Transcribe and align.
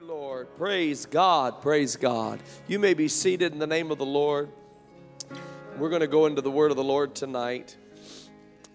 you, 0.00 0.06
Lord. 0.06 0.56
Praise 0.56 1.04
God. 1.04 1.60
Praise 1.60 1.96
God. 1.96 2.40
You 2.68 2.78
may 2.78 2.94
be 2.94 3.08
seated 3.08 3.52
in 3.52 3.58
the 3.58 3.66
name 3.66 3.90
of 3.90 3.98
the 3.98 4.06
Lord. 4.06 4.48
We're 5.76 5.88
going 5.88 6.00
to 6.00 6.06
go 6.06 6.26
into 6.26 6.40
the 6.40 6.50
word 6.50 6.70
of 6.70 6.76
the 6.76 6.84
Lord 6.84 7.14
tonight. 7.14 7.76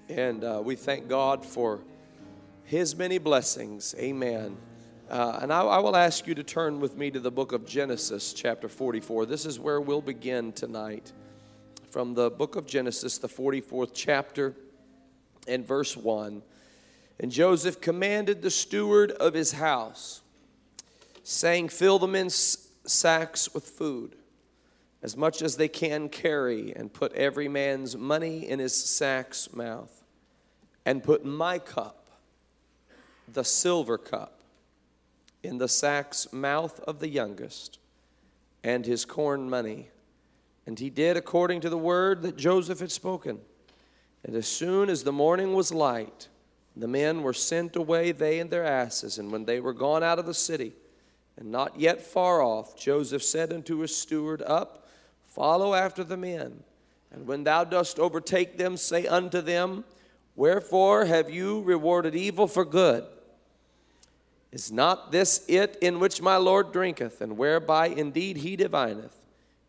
And 0.10 0.44
uh, 0.44 0.62
we 0.64 0.76
thank 0.76 1.08
God 1.08 1.44
for 1.44 1.80
his 2.64 2.96
many 2.96 3.18
blessings. 3.18 3.96
Amen. 3.98 4.58
Uh, 5.10 5.40
and 5.42 5.52
I, 5.52 5.62
I 5.62 5.80
will 5.80 5.96
ask 5.96 6.28
you 6.28 6.36
to 6.36 6.44
turn 6.44 6.80
with 6.80 6.96
me 6.96 7.10
to 7.12 7.20
the 7.20 7.32
book 7.32 7.54
of 7.54 7.66
Genesis, 7.66 8.34
chapter 8.34 8.68
44. 8.68 9.26
This 9.26 9.46
is 9.46 9.60
where 9.60 9.82
we'll 9.82 10.02
begin 10.02 10.52
tonight. 10.52 11.12
From 11.90 12.14
the 12.14 12.30
book 12.30 12.56
of 12.56 12.68
Genesis, 12.68 13.18
the 13.18 13.30
44th 13.30 13.92
chapter, 13.94 14.56
and 15.48 15.66
verse 15.66 15.96
1. 15.98 16.44
And 17.20 17.32
Joseph 17.32 17.82
commanded 17.82 18.42
the 18.42 18.52
steward 18.52 19.12
of 19.12 19.34
his 19.34 19.54
house 19.54 20.22
saying, 21.26 21.70
Fill 21.70 22.00
the 22.00 22.08
men's 22.08 22.70
sacks 22.86 23.54
with 23.54 23.66
food, 23.66 24.16
as 25.02 25.18
much 25.18 25.42
as 25.42 25.58
they 25.58 25.68
can 25.68 26.08
carry, 26.08 26.74
and 26.76 26.94
put 26.94 27.12
every 27.14 27.48
man's 27.48 27.98
money 27.98 28.48
in 28.48 28.60
his 28.60 28.76
sack's 28.76 29.52
mouth, 29.54 30.04
and 30.86 31.04
put 31.04 31.26
my 31.26 31.58
cup, 31.58 32.08
the 33.32 33.44
silver 33.44 33.98
cup, 33.98 34.40
in 35.44 35.58
the 35.58 35.68
sack's 35.68 36.32
mouth 36.32 36.80
of 36.82 37.00
the 37.00 37.10
youngest, 37.10 37.80
and 38.64 38.86
his 38.86 39.04
corn 39.04 39.50
money. 39.50 39.90
And 40.68 40.78
he 40.78 40.92
did 40.92 41.18
according 41.18 41.62
to 41.62 41.70
the 41.70 41.78
word 41.78 42.22
that 42.22 42.38
Joseph 42.38 42.80
had 42.80 42.92
spoken. 42.92 43.40
And 44.24 44.36
as 44.36 44.48
soon 44.48 44.90
as 44.90 45.04
the 45.04 45.12
morning 45.12 45.54
was 45.54 45.72
light, 45.72 46.28
the 46.76 46.88
men 46.88 47.22
were 47.22 47.34
sent 47.34 47.76
away, 47.76 48.12
they 48.12 48.40
and 48.40 48.50
their 48.50 48.64
asses. 48.64 49.18
And 49.18 49.32
when 49.32 49.46
they 49.46 49.60
were 49.60 49.74
gone 49.74 50.04
out 50.04 50.18
of 50.18 50.26
the 50.26 50.34
city, 50.34 50.74
and 51.38 51.52
not 51.52 51.80
yet 51.80 52.02
far 52.02 52.42
off, 52.42 52.78
Joseph 52.78 53.24
said 53.24 53.52
unto 53.52 53.80
his 53.80 53.96
steward, 53.96 54.42
Up, 54.42 54.88
follow 55.28 55.74
after 55.74 56.04
the 56.04 56.18
men. 56.18 56.64
And 57.12 57.28
when 57.28 57.44
thou 57.44 57.64
dost 57.64 58.00
overtake 58.00 58.58
them, 58.58 58.78
say 58.78 59.06
unto 59.06 59.42
them, 59.42 59.84
Wherefore 60.36 61.06
have 61.06 61.30
you 61.30 61.62
rewarded 61.62 62.16
evil 62.16 62.48
for 62.48 62.66
good? 62.66 63.06
Is 64.52 64.72
not 64.72 65.12
this 65.12 65.44
it 65.48 65.78
in 65.82 66.00
which 66.00 66.22
my 66.22 66.38
Lord 66.38 66.72
drinketh, 66.72 67.20
and 67.20 67.38
whereby 67.38 67.88
indeed 67.88 68.38
he 68.38 68.56
divineth? 68.56 69.18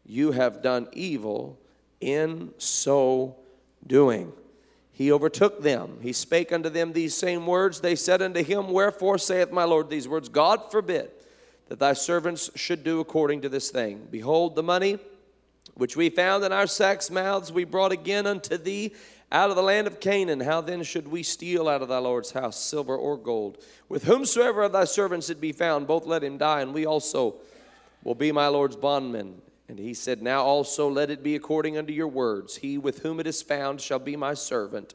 You 0.04 0.32
have 0.32 0.62
done 0.62 0.88
evil 0.92 1.58
in 2.00 2.52
so 2.58 3.36
doing. 3.84 4.32
He 4.92 5.12
overtook 5.12 5.62
them. 5.62 5.98
He 6.00 6.12
spake 6.12 6.52
unto 6.52 6.68
them 6.68 6.92
these 6.92 7.14
same 7.16 7.46
words. 7.46 7.80
They 7.80 7.96
said 7.96 8.22
unto 8.22 8.42
him, 8.42 8.70
Wherefore 8.70 9.18
saith 9.18 9.50
my 9.50 9.64
Lord 9.64 9.90
these 9.90 10.08
words? 10.08 10.28
God 10.28 10.70
forbid 10.70 11.10
that 11.68 11.78
thy 11.78 11.92
servants 11.92 12.50
should 12.54 12.84
do 12.84 13.00
according 13.00 13.42
to 13.42 13.48
this 13.48 13.70
thing. 13.70 14.06
Behold, 14.10 14.54
the 14.54 14.62
money 14.62 14.98
which 15.74 15.96
we 15.96 16.08
found 16.08 16.44
in 16.44 16.52
our 16.52 16.66
sacks' 16.66 17.10
mouths 17.10 17.52
we 17.52 17.64
brought 17.64 17.92
again 17.92 18.26
unto 18.26 18.56
thee 18.56 18.94
out 19.32 19.50
of 19.50 19.56
the 19.56 19.62
land 19.62 19.86
of 19.86 20.00
Canaan. 20.00 20.40
How 20.40 20.60
then 20.60 20.82
should 20.82 21.08
we 21.08 21.22
steal 21.22 21.68
out 21.68 21.82
of 21.82 21.88
thy 21.88 21.98
Lord's 21.98 22.32
house 22.32 22.58
silver 22.58 22.96
or 22.96 23.16
gold? 23.16 23.58
With 23.88 24.04
whomsoever 24.04 24.62
of 24.62 24.72
thy 24.72 24.84
servants 24.84 25.28
it 25.30 25.40
be 25.40 25.52
found, 25.52 25.86
both 25.86 26.06
let 26.06 26.22
him 26.22 26.38
die, 26.38 26.60
and 26.60 26.72
we 26.72 26.86
also 26.86 27.36
will 28.04 28.14
be 28.14 28.32
my 28.32 28.48
Lord's 28.48 28.76
bondmen. 28.76 29.42
And 29.68 29.78
he 29.78 29.94
said, 29.94 30.22
Now 30.22 30.44
also 30.44 30.88
let 30.88 31.10
it 31.10 31.24
be 31.24 31.34
according 31.34 31.76
unto 31.76 31.92
your 31.92 32.08
words. 32.08 32.56
He 32.56 32.78
with 32.78 33.00
whom 33.00 33.18
it 33.18 33.26
is 33.26 33.42
found 33.42 33.80
shall 33.80 33.98
be 33.98 34.14
my 34.14 34.34
servant. 34.34 34.94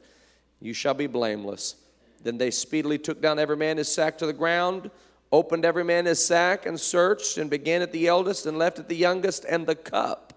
You 0.60 0.72
shall 0.72 0.94
be 0.94 1.06
blameless. 1.06 1.76
Then 2.22 2.38
they 2.38 2.50
speedily 2.50 2.98
took 2.98 3.20
down 3.20 3.38
every 3.38 3.56
man 3.56 3.76
his 3.76 3.92
sack 3.92 4.16
to 4.18 4.26
the 4.26 4.32
ground 4.32 4.90
opened 5.32 5.64
every 5.64 5.82
man 5.82 6.04
his 6.04 6.24
sack 6.24 6.66
and 6.66 6.78
searched 6.78 7.38
and 7.38 7.48
began 7.48 7.80
at 7.80 7.90
the 7.90 8.06
eldest 8.06 8.44
and 8.44 8.58
left 8.58 8.78
at 8.78 8.88
the 8.88 8.96
youngest 8.96 9.46
and 9.48 9.66
the 9.66 9.74
cup 9.74 10.34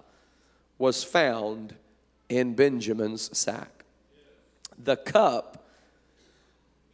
was 0.78 1.04
found 1.04 1.76
in 2.30 2.56
benjamin's 2.56 3.38
sack. 3.38 3.84
The 4.82 4.96
cup 4.96 5.68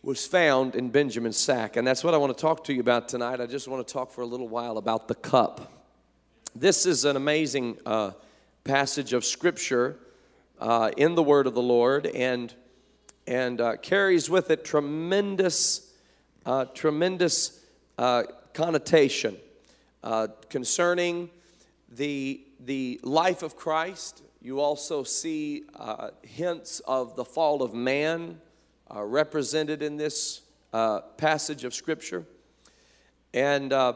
was 0.01 0.25
found 0.25 0.75
in 0.75 0.89
benjamin's 0.89 1.37
sack 1.37 1.77
and 1.77 1.87
that's 1.87 2.03
what 2.03 2.15
i 2.15 2.17
want 2.17 2.35
to 2.35 2.41
talk 2.41 2.63
to 2.65 2.73
you 2.73 2.81
about 2.81 3.07
tonight. 3.07 3.39
I 3.39 3.45
just 3.45 3.67
want 3.67 3.87
to 3.87 3.93
talk 3.93 4.11
for 4.11 4.21
a 4.21 4.25
little 4.25 4.47
while 4.47 4.79
about 4.79 5.07
the 5.07 5.15
cup. 5.15 5.71
This 6.55 6.87
is 6.87 7.05
an 7.05 7.15
amazing 7.15 7.77
uh, 7.85 8.11
passage 8.63 9.13
of 9.13 9.23
scripture 9.23 9.97
uh, 10.59 10.91
in 10.97 11.15
the 11.15 11.23
word 11.23 11.45
of 11.45 11.53
the 11.53 11.61
lord 11.61 12.07
and 12.07 12.53
and 13.27 13.61
uh, 13.61 13.77
carries 13.77 14.27
with 14.27 14.49
it 14.49 14.65
tremendous 14.65 15.93
uh, 16.47 16.65
tremendous 16.65 17.60
uh, 18.01 18.23
connotation 18.53 19.37
uh, 20.03 20.27
concerning 20.49 21.29
the, 21.87 22.41
the 22.59 22.99
life 23.03 23.43
of 23.43 23.55
Christ. 23.55 24.23
You 24.41 24.59
also 24.59 25.03
see 25.03 25.65
uh, 25.75 26.09
hints 26.23 26.79
of 26.87 27.15
the 27.15 27.23
fall 27.23 27.61
of 27.61 27.75
man 27.75 28.41
uh, 28.89 29.03
represented 29.03 29.83
in 29.83 29.97
this 29.97 30.41
uh, 30.73 31.01
passage 31.17 31.63
of 31.63 31.75
Scripture. 31.75 32.25
And, 33.35 33.71
uh, 33.71 33.93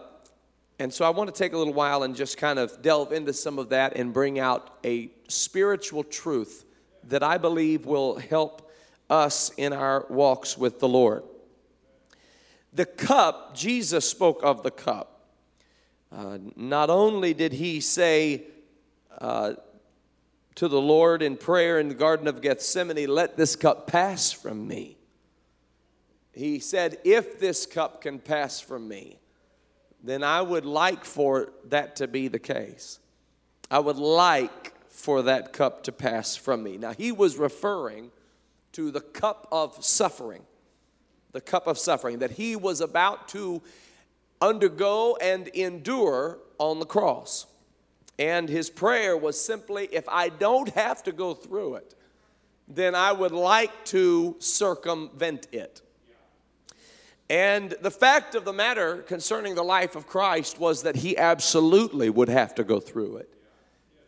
and 0.77 0.93
so 0.93 1.03
I 1.03 1.09
want 1.09 1.33
to 1.33 1.35
take 1.35 1.53
a 1.53 1.57
little 1.57 1.73
while 1.73 2.03
and 2.03 2.15
just 2.15 2.37
kind 2.37 2.59
of 2.59 2.83
delve 2.83 3.11
into 3.11 3.33
some 3.33 3.57
of 3.57 3.69
that 3.69 3.95
and 3.95 4.13
bring 4.13 4.37
out 4.37 4.77
a 4.85 5.09
spiritual 5.29 6.03
truth 6.03 6.63
that 7.05 7.23
I 7.23 7.39
believe 7.39 7.87
will 7.87 8.19
help 8.19 8.71
us 9.09 9.49
in 9.57 9.73
our 9.73 10.05
walks 10.11 10.59
with 10.59 10.79
the 10.79 10.87
Lord. 10.87 11.23
The 12.75 12.85
cup, 12.85 13.55
Jesus 13.55 14.07
spoke 14.07 14.41
of 14.43 14.61
the 14.61 14.71
cup. 14.71 15.21
Uh, 16.11 16.39
not 16.57 16.89
only 16.89 17.33
did 17.33 17.53
he 17.53 17.79
say 17.79 18.43
uh, 19.17 19.53
to 20.55 20.67
the 20.67 20.79
Lord 20.79 21.21
in 21.21 21.37
prayer 21.37 21.79
in 21.79 21.87
the 21.87 21.95
Garden 21.95 22.27
of 22.27 22.41
Gethsemane, 22.41 23.07
Let 23.07 23.37
this 23.37 23.55
cup 23.55 23.87
pass 23.87 24.33
from 24.33 24.67
me. 24.67 24.97
He 26.33 26.59
said, 26.59 26.97
If 27.05 27.39
this 27.39 27.65
cup 27.65 28.01
can 28.01 28.19
pass 28.19 28.59
from 28.59 28.89
me, 28.89 29.19
then 30.03 30.21
I 30.21 30.41
would 30.41 30.65
like 30.65 31.05
for 31.05 31.53
that 31.69 31.95
to 31.97 32.07
be 32.07 32.27
the 32.27 32.39
case. 32.39 32.99
I 33.71 33.79
would 33.79 33.97
like 33.97 34.73
for 34.89 35.21
that 35.23 35.53
cup 35.53 35.83
to 35.83 35.93
pass 35.93 36.35
from 36.35 36.61
me. 36.61 36.77
Now, 36.77 36.91
he 36.91 37.13
was 37.13 37.37
referring 37.37 38.11
to 38.73 38.91
the 38.91 39.01
cup 39.01 39.47
of 39.49 39.83
suffering 39.83 40.43
the 41.35 41.41
cup 41.41 41.67
of 41.67 41.77
suffering 41.77 42.19
that 42.19 42.31
he 42.31 42.55
was 42.55 42.79
about 42.79 43.27
to 43.27 43.61
undergo 44.41 45.17
and 45.21 45.49
endure 45.49 46.39
on 46.57 46.79
the 46.79 46.85
cross. 46.85 47.45
And 48.17 48.47
his 48.47 48.69
prayer 48.69 49.17
was 49.17 49.37
simply 49.37 49.89
if 49.91 50.07
I 50.07 50.29
don't 50.29 50.69
have 50.69 51.03
to 51.03 51.11
go 51.11 51.33
through 51.33 51.75
it, 51.75 51.93
then 52.69 52.95
I 52.95 53.11
would 53.11 53.33
like 53.33 53.83
to 53.87 54.37
circumvent 54.39 55.49
it. 55.51 55.81
And 57.29 57.71
the 57.81 57.91
fact 57.91 58.33
of 58.35 58.45
the 58.45 58.53
matter 58.53 58.99
concerning 59.01 59.55
the 59.55 59.63
life 59.63 59.97
of 59.97 60.07
Christ 60.07 60.57
was 60.57 60.83
that 60.83 60.95
he 60.95 61.17
absolutely 61.17 62.09
would 62.09 62.29
have 62.29 62.55
to 62.55 62.63
go 62.63 62.79
through 62.79 63.17
it. 63.17 63.29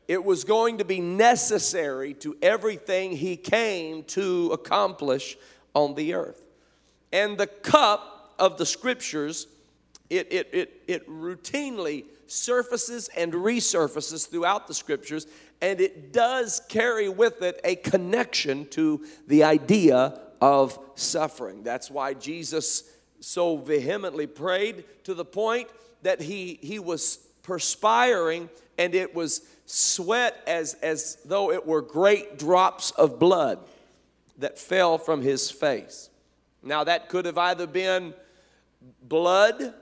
It 0.08 0.24
was 0.24 0.46
going 0.46 0.78
to 0.78 0.86
be 0.86 1.02
necessary 1.02 2.14
to 2.16 2.38
everything 2.42 3.12
he 3.12 3.36
came 3.36 4.04
to 4.06 4.52
accomplish 4.54 5.36
on 5.74 5.96
the 5.96 6.14
earth. 6.14 6.47
And 7.12 7.38
the 7.38 7.48
cup 7.48 8.34
of 8.38 8.58
the 8.58 8.66
scriptures, 8.66 9.48
it, 10.10 10.32
it, 10.32 10.50
it, 10.54 10.82
it 10.88 11.10
routinely 11.10 12.06
surfaces 12.28 13.10
and 13.16 13.34
resurfaces 13.34 14.30
throughout 14.30 14.68
the 14.68 14.74
scriptures, 14.74 15.28
and 15.62 15.80
it 15.80 16.12
does 16.12 16.62
carry 16.68 17.10
with 17.10 17.42
it 17.42 17.60
a 17.64 17.76
connection 17.76 18.68
to 18.68 19.06
the 19.28 19.44
idea 19.44 20.20
of 20.42 20.78
suffering. 20.96 21.64
That's 21.64 21.90
why 21.90 22.14
Jesus 22.14 22.84
so 23.20 23.58
vehemently 23.58 24.28
prayed 24.28 24.84
to 25.06 25.14
the 25.14 25.26
point 25.26 25.70
that 26.04 26.22
he, 26.22 26.60
he 26.62 26.80
was 26.80 27.18
perspiring 27.44 28.50
and 28.78 28.94
it 28.94 29.16
was 29.16 29.42
sweat 29.66 30.42
as, 30.46 30.76
as 30.76 31.18
though 31.26 31.52
it 31.52 31.66
were 31.66 31.82
great 31.82 32.38
drops 32.38 32.92
of 32.92 33.20
blood 33.20 33.60
that 34.38 34.60
fell 34.60 34.98
from 34.98 35.22
his 35.22 35.50
face. 35.50 36.10
Now, 36.64 36.84
that 36.84 37.10
could 37.10 37.26
have 37.26 37.38
either 37.38 37.68
been 37.68 38.14
blood 39.04 39.74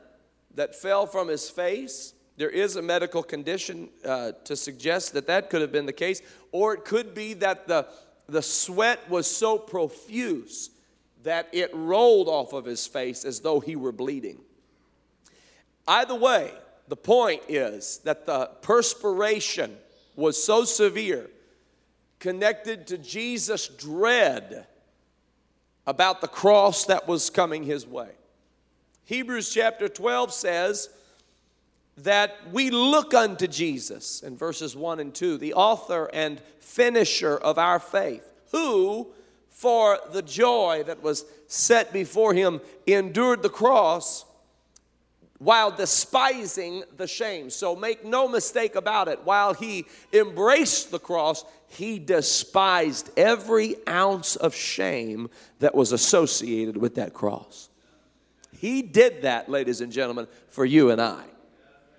that 0.56 0.76
fell 0.76 1.06
from 1.08 1.28
his 1.28 1.50
face. 1.50 2.14
There 2.38 2.50
is 2.50 2.76
a 2.76 2.82
medical 2.82 3.24
condition 3.24 3.90
uh, 4.04 4.34
to 4.44 4.56
suggest 4.56 5.14
that 5.14 5.28
that 5.28 5.50
could 5.50 5.62
have 5.62 5.72
been 5.72 5.86
the 5.86 5.94
case. 5.94 6.22
Or 6.52 6.74
it 6.74 6.86
could 6.86 7.14
be 7.14 7.34
that 7.36 7.68
the, 7.68 7.88
the 8.28 8.42
sweat 8.42 9.10
was 9.10 9.28
so 9.28 9.58
profuse 9.58 10.70
that 11.24 11.50
it 11.52 11.72
rolled 11.74 12.28
off 12.28 12.54
of 12.54 12.66
his 12.66 12.86
face 12.86 13.26
as 13.26 13.40
though 13.40 13.60
he 13.60 13.76
were 13.76 13.92
bleeding. 13.92 14.42
Either 15.88 16.16
way, 16.16 16.52
the 16.88 16.96
point 16.96 17.42
is 17.48 18.00
that 18.04 18.26
the 18.26 18.48
perspiration 18.62 19.76
was 20.16 20.42
so 20.42 20.64
severe, 20.64 21.30
connected 22.20 22.88
to 22.88 22.98
Jesus' 22.98 23.68
dread 23.68 24.68
about 25.88 26.22
the 26.22 26.28
cross 26.28 26.86
that 26.86 27.08
was 27.08 27.30
coming 27.30 27.64
his 27.64 27.86
way. 27.86 28.10
Hebrews 29.06 29.54
chapter 29.54 29.88
12 29.88 30.34
says 30.34 30.90
that 31.98 32.36
we 32.52 32.72
look 32.72 33.14
unto 33.14 33.48
Jesus 33.48 34.22
in 34.22 34.36
verses 34.36 34.76
1 34.76 35.00
and 35.00 35.14
2, 35.14 35.38
the 35.38 35.54
author 35.54 36.10
and 36.12 36.42
finisher 36.60 37.38
of 37.38 37.58
our 37.58 37.80
faith, 37.80 38.28
who, 38.52 39.08
for 39.50 40.00
the 40.12 40.22
joy 40.22 40.84
that 40.88 41.02
was 41.02 41.26
set 41.48 41.94
before 41.94 42.34
him, 42.34 42.62
endured 42.88 43.44
the 43.44 43.50
cross 43.50 44.26
while 45.38 45.72
despising 45.72 46.84
the 46.96 47.08
shame. 47.08 47.50
So 47.50 47.76
make 47.76 48.06
no 48.06 48.28
mistake 48.28 48.76
about 48.76 49.08
it. 49.08 49.24
While 49.24 49.54
he 49.54 49.86
embraced 50.14 50.92
the 50.92 51.00
cross, 51.00 51.44
he 51.68 52.00
despised 52.00 53.10
every 53.18 53.76
ounce 53.88 54.36
of 54.36 54.56
shame 54.56 55.30
that 55.60 55.76
was 55.76 55.92
associated 55.92 56.78
with 56.78 56.96
that 56.96 57.14
cross. 57.14 57.70
He 58.58 58.82
did 58.82 59.24
that, 59.24 59.50
ladies 59.50 59.82
and 59.82 59.92
gentlemen, 59.92 60.28
for 60.48 60.64
you 60.64 60.90
and 60.90 61.02
I. 61.02 61.24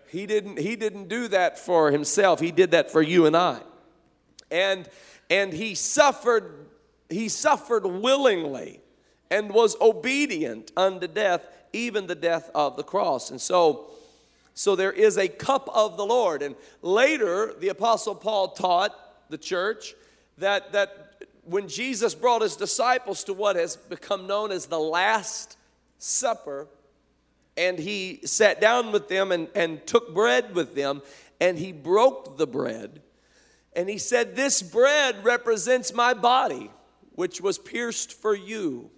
He 0.09 0.27
didn't, 0.27 0.59
he 0.59 0.77
didn't 0.77 1.09
do 1.09 1.29
that 1.29 1.59
for 1.59 1.91
himself, 1.91 2.41
he 2.41 2.53
did 2.53 2.71
that 2.71 2.91
for 2.91 3.03
you 3.03 3.27
and 3.27 3.37
I. 3.37 3.61
And, 4.51 4.89
and 5.29 5.53
he 5.53 5.75
suffered, 5.75 6.67
he 7.11 7.29
suffered 7.29 7.85
willingly 7.85 8.81
and 9.31 9.53
was 9.53 9.77
obedient 9.81 10.73
unto 10.77 11.07
death 11.07 11.47
even 11.77 12.07
the 12.07 12.15
death 12.15 12.51
of 12.55 12.77
the 12.77 12.83
cross. 12.83 13.31
And 13.31 13.41
so, 13.41 13.87
so 14.55 14.75
there 14.77 14.93
is 14.93 15.19
a 15.19 15.29
cup 15.29 15.69
of 15.73 15.97
the 15.97 16.07
Lord. 16.07 16.43
And 16.43 16.57
later, 16.83 17.55
the 17.59 17.69
Apostle 17.69 18.15
Paul 18.15 18.49
taught 18.49 18.95
the 19.29 19.39
church 19.39 19.95
that, 20.39 20.73
that 20.73 21.25
when 21.45 21.69
Jesus 21.69 22.15
brought 22.15 22.43
his 22.43 22.57
disciples 22.57 23.25
to 23.25 23.33
what 23.33 23.57
has 23.57 23.77
become 23.77 24.27
known 24.27 24.51
as 24.51 24.67
the 24.67 24.81
Last 24.81 25.57
Supper, 25.99 26.67
and 27.57 27.79
he 27.79 28.21
sat 28.25 28.61
down 28.61 28.93
with 28.93 29.09
them 29.09 29.33
and, 29.33 29.49
and 29.55 29.87
took 29.87 30.13
bread 30.13 30.55
with 30.55 30.75
them, 30.75 31.03
and 31.41 31.59
he 31.59 31.73
broke 31.73 32.37
the 32.37 32.47
bread. 32.47 33.01
And 33.75 33.89
he 33.89 33.99
said, 33.99 34.37
This 34.37 34.63
bread 34.63 35.25
represents 35.25 35.93
my 35.93 36.15
body, 36.15 36.71
which 37.15 37.41
was 37.41 37.59
pierced 37.59 38.13
for 38.13 38.35
you. 38.35 38.91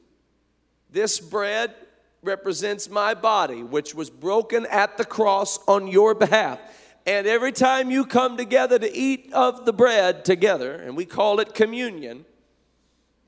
This 0.90 1.20
bread 1.20 1.74
represents 2.22 2.90
my 2.90 3.14
body, 3.14 3.62
which 3.62 3.94
was 3.94 4.10
broken 4.10 4.66
at 4.66 4.96
the 4.96 5.04
cross 5.04 5.58
on 5.68 5.86
your 5.86 6.14
behalf. 6.14 6.60
And 7.06 7.26
every 7.26 7.52
time 7.52 7.90
you 7.90 8.04
come 8.04 8.36
together 8.36 8.78
to 8.78 8.96
eat 8.96 9.32
of 9.32 9.64
the 9.64 9.72
bread 9.72 10.24
together, 10.24 10.74
and 10.74 10.96
we 10.96 11.06
call 11.06 11.40
it 11.40 11.54
communion, 11.54 12.24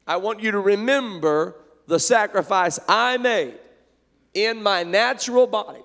I 0.06 0.16
want 0.16 0.40
you 0.40 0.50
to 0.50 0.60
remember 0.60 1.56
the 1.86 1.98
sacrifice 1.98 2.78
I 2.88 3.16
made 3.16 3.58
in 4.34 4.62
my 4.62 4.82
natural 4.82 5.46
body. 5.46 5.82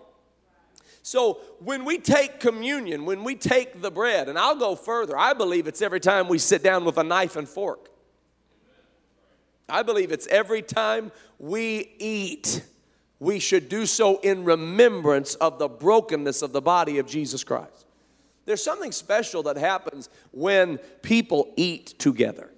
So 1.04 1.40
when 1.60 1.86
we 1.86 2.00
take 2.00 2.40
communion, 2.40 3.06
when 3.06 3.24
we 3.24 3.36
take 3.36 3.82
the 3.82 3.92
bread, 3.92 4.28
and 4.28 4.40
I'll 4.40 4.56
go 4.56 4.76
further, 4.76 5.16
I 5.18 5.34
believe 5.34 5.68
it's 5.68 5.82
every 5.82 6.00
time 6.00 6.28
we 6.28 6.40
sit 6.40 6.64
down 6.64 6.84
with 6.84 6.98
a 6.98 7.04
knife 7.04 7.36
and 7.36 7.48
fork. 7.48 7.90
I 9.70 9.84
believe 9.84 10.12
it's 10.12 10.28
every 10.28 10.64
time 10.64 11.12
we 11.38 11.92
eat 12.00 12.64
we 13.26 13.40
should 13.40 13.68
do 13.70 13.88
so 13.88 14.20
in 14.20 14.46
remembrance 14.46 15.34
of 15.36 15.58
the 15.58 15.68
brokenness 15.68 16.44
of 16.44 16.52
the 16.52 16.62
body 16.62 17.00
of 17.00 17.08
Jesus 17.08 17.44
Christ. 17.44 17.86
There's 18.46 18.64
something 18.64 18.92
special 18.92 19.42
that 19.44 19.58
happens 19.58 20.10
when 20.32 20.78
people 21.02 21.52
eat 21.58 21.98
together. 21.98 22.52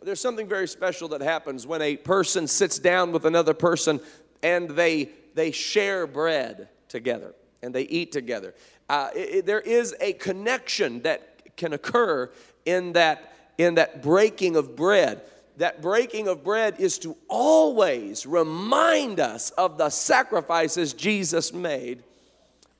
There's 0.00 0.20
something 0.20 0.48
very 0.48 0.68
special 0.68 1.08
that 1.08 1.20
happens 1.20 1.66
when 1.66 1.82
a 1.82 1.96
person 1.96 2.46
sits 2.46 2.78
down 2.78 3.10
with 3.10 3.24
another 3.24 3.52
person 3.52 4.00
and 4.44 4.70
they, 4.70 5.10
they 5.34 5.50
share 5.50 6.06
bread 6.06 6.68
together 6.86 7.34
and 7.62 7.74
they 7.74 7.82
eat 7.82 8.12
together. 8.12 8.54
Uh, 8.88 9.08
it, 9.12 9.18
it, 9.18 9.46
there 9.46 9.60
is 9.60 9.92
a 10.00 10.12
connection 10.14 11.02
that 11.02 11.56
can 11.56 11.72
occur 11.72 12.30
in 12.64 12.92
that, 12.92 13.34
in 13.58 13.74
that 13.74 14.02
breaking 14.02 14.54
of 14.54 14.76
bread 14.76 15.20
that 15.58 15.82
breaking 15.82 16.28
of 16.28 16.42
bread 16.42 16.76
is 16.78 16.98
to 17.00 17.16
always 17.28 18.26
remind 18.26 19.20
us 19.20 19.50
of 19.50 19.78
the 19.78 19.90
sacrifices 19.90 20.92
Jesus 20.92 21.52
made 21.52 22.02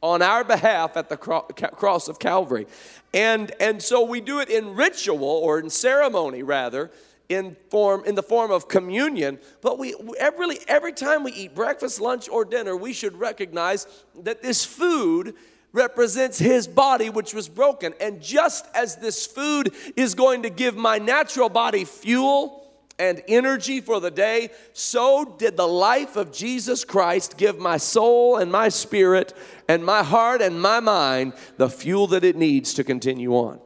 on 0.03 0.21
our 0.21 0.43
behalf 0.43 0.97
at 0.97 1.09
the 1.09 1.17
cross 1.17 2.09
of 2.09 2.19
Calvary. 2.19 2.67
And, 3.15 3.53
and 3.61 3.81
so 3.81 4.05
we 4.05 4.21
do 4.21 4.41
it 4.41 4.49
in 4.49 4.75
ritual 4.75 5.25
or 5.25 5.59
in 5.61 5.71
ceremony 5.71 6.43
rather, 6.43 6.91
in 7.29 7.57
form 7.71 8.05
in 8.05 8.15
the 8.15 8.23
form 8.23 8.51
of 8.51 8.69
communion 8.69 9.39
but 9.63 9.79
we 9.79 9.95
every, 10.19 10.59
every 10.67 10.93
time 10.93 11.23
we 11.23 11.33
eat 11.33 11.55
breakfast 11.55 12.01
lunch 12.01 12.29
or 12.29 12.45
dinner 12.45 12.77
we 12.77 12.93
should 12.93 13.19
recognize 13.19 13.87
that 14.23 14.43
this 14.43 14.65
food 14.65 15.35
represents 15.73 16.39
his 16.39 16.67
body 16.67 17.09
which 17.09 17.33
was 17.33 17.49
broken 17.49 17.95
and 18.01 18.21
just 18.21 18.67
as 18.75 18.97
this 18.97 19.25
food 19.25 19.73
is 19.97 20.15
going 20.15 20.43
to 20.43 20.51
give 20.51 20.77
my 20.77 20.99
natural 20.99 21.49
body 21.49 21.85
fuel 21.85 22.62
and 23.03 23.21
energy 23.27 23.81
for 23.81 23.99
the 23.99 24.13
day, 24.13 24.49
so 24.73 25.35
did 25.37 25.57
the 25.57 25.67
life 25.67 26.15
of 26.15 26.31
Jesus 26.31 26.85
Christ 26.85 27.37
give 27.37 27.59
my 27.59 27.77
soul 27.77 28.37
and 28.37 28.53
my 28.53 28.69
spirit 28.69 29.37
and 29.69 29.85
my 29.85 30.05
heart 30.05 30.41
and 30.41 30.63
my 30.63 30.79
mind 30.79 31.33
the 31.57 31.69
fuel 31.69 32.07
that 32.07 32.23
it 32.23 32.37
needs 32.37 32.73
to 32.75 32.85
continue 32.85 33.33
on. 33.33 33.59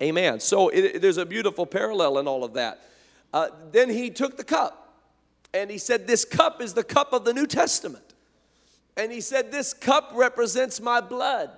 Amen. 0.00 0.40
So 0.40 0.70
it, 0.70 1.02
there's 1.02 1.18
a 1.18 1.26
beautiful 1.26 1.66
parallel 1.66 2.16
in 2.16 2.26
all 2.26 2.42
of 2.42 2.54
that. 2.54 2.88
Uh, 3.34 3.48
then 3.70 3.90
he 3.90 4.08
took 4.08 4.38
the 4.38 4.44
cup 4.44 4.94
and 5.52 5.70
he 5.70 5.76
said, 5.76 6.06
This 6.06 6.24
cup 6.24 6.62
is 6.62 6.72
the 6.72 6.84
cup 6.84 7.12
of 7.12 7.26
the 7.26 7.34
New 7.34 7.46
Testament. 7.46 8.14
And 8.96 9.12
he 9.12 9.20
said, 9.20 9.52
This 9.52 9.74
cup 9.74 10.12
represents 10.14 10.80
my 10.80 11.02
blood. 11.02 11.50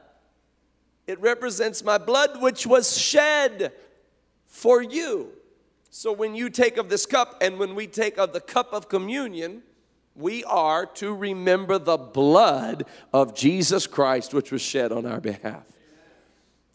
It 1.07 1.21
represents 1.21 1.85
my 1.85 1.99
blood, 1.99 2.43
which 2.43 2.67
was 2.67 2.99
shed 2.99 3.73
for 4.49 4.83
you. 4.83 5.35
So 5.91 6.13
when 6.13 6.37
you 6.37 6.51
take 6.51 6.77
of 6.77 6.89
this 6.89 7.05
cup 7.05 7.37
and 7.41 7.59
when 7.59 7.75
we 7.75 7.89
take 7.89 8.17
of 8.17 8.33
the 8.33 8.41
cup 8.41 8.73
of 8.73 8.89
communion, 8.89 9.63
we 10.15 10.45
are 10.45 10.87
to 10.87 11.13
remember 11.13 11.79
the 11.79 11.97
blood 11.97 12.85
of 13.13 13.35
Jesus 13.35 13.89
Christ, 13.89 14.33
which 14.33 14.53
was 14.53 14.63
shed 14.63 14.93
on 14.93 15.05
our 15.05 15.21
behalf. 15.21 15.65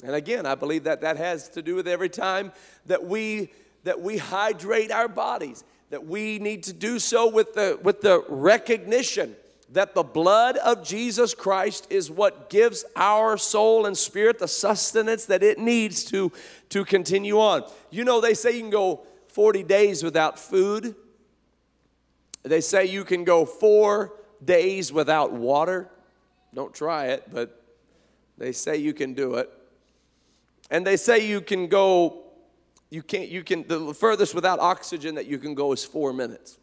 And 0.03 0.13
again, 0.13 0.45
I 0.45 0.55
believe 0.55 0.83
that 0.83 1.01
that 1.01 1.15
has 1.15 1.47
to 1.49 1.61
do 1.61 1.75
with 1.75 1.87
every 1.87 2.09
time 2.09 2.51
that 2.87 3.05
we 3.05 3.51
that 3.85 4.01
we 4.01 4.17
hydrate 4.17 4.91
our 4.91 5.07
bodies, 5.07 5.63
that 5.91 6.05
we 6.05 6.39
need 6.39 6.63
to 6.63 6.73
do 6.73 6.99
so 6.99 7.29
with 7.29 7.53
the 7.53 7.79
with 7.81 8.01
the 8.01 8.23
recognition 8.27 9.35
that 9.69 9.95
the 9.95 10.03
blood 10.03 10.57
of 10.57 10.83
Jesus 10.83 11.33
Christ 11.33 11.87
is 11.89 12.11
what 12.11 12.49
gives 12.49 12.85
our 12.95 13.37
soul 13.37 13.85
and 13.85 13.97
spirit 13.97 14.39
the 14.39 14.47
sustenance 14.47 15.25
that 15.25 15.43
it 15.43 15.57
needs 15.57 16.03
to, 16.05 16.31
to 16.69 16.85
continue 16.85 17.39
on. 17.39 17.63
You 17.89 18.03
know, 18.03 18.21
they 18.21 18.33
say 18.33 18.51
you 18.51 18.61
can 18.61 18.69
go 18.69 19.01
40 19.29 19.63
days 19.63 20.03
without 20.03 20.39
food, 20.39 20.95
they 22.43 22.61
say 22.61 22.85
you 22.85 23.03
can 23.03 23.23
go 23.23 23.43
four 23.45 24.13
days 24.43 24.93
without 24.93 25.31
water. 25.31 25.89
Don't 26.53 26.73
try 26.73 27.07
it, 27.07 27.23
but 27.33 27.61
they 28.37 28.51
say 28.51 28.77
you 28.77 28.93
can 28.93 29.13
do 29.13 29.35
it. 29.35 29.49
And 30.69 30.85
they 30.85 30.95
say 30.95 31.27
you 31.27 31.41
can 31.41 31.67
go, 31.67 32.23
you 32.89 33.01
can't, 33.01 33.29
you 33.29 33.43
can, 33.43 33.67
the 33.67 33.93
furthest 33.93 34.35
without 34.35 34.59
oxygen 34.59 35.15
that 35.15 35.25
you 35.25 35.37
can 35.37 35.55
go 35.55 35.71
is 35.73 35.83
four 35.83 36.13
minutes. 36.13 36.57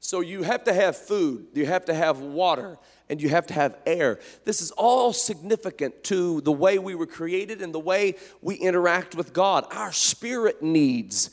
So 0.00 0.20
you 0.20 0.42
have 0.42 0.64
to 0.64 0.72
have 0.72 0.96
food, 0.96 1.48
you 1.52 1.66
have 1.66 1.84
to 1.84 1.94
have 1.94 2.20
water, 2.20 2.78
and 3.10 3.20
you 3.20 3.28
have 3.28 3.46
to 3.48 3.54
have 3.54 3.76
air. 3.84 4.18
This 4.44 4.62
is 4.62 4.70
all 4.72 5.12
significant 5.12 6.04
to 6.04 6.40
the 6.40 6.52
way 6.52 6.78
we 6.78 6.94
were 6.94 7.06
created 7.06 7.60
and 7.60 7.74
the 7.74 7.80
way 7.80 8.16
we 8.40 8.54
interact 8.54 9.14
with 9.14 9.34
God. 9.34 9.66
Our 9.70 9.92
spirit 9.92 10.62
needs 10.62 11.30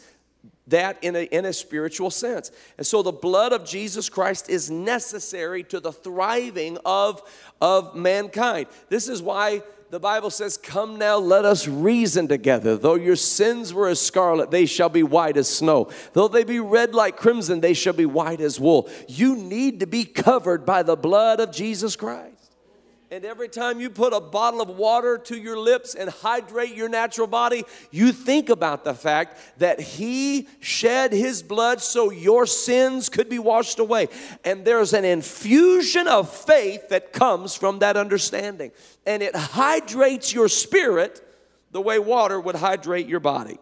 that 0.68 0.98
in 1.02 1.16
a, 1.16 1.24
in 1.24 1.46
a 1.46 1.54
spiritual 1.54 2.12
sense. 2.12 2.52
And 2.78 2.86
so 2.86 3.02
the 3.02 3.14
blood 3.14 3.54
of 3.54 3.66
Jesus 3.66 4.10
Christ 4.10 4.50
is 4.50 4.70
necessary 4.70 5.64
to 5.64 5.80
the 5.80 5.94
thriving 5.94 6.78
of, 6.84 7.22
of 7.62 7.96
mankind. 7.96 8.68
This 8.90 9.08
is 9.08 9.22
why 9.22 9.62
the 9.89 10.00
Bible 10.00 10.29
says, 10.29 10.58
Come 10.58 10.98
now, 10.98 11.17
let 11.17 11.46
us 11.46 11.67
reason 11.67 12.27
together. 12.27 12.75
Though 12.75 12.96
your 12.96 13.15
sins 13.15 13.74
were 13.74 13.88
as 13.88 14.01
scarlet, 14.01 14.51
they 14.51 14.65
shall 14.65 14.89
be 14.89 15.03
white 15.03 15.38
as 15.38 15.50
snow. 15.50 15.89
Though 16.13 16.27
they 16.27 16.44
be 16.44 16.60
red 16.60 16.94
like 16.94 17.17
crimson, 17.17 17.62
they 17.62 17.74
shall 17.74 17.94
be 17.94 18.06
white 18.06 18.41
as 18.41 18.60
wool. 18.60 18.89
You 19.08 19.36
need 19.36 19.79
to 19.79 19.88
be 19.88 20.03
covered 20.06 20.65
by 20.65 20.84
the 20.84 20.96
blood 20.96 21.39
of 21.39 21.51
Jesus 21.51 21.96
Christ. 21.96 22.37
And 23.10 23.24
every 23.24 23.48
time 23.48 23.80
you 23.80 23.90
put 23.90 24.12
a 24.12 24.20
bottle 24.20 24.60
of 24.60 24.68
water 24.68 25.18
to 25.18 25.38
your 25.38 25.58
lips 25.58 25.96
and 25.96 26.10
hydrate 26.10 26.76
your 26.76 26.90
natural 26.90 27.28
body, 27.28 27.64
you 27.90 28.12
think 28.12 28.50
about 28.50 28.84
the 28.84 28.94
fact 28.94 29.60
that 29.60 29.80
He 29.80 30.50
shed 30.60 31.14
His 31.14 31.42
blood 31.42 31.82
so 31.82 32.12
your 32.12 32.46
sins 32.46 33.08
could 33.08 33.30
be 33.30 33.40
washed 33.40 33.80
away. 33.80 34.10
And 34.44 34.66
there's 34.66 34.94
an 34.94 35.06
infusion 35.06 36.10
of 36.10 36.30
faith 36.30 36.90
that 36.90 37.14
comes 37.14 37.56
from 37.56 37.80
that 37.80 37.96
understanding. 37.96 38.72
And 39.06 39.24
it 39.24 39.36
hydrates 39.36 40.34
your 40.34 40.50
spirit 40.50 41.24
the 41.72 41.82
way 41.82 42.00
water 42.00 42.42
would 42.42 42.56
hydrate 42.56 43.08
your 43.08 43.22
body. 43.22 43.58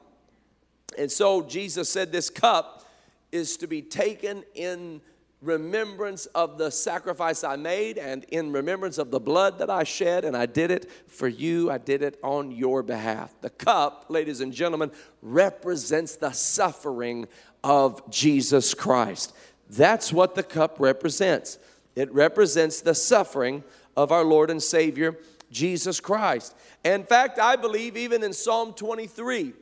And 0.98 1.12
so 1.12 1.44
Jesus 1.44 1.88
said 1.88 2.12
this 2.12 2.32
cup 2.32 2.84
is 3.32 3.58
to 3.58 3.68
be 3.68 3.84
taken 3.84 4.44
in 4.56 5.02
remembrance 5.46 6.26
of 6.28 6.58
the 6.58 6.70
sacrifice 6.72 7.44
I 7.44 7.56
made 7.56 7.98
and 7.98 8.24
in 8.26 8.52
remembrance 8.52 8.98
of 8.98 9.12
the 9.12 9.20
blood 9.20 9.60
that 9.60 9.70
I 9.70 9.84
shed, 9.84 10.26
and 10.26 10.36
I 10.36 10.46
did 10.46 10.72
it 10.72 10.90
for 11.08 11.28
you. 11.28 11.72
I 11.72 11.78
did 11.78 12.02
it 12.02 12.20
on 12.24 12.52
your 12.52 12.84
behalf. 12.84 13.34
The 13.42 13.50
cup, 13.50 14.06
ladies 14.10 14.42
and 14.42 14.52
gentlemen, 14.52 14.92
represents 15.22 16.16
the 16.16 16.32
suffering 16.32 17.28
of 17.64 18.10
Jesus 18.10 18.74
Christ. 18.74 19.34
That's 19.70 20.12
what 20.12 20.36
the 20.36 20.44
cup 20.44 20.78
represents. 20.80 21.58
It 21.96 22.12
represents 22.14 22.82
the 22.82 22.96
suffering 22.96 23.64
of 23.96 24.12
our 24.12 24.24
Lord 24.24 24.50
and 24.50 24.62
Savior, 24.62 25.18
Jesus 25.52 26.00
Christ. 26.00 26.54
In 26.84 27.04
fact, 27.04 27.40
I 27.40 27.56
believe 27.56 27.96
even 27.96 28.24
in 28.24 28.34
Psalm 28.34 28.74
23 28.74 29.54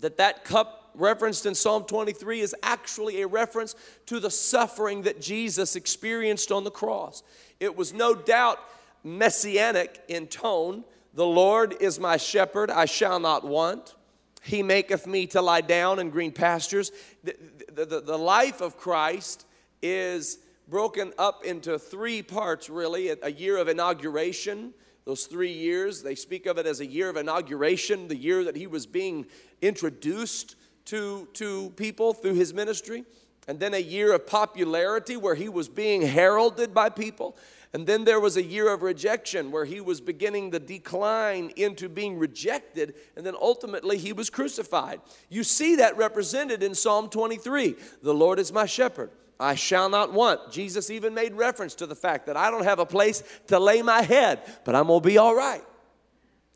that 0.00 0.16
that 0.16 0.44
cup 0.44 0.79
referenced 0.94 1.46
in 1.46 1.54
Psalm 1.54 1.84
23 1.84 2.40
is 2.40 2.54
actually 2.62 3.22
a 3.22 3.26
reference 3.26 3.74
to 4.06 4.20
the 4.20 4.30
suffering 4.30 5.02
that 5.02 5.20
Jesus 5.20 5.76
experienced 5.76 6.52
on 6.52 6.64
the 6.64 6.70
cross. 6.70 7.22
It 7.58 7.76
was 7.76 7.92
no 7.92 8.14
doubt 8.14 8.58
messianic 9.04 10.02
in 10.08 10.26
tone. 10.26 10.84
The 11.14 11.26
Lord 11.26 11.76
is 11.80 11.98
my 11.98 12.16
shepherd, 12.16 12.70
I 12.70 12.84
shall 12.84 13.20
not 13.20 13.44
want. 13.44 13.94
He 14.42 14.62
maketh 14.62 15.06
me 15.06 15.26
to 15.28 15.42
lie 15.42 15.60
down 15.60 15.98
in 15.98 16.10
green 16.10 16.32
pastures. 16.32 16.92
The, 17.24 17.36
the, 17.72 17.84
the, 17.84 18.00
the 18.00 18.18
life 18.18 18.60
of 18.60 18.76
Christ 18.76 19.44
is 19.82 20.38
broken 20.68 21.12
up 21.18 21.44
into 21.44 21.78
three 21.78 22.22
parts, 22.22 22.70
really 22.70 23.08
a 23.08 23.30
year 23.30 23.58
of 23.58 23.68
inauguration. 23.68 24.72
Those 25.04 25.26
three 25.26 25.52
years, 25.52 26.02
they 26.02 26.14
speak 26.14 26.46
of 26.46 26.58
it 26.58 26.66
as 26.66 26.80
a 26.80 26.86
year 26.86 27.10
of 27.10 27.16
inauguration, 27.16 28.08
the 28.08 28.16
year 28.16 28.44
that 28.44 28.56
he 28.56 28.66
was 28.66 28.86
being 28.86 29.26
introduced 29.60 30.56
to, 30.90 31.28
to 31.34 31.70
people 31.70 32.12
through 32.12 32.34
his 32.34 32.52
ministry. 32.52 33.04
And 33.46 33.60
then 33.60 33.74
a 33.74 33.80
year 33.80 34.12
of 34.12 34.26
popularity 34.26 35.16
where 35.16 35.36
he 35.36 35.48
was 35.48 35.68
being 35.68 36.02
heralded 36.02 36.74
by 36.74 36.88
people. 36.88 37.36
And 37.72 37.86
then 37.86 38.04
there 38.04 38.18
was 38.18 38.36
a 38.36 38.42
year 38.42 38.72
of 38.72 38.82
rejection 38.82 39.52
where 39.52 39.64
he 39.64 39.80
was 39.80 40.00
beginning 40.00 40.50
the 40.50 40.58
decline 40.58 41.52
into 41.54 41.88
being 41.88 42.18
rejected. 42.18 42.94
And 43.16 43.24
then 43.24 43.36
ultimately 43.40 43.98
he 43.98 44.12
was 44.12 44.30
crucified. 44.30 45.00
You 45.28 45.44
see 45.44 45.76
that 45.76 45.96
represented 45.96 46.62
in 46.62 46.74
Psalm 46.74 47.08
23 47.08 47.76
The 48.02 48.14
Lord 48.14 48.40
is 48.40 48.52
my 48.52 48.66
shepherd. 48.66 49.10
I 49.38 49.54
shall 49.54 49.88
not 49.88 50.12
want. 50.12 50.52
Jesus 50.52 50.90
even 50.90 51.14
made 51.14 51.34
reference 51.34 51.76
to 51.76 51.86
the 51.86 51.94
fact 51.94 52.26
that 52.26 52.36
I 52.36 52.50
don't 52.50 52.64
have 52.64 52.80
a 52.80 52.84
place 52.84 53.22
to 53.46 53.58
lay 53.58 53.80
my 53.80 54.02
head, 54.02 54.40
but 54.64 54.74
I'm 54.74 54.88
going 54.88 55.00
to 55.00 55.08
be 55.08 55.18
all 55.18 55.34
right. 55.34 55.62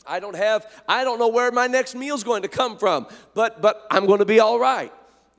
I 0.06 0.20
don't 0.20 0.36
have, 0.36 0.70
I 0.88 1.04
don't 1.04 1.18
know 1.18 1.28
where 1.28 1.50
my 1.50 1.66
next 1.66 1.94
meal's 1.94 2.24
going 2.24 2.42
to 2.42 2.48
come 2.48 2.76
from, 2.76 3.06
but 3.34 3.60
but 3.62 3.86
I'm 3.90 4.06
going 4.06 4.18
to 4.18 4.24
be 4.24 4.40
all 4.40 4.58
right. 4.58 4.92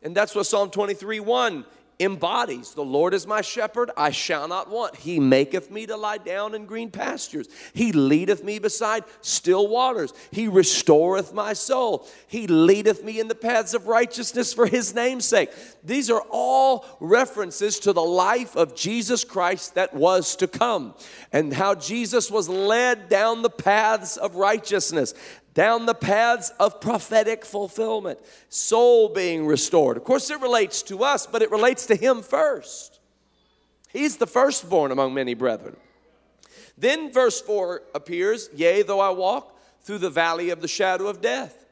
And 0.03 0.15
that's 0.15 0.35
what 0.35 0.45
Psalm 0.45 0.69
23 0.69 1.19
1 1.19 1.65
embodies 1.99 2.73
the 2.73 2.83
Lord 2.83 3.13
is 3.13 3.25
my 3.25 3.41
shepherd, 3.41 3.91
I 3.95 4.11
shall 4.11 4.47
not 4.47 4.69
want. 4.69 4.95
He 4.95 5.19
maketh 5.19 5.71
me 5.71 5.85
to 5.87 5.95
lie 5.95 6.17
down 6.17 6.53
in 6.55 6.65
green 6.65 6.91
pastures. 6.91 7.47
He 7.73 7.91
leadeth 7.91 8.43
me 8.43 8.59
beside 8.59 9.03
still 9.21 9.67
waters. 9.67 10.13
He 10.31 10.47
restoreth 10.47 11.33
my 11.33 11.53
soul. 11.53 12.07
He 12.27 12.47
leadeth 12.47 13.03
me 13.03 13.19
in 13.19 13.27
the 13.27 13.35
paths 13.35 13.73
of 13.73 13.87
righteousness 13.87 14.53
for 14.53 14.67
his 14.67 14.93
name's 14.93 15.25
sake. 15.25 15.51
These 15.83 16.09
are 16.09 16.23
all 16.29 16.85
references 16.99 17.79
to 17.79 17.93
the 17.93 18.01
life 18.01 18.55
of 18.55 18.75
Jesus 18.75 19.23
Christ 19.23 19.75
that 19.75 19.93
was 19.93 20.35
to 20.37 20.47
come 20.47 20.95
and 21.31 21.53
how 21.53 21.75
Jesus 21.75 22.29
was 22.29 22.49
led 22.49 23.09
down 23.09 23.41
the 23.41 23.49
paths 23.49 24.17
of 24.17 24.35
righteousness 24.35 25.13
down 25.55 25.85
the 25.85 25.95
paths 25.95 26.51
of 26.59 26.79
prophetic 26.79 27.43
fulfillment, 27.45 28.19
soul 28.49 29.09
being 29.09 29.47
restored. 29.47 29.97
Of 29.97 30.03
course, 30.03 30.29
it 30.29 30.41
relates 30.41 30.83
to 30.83 31.03
us, 31.03 31.25
but 31.25 31.41
it 31.41 31.49
relates 31.49 31.87
to 31.87 31.95
him 31.95 32.21
first. 32.21 32.99
He's 33.91 34.17
the 34.17 34.27
firstborn 34.27 34.91
among 34.91 35.13
many 35.13 35.33
brethren. 35.33 35.77
Then 36.77 37.11
verse 37.11 37.41
4 37.41 37.81
appears 37.95 38.49
Yea, 38.53 38.83
though 38.83 38.99
I 38.99 39.09
walk 39.11 39.57
through 39.81 39.99
the 39.99 40.09
valley 40.09 40.49
of 40.49 40.61
the 40.61 40.67
shadow 40.67 41.07
of 41.07 41.21
death. 41.21 41.65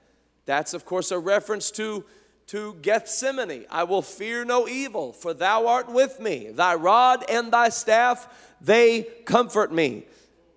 That's, 0.45 0.73
of 0.73 0.85
course, 0.85 1.11
a 1.11 1.19
reference 1.19 1.69
to, 1.71 2.05
to 2.47 2.75
Gethsemane. 2.81 3.65
I 3.69 3.83
will 3.83 4.01
fear 4.01 4.45
no 4.45 4.65
evil, 4.65 5.11
for 5.11 5.33
thou 5.33 5.67
art 5.67 5.91
with 5.91 6.21
me. 6.21 6.49
Thy 6.51 6.75
rod 6.75 7.25
and 7.29 7.51
thy 7.51 7.67
staff, 7.67 8.29
they 8.61 9.03
comfort 9.25 9.73
me. 9.73 10.05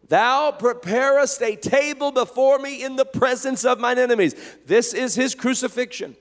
Thou 0.09 0.53
preparest 0.53 1.43
a 1.43 1.57
table 1.57 2.13
before 2.13 2.59
me 2.59 2.85
in 2.85 2.97
the 2.97 3.05
presence 3.05 3.65
of 3.65 3.81
mine 3.81 3.99
enemies. 3.99 4.35
This 4.67 4.95
is 4.95 5.15
his 5.15 5.35
crucifixion. 5.35 6.17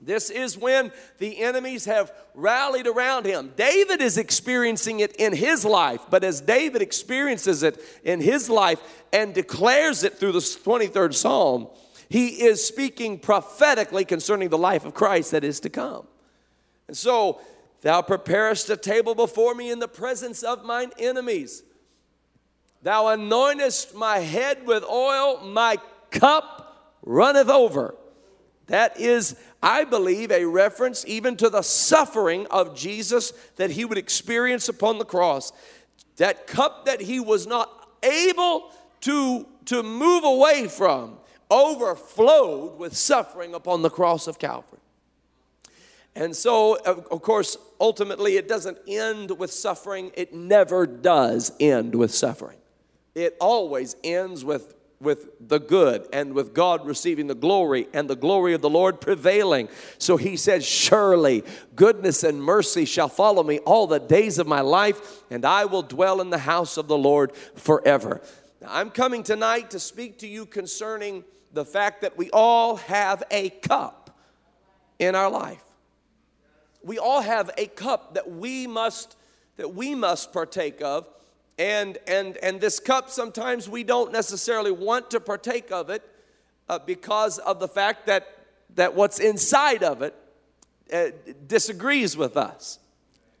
This 0.00 0.30
is 0.30 0.58
when 0.58 0.90
the 1.18 1.38
enemies 1.38 1.84
have 1.84 2.12
rallied 2.34 2.88
around 2.88 3.24
him. 3.24 3.52
David 3.56 4.02
is 4.02 4.18
experiencing 4.18 5.00
it 5.00 5.14
in 5.16 5.32
his 5.32 5.64
life, 5.64 6.00
but 6.10 6.24
as 6.24 6.40
David 6.40 6.82
experiences 6.82 7.62
it 7.62 7.80
in 8.02 8.20
his 8.20 8.50
life 8.50 8.80
and 9.12 9.32
declares 9.32 10.02
it 10.02 10.14
through 10.14 10.32
the 10.32 10.40
23rd 10.40 11.14
Psalm, 11.14 11.68
he 12.08 12.42
is 12.42 12.66
speaking 12.66 13.18
prophetically 13.18 14.04
concerning 14.04 14.48
the 14.48 14.58
life 14.58 14.84
of 14.84 14.92
Christ 14.92 15.30
that 15.30 15.44
is 15.44 15.60
to 15.60 15.70
come. 15.70 16.06
And 16.88 16.96
so, 16.96 17.40
thou 17.82 18.02
preparest 18.02 18.68
a 18.70 18.76
table 18.76 19.14
before 19.14 19.54
me 19.54 19.70
in 19.70 19.78
the 19.78 19.88
presence 19.88 20.42
of 20.42 20.64
mine 20.64 20.90
enemies. 20.98 21.62
Thou 22.82 23.04
anointest 23.04 23.94
my 23.94 24.18
head 24.18 24.66
with 24.66 24.84
oil, 24.84 25.40
my 25.44 25.78
cup 26.10 26.96
runneth 27.02 27.48
over. 27.48 27.94
That 28.66 28.98
is, 28.98 29.36
I 29.62 29.84
believe, 29.84 30.32
a 30.32 30.44
reference 30.44 31.04
even 31.06 31.36
to 31.36 31.48
the 31.48 31.62
suffering 31.62 32.46
of 32.50 32.76
Jesus 32.76 33.32
that 33.56 33.70
he 33.70 33.84
would 33.84 33.98
experience 33.98 34.68
upon 34.68 34.98
the 34.98 35.04
cross. 35.04 35.52
That 36.16 36.46
cup 36.46 36.86
that 36.86 37.00
he 37.00 37.20
was 37.20 37.46
not 37.46 37.88
able 38.02 38.70
to, 39.02 39.46
to 39.66 39.82
move 39.82 40.24
away 40.24 40.68
from 40.68 41.18
overflowed 41.50 42.78
with 42.78 42.96
suffering 42.96 43.54
upon 43.54 43.82
the 43.82 43.90
cross 43.90 44.26
of 44.26 44.38
Calvary. 44.38 44.78
And 46.14 46.34
so, 46.34 46.78
of 46.84 47.22
course, 47.22 47.56
ultimately, 47.80 48.36
it 48.36 48.48
doesn't 48.48 48.78
end 48.88 49.38
with 49.38 49.52
suffering. 49.52 50.12
It 50.14 50.34
never 50.34 50.86
does 50.86 51.52
end 51.60 51.94
with 51.94 52.12
suffering 52.12 52.56
it 53.14 53.36
always 53.40 53.96
ends 54.02 54.44
with 54.44 54.74
with 55.02 55.48
the 55.48 55.58
good 55.58 56.06
and 56.12 56.32
with 56.32 56.54
God 56.54 56.86
receiving 56.86 57.26
the 57.26 57.34
glory 57.34 57.88
and 57.92 58.08
the 58.08 58.16
glory 58.16 58.54
of 58.54 58.62
the 58.62 58.70
Lord 58.70 59.00
prevailing. 59.00 59.68
So 59.98 60.16
he 60.16 60.36
says, 60.36 60.64
Surely 60.64 61.42
goodness 61.74 62.22
and 62.22 62.42
mercy 62.42 62.84
shall 62.84 63.08
follow 63.08 63.42
me 63.42 63.58
all 63.60 63.88
the 63.88 63.98
days 63.98 64.38
of 64.38 64.46
my 64.46 64.60
life, 64.60 65.24
and 65.28 65.44
I 65.44 65.64
will 65.64 65.82
dwell 65.82 66.20
in 66.20 66.30
the 66.30 66.38
house 66.38 66.76
of 66.76 66.86
the 66.86 66.96
Lord 66.96 67.34
forever. 67.56 68.20
Now, 68.60 68.68
I'm 68.70 68.90
coming 68.90 69.24
tonight 69.24 69.72
to 69.72 69.80
speak 69.80 70.18
to 70.18 70.28
you 70.28 70.46
concerning 70.46 71.24
the 71.52 71.64
fact 71.64 72.02
that 72.02 72.16
we 72.16 72.30
all 72.30 72.76
have 72.76 73.24
a 73.30 73.50
cup 73.50 74.16
in 74.98 75.16
our 75.16 75.30
life. 75.30 75.62
We 76.84 76.98
all 76.98 77.22
have 77.22 77.50
a 77.58 77.66
cup 77.66 78.14
that 78.14 78.30
we 78.30 78.66
must 78.66 79.16
that 79.56 79.74
we 79.74 79.94
must 79.94 80.32
partake 80.32 80.80
of 80.80 81.06
and, 81.58 81.98
and, 82.06 82.36
and 82.38 82.60
this 82.60 82.80
cup, 82.80 83.10
sometimes 83.10 83.68
we 83.68 83.84
don't 83.84 84.12
necessarily 84.12 84.70
want 84.70 85.10
to 85.10 85.20
partake 85.20 85.70
of 85.70 85.90
it 85.90 86.02
uh, 86.68 86.78
because 86.78 87.38
of 87.38 87.60
the 87.60 87.68
fact 87.68 88.06
that, 88.06 88.26
that 88.74 88.94
what's 88.94 89.18
inside 89.18 89.82
of 89.82 90.02
it 90.02 90.14
uh, 90.92 91.08
disagrees 91.46 92.16
with 92.16 92.36
us, 92.36 92.78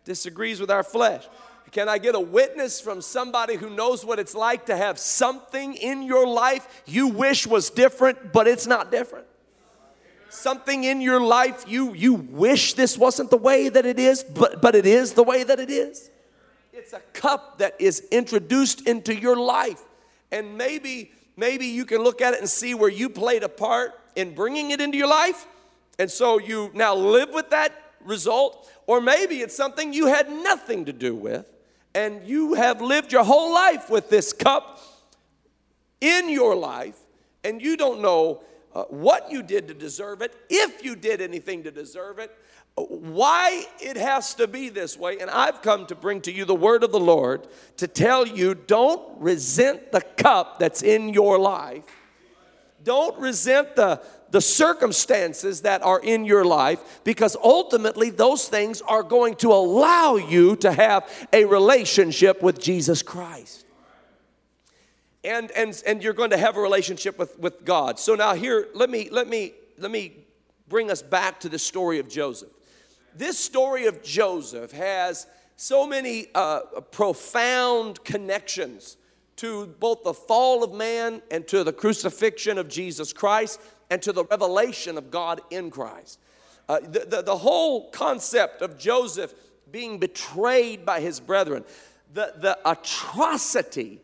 disagrees 0.04 0.60
with 0.60 0.70
our 0.70 0.82
flesh. 0.82 1.26
Can 1.70 1.88
I 1.88 1.96
get 1.96 2.14
a 2.14 2.20
witness 2.20 2.82
from 2.82 3.00
somebody 3.00 3.56
who 3.56 3.70
knows 3.70 4.04
what 4.04 4.18
it's 4.18 4.34
like 4.34 4.66
to 4.66 4.76
have 4.76 4.98
something 4.98 5.72
in 5.74 6.02
your 6.02 6.26
life 6.26 6.82
you 6.84 7.08
wish 7.08 7.46
was 7.46 7.70
different, 7.70 8.30
but 8.30 8.46
it's 8.46 8.66
not 8.66 8.90
different? 8.90 9.26
Something 10.28 10.84
in 10.84 11.00
your 11.00 11.20
life 11.20 11.64
you, 11.66 11.94
you 11.94 12.14
wish 12.14 12.74
this 12.74 12.98
wasn't 12.98 13.30
the 13.30 13.38
way 13.38 13.70
that 13.70 13.86
it 13.86 13.98
is, 13.98 14.22
but, 14.22 14.60
but 14.60 14.74
it 14.74 14.84
is 14.84 15.14
the 15.14 15.22
way 15.22 15.44
that 15.44 15.60
it 15.60 15.70
is? 15.70 16.10
It's 16.72 16.94
a 16.94 17.00
cup 17.12 17.58
that 17.58 17.78
is 17.78 18.08
introduced 18.10 18.88
into 18.88 19.14
your 19.14 19.36
life. 19.36 19.82
And 20.30 20.56
maybe, 20.56 21.12
maybe 21.36 21.66
you 21.66 21.84
can 21.84 22.02
look 22.02 22.22
at 22.22 22.32
it 22.32 22.40
and 22.40 22.48
see 22.48 22.72
where 22.74 22.88
you 22.88 23.10
played 23.10 23.42
a 23.42 23.48
part 23.48 23.92
in 24.16 24.34
bringing 24.34 24.70
it 24.70 24.80
into 24.80 24.96
your 24.96 25.08
life. 25.08 25.46
And 25.98 26.10
so 26.10 26.38
you 26.38 26.70
now 26.72 26.94
live 26.94 27.30
with 27.30 27.50
that 27.50 27.74
result. 28.00 28.70
Or 28.86 29.02
maybe 29.02 29.40
it's 29.40 29.54
something 29.54 29.92
you 29.92 30.06
had 30.06 30.30
nothing 30.30 30.86
to 30.86 30.94
do 30.94 31.14
with. 31.14 31.46
And 31.94 32.26
you 32.26 32.54
have 32.54 32.80
lived 32.80 33.12
your 33.12 33.24
whole 33.24 33.52
life 33.52 33.90
with 33.90 34.08
this 34.08 34.32
cup 34.32 34.80
in 36.00 36.30
your 36.30 36.56
life. 36.56 36.98
And 37.44 37.60
you 37.60 37.76
don't 37.76 38.00
know 38.00 38.42
uh, 38.74 38.84
what 38.84 39.30
you 39.30 39.42
did 39.42 39.68
to 39.68 39.74
deserve 39.74 40.22
it, 40.22 40.34
if 40.48 40.82
you 40.82 40.96
did 40.96 41.20
anything 41.20 41.64
to 41.64 41.70
deserve 41.70 42.18
it 42.18 42.34
why 42.76 43.64
it 43.80 43.96
has 43.96 44.34
to 44.34 44.46
be 44.46 44.68
this 44.68 44.96
way. 44.96 45.18
And 45.18 45.30
I've 45.30 45.60
come 45.62 45.86
to 45.86 45.94
bring 45.94 46.20
to 46.22 46.32
you 46.32 46.44
the 46.44 46.54
word 46.54 46.82
of 46.82 46.92
the 46.92 47.00
Lord 47.00 47.46
to 47.76 47.86
tell 47.86 48.26
you 48.26 48.54
don't 48.54 49.20
resent 49.20 49.92
the 49.92 50.00
cup 50.00 50.58
that's 50.58 50.82
in 50.82 51.10
your 51.10 51.38
life. 51.38 51.84
Don't 52.82 53.16
resent 53.18 53.76
the, 53.76 54.02
the 54.30 54.40
circumstances 54.40 55.60
that 55.62 55.82
are 55.82 56.00
in 56.00 56.24
your 56.24 56.44
life 56.44 57.00
because 57.04 57.36
ultimately 57.42 58.10
those 58.10 58.48
things 58.48 58.80
are 58.82 59.02
going 59.02 59.36
to 59.36 59.52
allow 59.52 60.16
you 60.16 60.56
to 60.56 60.72
have 60.72 61.28
a 61.32 61.44
relationship 61.44 62.42
with 62.42 62.60
Jesus 62.60 63.02
Christ. 63.02 63.66
And, 65.22 65.52
and, 65.52 65.80
and 65.86 66.02
you're 66.02 66.14
going 66.14 66.30
to 66.30 66.38
have 66.38 66.56
a 66.56 66.60
relationship 66.60 67.18
with, 67.18 67.38
with 67.38 67.64
God. 67.64 68.00
So 68.00 68.16
now 68.16 68.34
here, 68.34 68.66
let 68.74 68.90
me, 68.90 69.08
let, 69.10 69.28
me, 69.28 69.52
let 69.78 69.92
me 69.92 70.24
bring 70.68 70.90
us 70.90 71.02
back 71.02 71.38
to 71.40 71.48
the 71.48 71.60
story 71.60 72.00
of 72.00 72.08
Joseph. 72.08 72.48
This 73.14 73.38
story 73.38 73.86
of 73.86 74.02
Joseph 74.02 74.72
has 74.72 75.26
so 75.56 75.86
many 75.86 76.28
uh, 76.34 76.60
profound 76.90 78.02
connections 78.04 78.96
to 79.36 79.66
both 79.66 80.02
the 80.04 80.14
fall 80.14 80.64
of 80.64 80.72
man 80.72 81.22
and 81.30 81.46
to 81.48 81.64
the 81.64 81.72
crucifixion 81.72 82.58
of 82.58 82.68
Jesus 82.68 83.12
Christ 83.12 83.60
and 83.90 84.00
to 84.02 84.12
the 84.12 84.24
revelation 84.24 84.96
of 84.96 85.10
God 85.10 85.40
in 85.50 85.70
Christ. 85.70 86.18
Uh, 86.68 86.80
the, 86.80 87.00
the, 87.00 87.22
the, 87.22 87.36
whole 87.36 87.90
concept 87.90 88.62
of 88.62 88.78
Joseph 88.78 89.34
being 89.70 89.98
betrayed 89.98 90.86
by 90.86 91.00
his 91.00 91.20
brethren, 91.20 91.64
the, 92.14 92.34
the 92.38 92.58
atrocity 92.64 94.00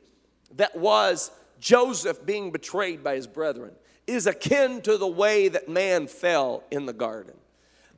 that 0.57 0.77
was 0.77 1.31
Joseph 1.61 2.27
being 2.27 2.51
betrayed 2.51 3.03
by 3.05 3.15
his 3.15 3.27
brethren, 3.27 3.73
is 4.07 4.27
akin 4.27 4.81
to 4.83 4.99
the 4.99 5.07
way 5.07 5.49
that 5.49 5.69
man 5.69 6.09
fell 6.09 6.65
in 6.71 6.87
the 6.87 6.93
garden. 6.93 7.35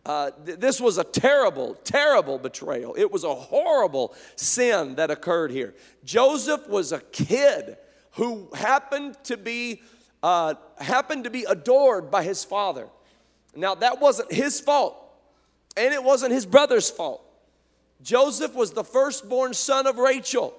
Uh, 0.04 0.30
th- 0.46 0.58
this 0.58 0.80
was 0.80 0.98
a 0.98 1.04
terrible, 1.04 1.74
terrible 1.84 2.38
betrayal. 2.38 2.94
It 2.96 3.10
was 3.12 3.24
a 3.24 3.34
horrible 3.34 4.14
sin 4.36 4.94
that 4.94 5.10
occurred 5.10 5.50
here. 5.50 5.74
Joseph 6.04 6.68
was 6.68 6.92
a 6.92 7.00
kid 7.00 7.76
who 8.12 8.48
happened 8.54 9.16
to 9.24 9.36
be 9.36 9.82
uh, 10.22 10.54
happened 10.78 11.24
to 11.24 11.30
be 11.30 11.44
adored 11.44 12.10
by 12.10 12.22
his 12.22 12.44
father. 12.44 12.86
Now, 13.56 13.74
that 13.76 14.00
wasn't 14.00 14.32
his 14.32 14.60
fault, 14.60 14.96
and 15.76 15.94
it 15.94 16.04
wasn't 16.04 16.32
his 16.32 16.44
brother's 16.44 16.90
fault. 16.90 17.24
Joseph 18.02 18.54
was 18.54 18.72
the 18.72 18.84
firstborn 18.84 19.54
son 19.54 19.86
of 19.86 19.98
Rachel, 19.98 20.54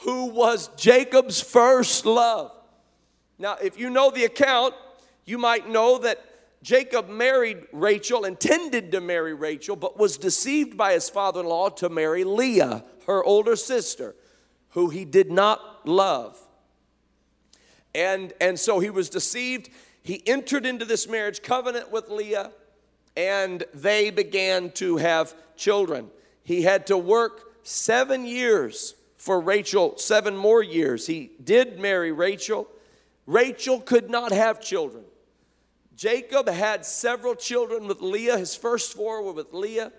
who 0.00 0.26
was 0.26 0.68
Jacob's 0.76 1.40
first 1.40 2.06
love. 2.06 2.52
Now, 3.38 3.56
if 3.62 3.78
you 3.78 3.90
know 3.90 4.10
the 4.10 4.24
account, 4.24 4.74
you 5.24 5.38
might 5.38 5.68
know 5.68 5.98
that 5.98 6.22
Jacob 6.62 7.08
married 7.08 7.66
Rachel, 7.72 8.24
intended 8.24 8.92
to 8.92 9.00
marry 9.00 9.32
Rachel, 9.32 9.76
but 9.76 9.98
was 9.98 10.18
deceived 10.18 10.76
by 10.76 10.92
his 10.92 11.08
father 11.08 11.40
in 11.40 11.46
law 11.46 11.70
to 11.70 11.88
marry 11.88 12.22
Leah, 12.24 12.84
her 13.06 13.24
older 13.24 13.56
sister, 13.56 14.14
who 14.70 14.90
he 14.90 15.04
did 15.04 15.30
not 15.30 15.88
love. 15.88 16.38
And, 17.94 18.32
and 18.40 18.60
so 18.60 18.78
he 18.78 18.90
was 18.90 19.08
deceived. 19.08 19.70
He 20.02 20.22
entered 20.26 20.66
into 20.66 20.84
this 20.84 21.08
marriage 21.08 21.42
covenant 21.42 21.90
with 21.90 22.08
Leah, 22.10 22.52
and 23.16 23.64
they 23.72 24.10
began 24.10 24.70
to 24.72 24.98
have 24.98 25.34
children. 25.56 26.10
He 26.44 26.62
had 26.62 26.86
to 26.88 26.98
work 26.98 27.52
seven 27.62 28.26
years 28.26 28.94
for 29.16 29.40
Rachel, 29.40 29.96
seven 29.96 30.36
more 30.36 30.62
years. 30.62 31.06
He 31.06 31.30
did 31.42 31.80
marry 31.80 32.12
Rachel. 32.12 32.68
Rachel 33.26 33.80
could 33.80 34.10
not 34.10 34.32
have 34.32 34.60
children. 34.60 35.04
Jacob 36.00 36.48
had 36.48 36.86
several 36.86 37.34
children 37.34 37.86
with 37.86 38.00
Leah. 38.00 38.38
His 38.38 38.56
first 38.56 38.94
four 38.94 39.22
were 39.22 39.34
with 39.34 39.52
Leah. 39.52 39.92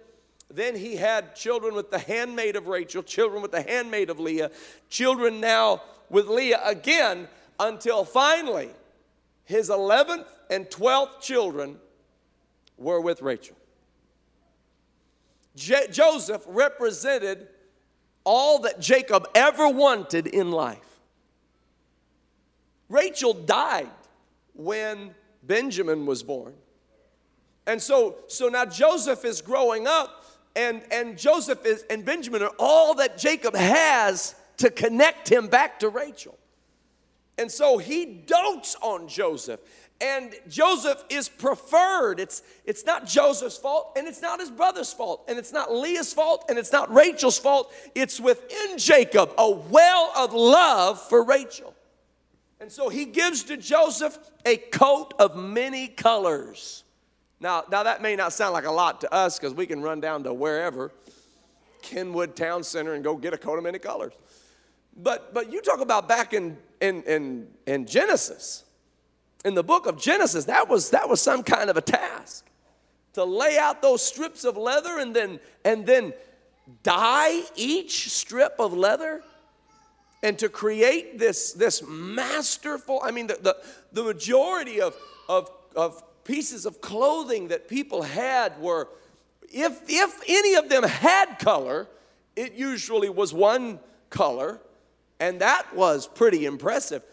Then 0.50 0.75
he 0.75 0.96
had 0.96 1.36
children 1.36 1.75
with 1.75 1.91
the 1.91 2.00
handmaid 2.00 2.55
of 2.55 2.65
Rachel, 2.65 3.03
children 3.03 3.43
with 3.43 3.51
the 3.51 3.62
handmaid 3.62 4.10
of 4.10 4.20
Leah, 4.20 4.50
children 4.89 5.39
now 5.39 5.84
with 6.10 6.27
Leah 6.27 6.60
again 6.65 7.27
until 7.60 8.03
finally 8.03 8.72
his 9.43 9.70
11th 9.70 10.25
and 10.50 10.65
12th 10.72 11.22
children 11.22 11.77
were 12.79 13.00
with 13.00 13.22
Rachel. 13.22 13.55
J- 15.55 15.86
Joseph 15.91 16.41
represented 16.48 17.48
all 18.24 18.58
that 18.62 18.79
Jacob 18.79 19.27
ever 19.36 19.70
wanted 19.70 20.25
in 20.25 20.50
life. 20.50 21.00
Rachel 22.89 23.36
died 23.36 23.91
when 24.55 25.14
Benjamin 25.44 26.06
was 26.06 26.24
born. 26.24 26.54
And 27.68 27.82
so, 27.82 28.18
so 28.27 28.48
now 28.48 28.66
Joseph 28.66 29.24
is 29.25 29.42
growing 29.42 29.88
up, 29.88 30.25
and, 30.56 30.82
and 30.92 31.18
Joseph 31.18 31.66
is, 31.66 31.86
and 31.90 32.04
Benjamin 32.04 32.42
are 32.42 32.51
all 32.60 32.96
that 32.96 33.18
Jacob 33.18 33.56
has 33.56 34.36
to 34.58 34.70
connect 34.70 35.32
him 35.32 35.48
back 35.48 35.80
to 35.80 35.90
Rachel. 35.90 36.38
And 37.38 37.51
so 37.51 37.77
he 37.77 38.06
dotes 38.06 38.75
on 38.82 39.08
Joseph. 39.08 39.62
And 40.00 40.34
Joseph 40.50 41.04
is 41.10 41.30
preferred. 41.30 42.20
It's, 42.20 42.42
it's 42.66 42.86
not 42.86 43.06
Joseph's 43.06 43.58
fault, 43.58 43.94
and 43.96 44.08
it's 44.08 44.22
not 44.22 44.40
his 44.40 44.50
brother's 44.50 44.92
fault, 44.92 45.25
and 45.27 45.38
it's 45.38 45.54
not 45.54 45.72
Leah's 45.72 46.12
fault, 46.12 46.46
and 46.50 46.58
it's 46.58 46.72
not 46.72 46.92
Rachel's 46.92 47.38
fault. 47.38 47.72
It's 47.94 48.20
within 48.20 48.80
Jacob 48.80 49.32
a 49.38 49.50
well 49.50 50.12
of 50.18 50.34
love 50.34 51.00
for 51.00 51.24
Rachel. 51.24 51.75
And 52.61 52.71
so 52.71 52.89
he 52.89 53.05
gives 53.05 53.43
to 53.45 53.57
Joseph 53.57 54.19
a 54.45 54.55
coat 54.55 55.15
of 55.17 55.35
many 55.35 55.87
colors. 55.87 56.83
Now, 57.39 57.63
now 57.71 57.81
that 57.81 58.03
may 58.03 58.15
not 58.15 58.33
sound 58.33 58.53
like 58.53 58.65
a 58.65 58.71
lot 58.71 59.01
to 59.01 59.11
us 59.11 59.39
because 59.39 59.55
we 59.55 59.65
can 59.65 59.81
run 59.81 60.00
down 60.00 60.24
to 60.25 60.33
wherever, 60.33 60.91
Kenwood 61.81 62.35
Town 62.35 62.63
Center, 62.63 62.93
and 62.93 63.03
go 63.03 63.17
get 63.17 63.33
a 63.33 63.37
coat 63.37 63.57
of 63.57 63.63
many 63.63 63.79
colors. 63.79 64.13
But, 64.95 65.33
but 65.33 65.51
you 65.51 65.59
talk 65.61 65.79
about 65.79 66.07
back 66.07 66.35
in, 66.35 66.55
in, 66.79 67.01
in, 67.03 67.47
in 67.65 67.87
Genesis, 67.87 68.63
in 69.43 69.55
the 69.55 69.63
book 69.63 69.87
of 69.87 70.00
Genesis, 70.00 70.45
that 70.45 70.69
was, 70.69 70.91
that 70.91 71.09
was 71.09 71.19
some 71.19 71.41
kind 71.41 71.71
of 71.71 71.77
a 71.77 71.81
task 71.81 72.45
to 73.13 73.24
lay 73.24 73.57
out 73.57 73.81
those 73.81 74.03
strips 74.03 74.43
of 74.43 74.55
leather 74.55 75.00
and 75.00 75.15
then, 75.15 75.39
and 75.65 75.87
then 75.87 76.13
dye 76.83 77.41
each 77.55 78.11
strip 78.11 78.53
of 78.59 78.71
leather 78.71 79.24
and 80.24 80.38
to 80.40 80.50
create 80.50 81.18
this, 81.18 81.53
this 81.53 81.84
masterful, 81.88 83.01
I 83.03 83.12
mean, 83.12 83.27
the, 83.27 83.40
the, 83.42 83.57
the 83.92 84.03
majority 84.03 84.79
of, 84.81 84.96
of, 85.27 85.50
of 85.75 86.03
pieces 86.24 86.66
of 86.66 86.81
clothing 86.81 87.48
that 87.48 87.68
people 87.68 88.03
had 88.03 88.60
were, 88.60 88.88
if, 89.50 89.81
if 89.88 90.22
any 90.27 90.55
of 90.55 90.70
them 90.70 90.84
had 90.84 91.40
color, 91.40 91.88
it 92.36 92.53
usually 92.53 93.10
was 93.10 93.34
one 93.34 93.79
color 94.10 94.62
and 95.22 95.40
that 95.40 95.75
was 95.75 96.07
pretty 96.07 96.46
impressive. 96.46 97.03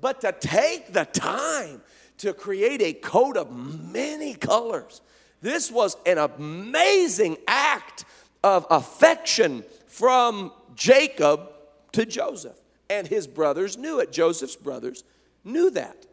But 0.00 0.22
to 0.22 0.32
take 0.32 0.94
the 0.94 1.04
time 1.04 1.82
to 2.16 2.32
create 2.32 2.80
a 2.80 2.94
coat 2.94 3.36
of 3.36 3.54
many 3.54 4.34
colors, 4.34 5.02
this 5.42 5.70
was 5.70 5.96
an 6.06 6.16
amazing 6.16 7.36
act 7.46 8.06
of 8.42 8.66
affection 8.70 9.64
from 9.86 10.50
Jacob 10.74 11.50
to 11.98 12.06
Joseph. 12.06 12.56
And 12.88 13.06
his 13.06 13.26
brothers 13.26 13.76
knew 13.76 14.00
it. 14.00 14.12
Joseph's 14.12 14.56
brothers 14.56 15.04
knew 15.44 15.70
that. 15.70 16.06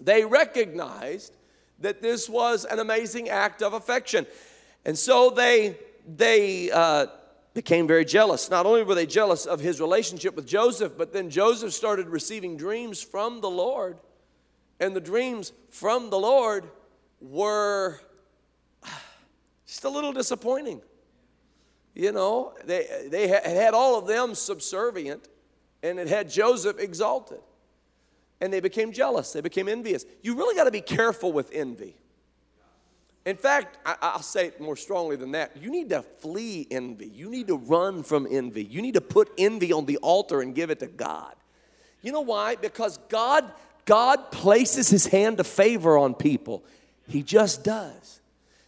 They 0.00 0.24
recognized 0.24 1.36
that 1.80 2.02
this 2.02 2.28
was 2.28 2.64
an 2.64 2.78
amazing 2.78 3.28
act 3.28 3.62
of 3.62 3.74
affection. 3.74 4.26
And 4.84 4.98
so 4.98 5.30
they, 5.30 5.76
they, 6.06 6.70
uh, 6.70 7.06
became 7.54 7.86
very 7.86 8.04
jealous. 8.04 8.50
Not 8.50 8.66
only 8.66 8.82
were 8.82 8.96
they 8.96 9.06
jealous 9.06 9.46
of 9.46 9.60
his 9.60 9.80
relationship 9.80 10.34
with 10.34 10.46
Joseph, 10.46 10.94
but 10.98 11.12
then 11.12 11.30
Joseph 11.30 11.72
started 11.72 12.08
receiving 12.08 12.56
dreams 12.56 13.00
from 13.00 13.40
the 13.40 13.50
Lord. 13.50 13.98
And 14.80 14.96
the 14.96 15.00
dreams 15.00 15.52
from 15.70 16.10
the 16.10 16.18
Lord 16.18 16.68
were 17.20 18.00
just 19.66 19.84
a 19.84 19.88
little 19.88 20.12
disappointing. 20.12 20.82
You 21.94 22.12
know, 22.12 22.54
they, 22.64 23.06
they 23.08 23.28
had 23.28 23.72
all 23.72 23.96
of 23.98 24.06
them 24.06 24.34
subservient, 24.34 25.28
and 25.82 25.98
it 25.98 26.08
had 26.08 26.28
Joseph 26.28 26.78
exalted. 26.78 27.40
And 28.40 28.52
they 28.52 28.60
became 28.60 28.92
jealous, 28.92 29.32
they 29.32 29.40
became 29.40 29.68
envious. 29.68 30.04
You 30.22 30.36
really 30.36 30.56
got 30.56 30.64
to 30.64 30.70
be 30.70 30.80
careful 30.80 31.32
with 31.32 31.50
envy. 31.52 31.96
In 33.24 33.36
fact, 33.36 33.78
I, 33.86 34.12
will 34.16 34.22
say 34.22 34.48
it 34.48 34.60
more 34.60 34.76
strongly 34.76 35.16
than 35.16 35.32
that. 35.32 35.56
You 35.56 35.70
need 35.70 35.88
to 35.90 36.02
flee 36.02 36.66
envy. 36.70 37.06
You 37.06 37.30
need 37.30 37.46
to 37.46 37.56
run 37.56 38.02
from 38.02 38.26
envy. 38.30 38.64
You 38.64 38.82
need 38.82 38.94
to 38.94 39.00
put 39.00 39.30
envy 39.38 39.72
on 39.72 39.86
the 39.86 39.96
altar 39.98 40.42
and 40.42 40.54
give 40.54 40.68
it 40.70 40.80
to 40.80 40.86
God. 40.88 41.34
You 42.02 42.12
know 42.12 42.20
why? 42.20 42.56
Because 42.56 42.98
God, 43.08 43.50
God 43.86 44.30
places 44.30 44.90
his 44.90 45.06
hand 45.06 45.40
of 45.40 45.46
favor 45.46 45.96
on 45.96 46.12
people. 46.14 46.64
He 47.08 47.22
just 47.22 47.64
does. 47.64 48.20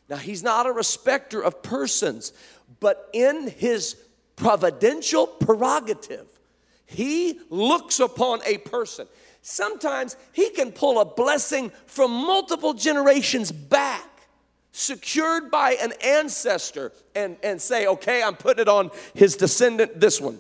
Now, 0.08 0.16
he's 0.16 0.42
not 0.42 0.66
a 0.66 0.72
respecter 0.72 1.42
of 1.42 1.62
persons, 1.62 2.32
but 2.80 3.08
in 3.12 3.48
his 3.48 3.96
providential 4.36 5.26
prerogative, 5.26 6.26
he 6.86 7.40
looks 7.50 8.00
upon 8.00 8.40
a 8.44 8.58
person. 8.58 9.06
Sometimes 9.42 10.16
he 10.32 10.50
can 10.50 10.72
pull 10.72 11.00
a 11.00 11.04
blessing 11.04 11.70
from 11.86 12.10
multiple 12.10 12.74
generations 12.74 13.52
back 13.52 14.08
secured 14.72 15.50
by 15.50 15.72
an 15.80 15.92
ancestor 16.04 16.92
and, 17.14 17.36
and 17.42 17.60
say, 17.60 17.86
okay, 17.86 18.22
I'm 18.22 18.34
putting 18.34 18.62
it 18.62 18.68
on 18.68 18.90
his 19.14 19.34
descendant, 19.36 19.98
this 19.98 20.20
one. 20.20 20.38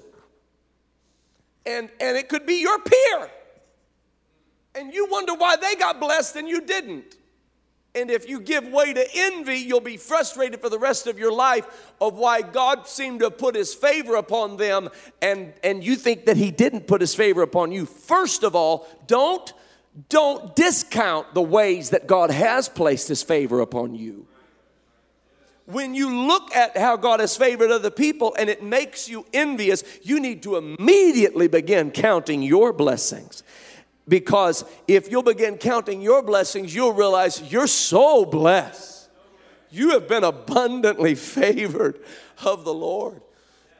And, 1.64 1.88
and 2.00 2.16
it 2.16 2.28
could 2.28 2.46
be 2.46 2.60
your 2.60 2.78
peer. 2.80 3.30
And 4.74 4.92
you 4.92 5.08
wonder 5.10 5.34
why 5.34 5.56
they 5.56 5.74
got 5.74 5.98
blessed 6.00 6.36
and 6.36 6.48
you 6.48 6.60
didn't. 6.60 7.16
And 7.96 8.10
if 8.10 8.28
you 8.28 8.40
give 8.40 8.66
way 8.68 8.92
to 8.92 9.06
envy, 9.14 9.56
you'll 9.56 9.80
be 9.80 9.96
frustrated 9.96 10.60
for 10.60 10.68
the 10.68 10.78
rest 10.78 11.06
of 11.06 11.18
your 11.18 11.32
life 11.32 11.94
of 12.00 12.14
why 12.14 12.42
God 12.42 12.86
seemed 12.86 13.20
to 13.20 13.30
put 13.30 13.54
his 13.54 13.74
favor 13.74 14.16
upon 14.16 14.58
them 14.58 14.90
and, 15.22 15.54
and 15.64 15.82
you 15.82 15.96
think 15.96 16.26
that 16.26 16.36
he 16.36 16.50
didn't 16.50 16.86
put 16.86 17.00
his 17.00 17.14
favor 17.14 17.40
upon 17.40 17.72
you. 17.72 17.86
First 17.86 18.42
of 18.42 18.54
all, 18.54 18.86
don't 19.06 19.52
don't 20.10 20.54
discount 20.54 21.32
the 21.32 21.40
ways 21.40 21.90
that 21.90 22.06
God 22.06 22.30
has 22.30 22.68
placed 22.68 23.08
his 23.08 23.22
favor 23.22 23.60
upon 23.60 23.94
you. 23.94 24.26
When 25.64 25.94
you 25.94 26.26
look 26.26 26.54
at 26.54 26.76
how 26.76 26.96
God 26.96 27.20
has 27.20 27.36
favored 27.36 27.70
other 27.70 27.90
people 27.90 28.36
and 28.38 28.48
it 28.48 28.62
makes 28.62 29.08
you 29.08 29.26
envious, 29.32 29.82
you 30.02 30.20
need 30.20 30.42
to 30.44 30.56
immediately 30.56 31.48
begin 31.48 31.90
counting 31.90 32.42
your 32.42 32.72
blessings. 32.72 33.42
Because 34.08 34.64
if 34.86 35.10
you'll 35.10 35.22
begin 35.22 35.58
counting 35.58 36.00
your 36.00 36.22
blessings, 36.22 36.74
you'll 36.74 36.92
realize 36.92 37.52
you're 37.52 37.66
so 37.66 38.24
blessed. 38.24 39.08
You 39.70 39.90
have 39.90 40.06
been 40.08 40.24
abundantly 40.24 41.14
favored 41.16 42.00
of 42.44 42.64
the 42.64 42.74
Lord. 42.74 43.20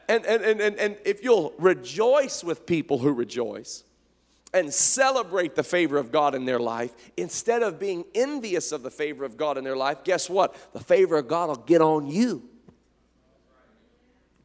And, 0.09 0.25
and, 0.25 0.43
and, 0.43 0.61
and, 0.61 0.75
and 0.77 0.97
if 1.05 1.23
you'll 1.23 1.53
rejoice 1.57 2.43
with 2.43 2.65
people 2.65 2.97
who 2.97 3.11
rejoice 3.11 3.83
and 4.53 4.73
celebrate 4.73 5.55
the 5.55 5.63
favor 5.63 5.97
of 5.97 6.11
God 6.11 6.33
in 6.33 6.45
their 6.45 6.59
life, 6.59 6.95
instead 7.17 7.61
of 7.61 7.79
being 7.79 8.05
envious 8.15 8.71
of 8.71 8.83
the 8.83 8.91
favor 8.91 9.25
of 9.25 9.37
God 9.37 9.57
in 9.57 9.63
their 9.63 9.75
life, 9.75 10.03
guess 10.03 10.29
what? 10.29 10.55
The 10.73 10.79
favor 10.79 11.17
of 11.17 11.27
God 11.27 11.49
will 11.49 11.55
get 11.57 11.81
on 11.81 12.07
you. 12.07 12.49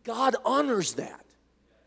God 0.04 0.34
honors 0.44 0.94
that. 0.94 1.24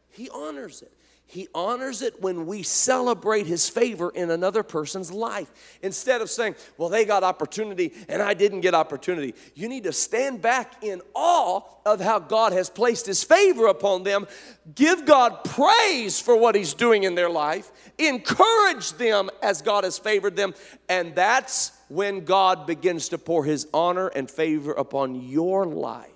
He 0.10 0.29
honors 0.29 0.81
it. 0.81 0.93
He 1.28 1.48
honors 1.56 2.04
it 2.04 2.22
when 2.22 2.46
we 2.46 2.62
celebrate 2.62 3.48
His 3.48 3.68
favor 3.68 4.12
in 4.12 4.30
another 4.30 4.62
person's 4.62 5.12
life. 5.12 5.52
Instead 5.82 6.22
of 6.22 6.30
saying, 6.30 6.56
well, 6.78 6.88
they 6.88 7.04
got 7.04 7.24
opportunity 7.24 7.94
and 8.08 8.22
I 8.22 8.36
didn't 8.36 8.62
get 8.62 8.76
opportunity. 8.76 9.34
You 9.56 9.68
need 9.68 9.86
to 9.86 9.92
stand 9.92 10.42
back 10.42 10.84
in 10.84 11.02
awe 11.16 11.62
of 11.86 12.00
how 12.00 12.20
God 12.20 12.54
has 12.54 12.70
placed 12.70 13.08
His 13.08 13.24
favor 13.24 13.66
upon 13.68 14.04
them. 14.04 14.28
Give 14.76 15.04
God 15.06 15.44
praise 15.44 16.22
for 16.22 16.38
what 16.38 16.54
He's 16.54 16.76
doing 16.76 17.04
in 17.04 17.16
their 17.16 17.30
life. 17.30 17.72
Encourage 17.98 18.94
them 18.94 19.32
as 19.42 19.64
God 19.64 19.84
has 19.84 19.98
favored 19.98 20.36
them. 20.36 20.54
And 20.88 21.16
that's 21.16 21.72
when 21.88 22.24
God 22.24 22.68
begins 22.68 23.10
to 23.10 23.18
pour 23.18 23.46
His 23.46 23.68
honor 23.74 24.08
and 24.10 24.30
favor 24.30 24.74
upon 24.74 25.16
your 25.16 25.66
life. 25.66 26.12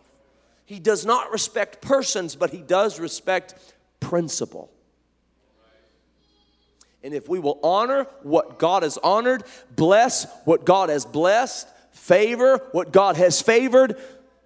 He 0.65 0.80
does 0.80 1.04
not 1.04 1.32
respect 1.32 1.82
persons, 1.82 2.36
but 2.36 2.52
He 2.52 2.62
does 2.62 3.00
respect 3.00 3.56
principle. 4.00 4.69
And 7.03 7.13
if 7.13 7.29
we 7.29 7.39
will 7.39 7.59
honor 7.63 8.07
what 8.23 8.59
God 8.59 8.83
has 8.83 8.97
honored, 8.97 9.43
bless 9.75 10.27
what 10.45 10.65
God 10.65 10.89
has 10.89 11.05
blessed, 11.05 11.67
favor 11.91 12.67
what 12.71 12.91
God 12.91 13.15
has 13.17 13.41
favored, 13.41 13.95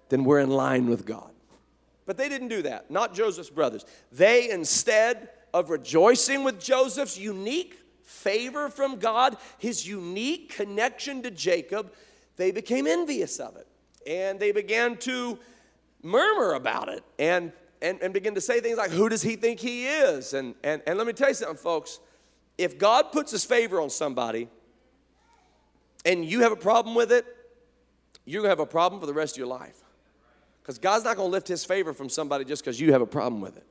then 0.08 0.24
we're 0.24 0.40
in 0.40 0.50
line 0.50 0.88
with 0.88 1.04
God. 1.04 1.30
But 2.06 2.16
they 2.16 2.28
didn't 2.28 2.48
do 2.48 2.62
that, 2.62 2.90
not 2.90 3.14
Joseph's 3.14 3.50
brothers. 3.50 3.84
They, 4.12 4.50
instead 4.50 5.30
of 5.52 5.70
rejoicing 5.70 6.44
with 6.44 6.60
Joseph's 6.60 7.18
unique 7.18 7.78
favor 8.02 8.68
from 8.68 8.98
God, 8.98 9.36
his 9.58 9.86
unique 9.86 10.54
connection 10.54 11.22
to 11.22 11.30
Jacob, 11.30 11.92
they 12.36 12.50
became 12.50 12.86
envious 12.86 13.40
of 13.40 13.56
it. 13.56 13.66
And 14.06 14.38
they 14.38 14.52
began 14.52 14.98
to 14.98 15.38
murmur 16.02 16.52
about 16.52 16.90
it 16.90 17.02
and, 17.18 17.52
and, 17.80 18.00
and 18.02 18.12
begin 18.12 18.34
to 18.34 18.40
say 18.40 18.60
things 18.60 18.76
like, 18.76 18.90
Who 18.90 19.08
does 19.08 19.22
he 19.22 19.36
think 19.36 19.60
he 19.60 19.86
is? 19.86 20.34
And, 20.34 20.54
and, 20.62 20.82
and 20.86 20.98
let 20.98 21.06
me 21.06 21.14
tell 21.14 21.28
you 21.28 21.34
something, 21.34 21.56
folks 21.56 21.98
if 22.56 22.78
God 22.78 23.12
puts 23.12 23.32
his 23.32 23.44
favor 23.44 23.80
on 23.80 23.90
somebody 23.90 24.48
and 26.04 26.24
you 26.24 26.40
have 26.40 26.52
a 26.52 26.56
problem 26.56 26.94
with 26.94 27.12
it, 27.12 27.26
you're 28.24 28.42
going 28.42 28.48
to 28.48 28.58
have 28.58 28.60
a 28.60 28.70
problem 28.70 29.00
for 29.00 29.06
the 29.06 29.14
rest 29.14 29.34
of 29.34 29.38
your 29.38 29.46
life. 29.46 29.78
Because 30.62 30.78
God's 30.78 31.04
not 31.04 31.16
going 31.16 31.28
to 31.28 31.32
lift 31.32 31.48
his 31.48 31.64
favor 31.64 31.92
from 31.92 32.08
somebody 32.08 32.44
just 32.44 32.64
because 32.64 32.80
you 32.80 32.92
have 32.92 33.02
a 33.02 33.06
problem 33.06 33.40
with 33.40 33.56
it. 33.56 33.66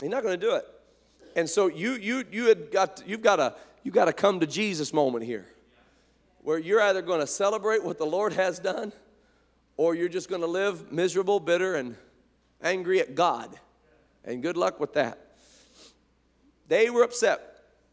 He's 0.00 0.10
not 0.10 0.22
going 0.22 0.38
to 0.38 0.46
do 0.46 0.54
it. 0.54 0.64
And 1.36 1.48
so 1.48 1.66
you 1.66 1.92
you 1.92 2.24
you 2.32 2.46
had 2.46 2.70
got 2.70 3.02
you've 3.06 3.22
got 3.22 3.38
a 3.38 3.54
you 3.82 3.92
got 3.92 4.06
to 4.06 4.12
come 4.12 4.40
to 4.40 4.46
Jesus 4.46 4.92
moment 4.92 5.24
here. 5.24 5.46
Where 6.42 6.58
you're 6.58 6.80
either 6.80 7.02
going 7.02 7.20
to 7.20 7.26
celebrate 7.26 7.84
what 7.84 7.98
the 7.98 8.06
Lord 8.06 8.32
has 8.32 8.58
done 8.58 8.92
or 9.76 9.94
you're 9.94 10.08
just 10.08 10.28
going 10.28 10.40
to 10.40 10.46
live 10.46 10.90
miserable, 10.90 11.38
bitter 11.38 11.74
and 11.74 11.96
angry 12.62 13.00
at 13.00 13.14
God. 13.14 13.58
And 14.24 14.42
good 14.42 14.56
luck 14.56 14.80
with 14.80 14.94
that. 14.94 15.18
They 16.68 16.90
were 16.90 17.02
upset. 17.02 17.47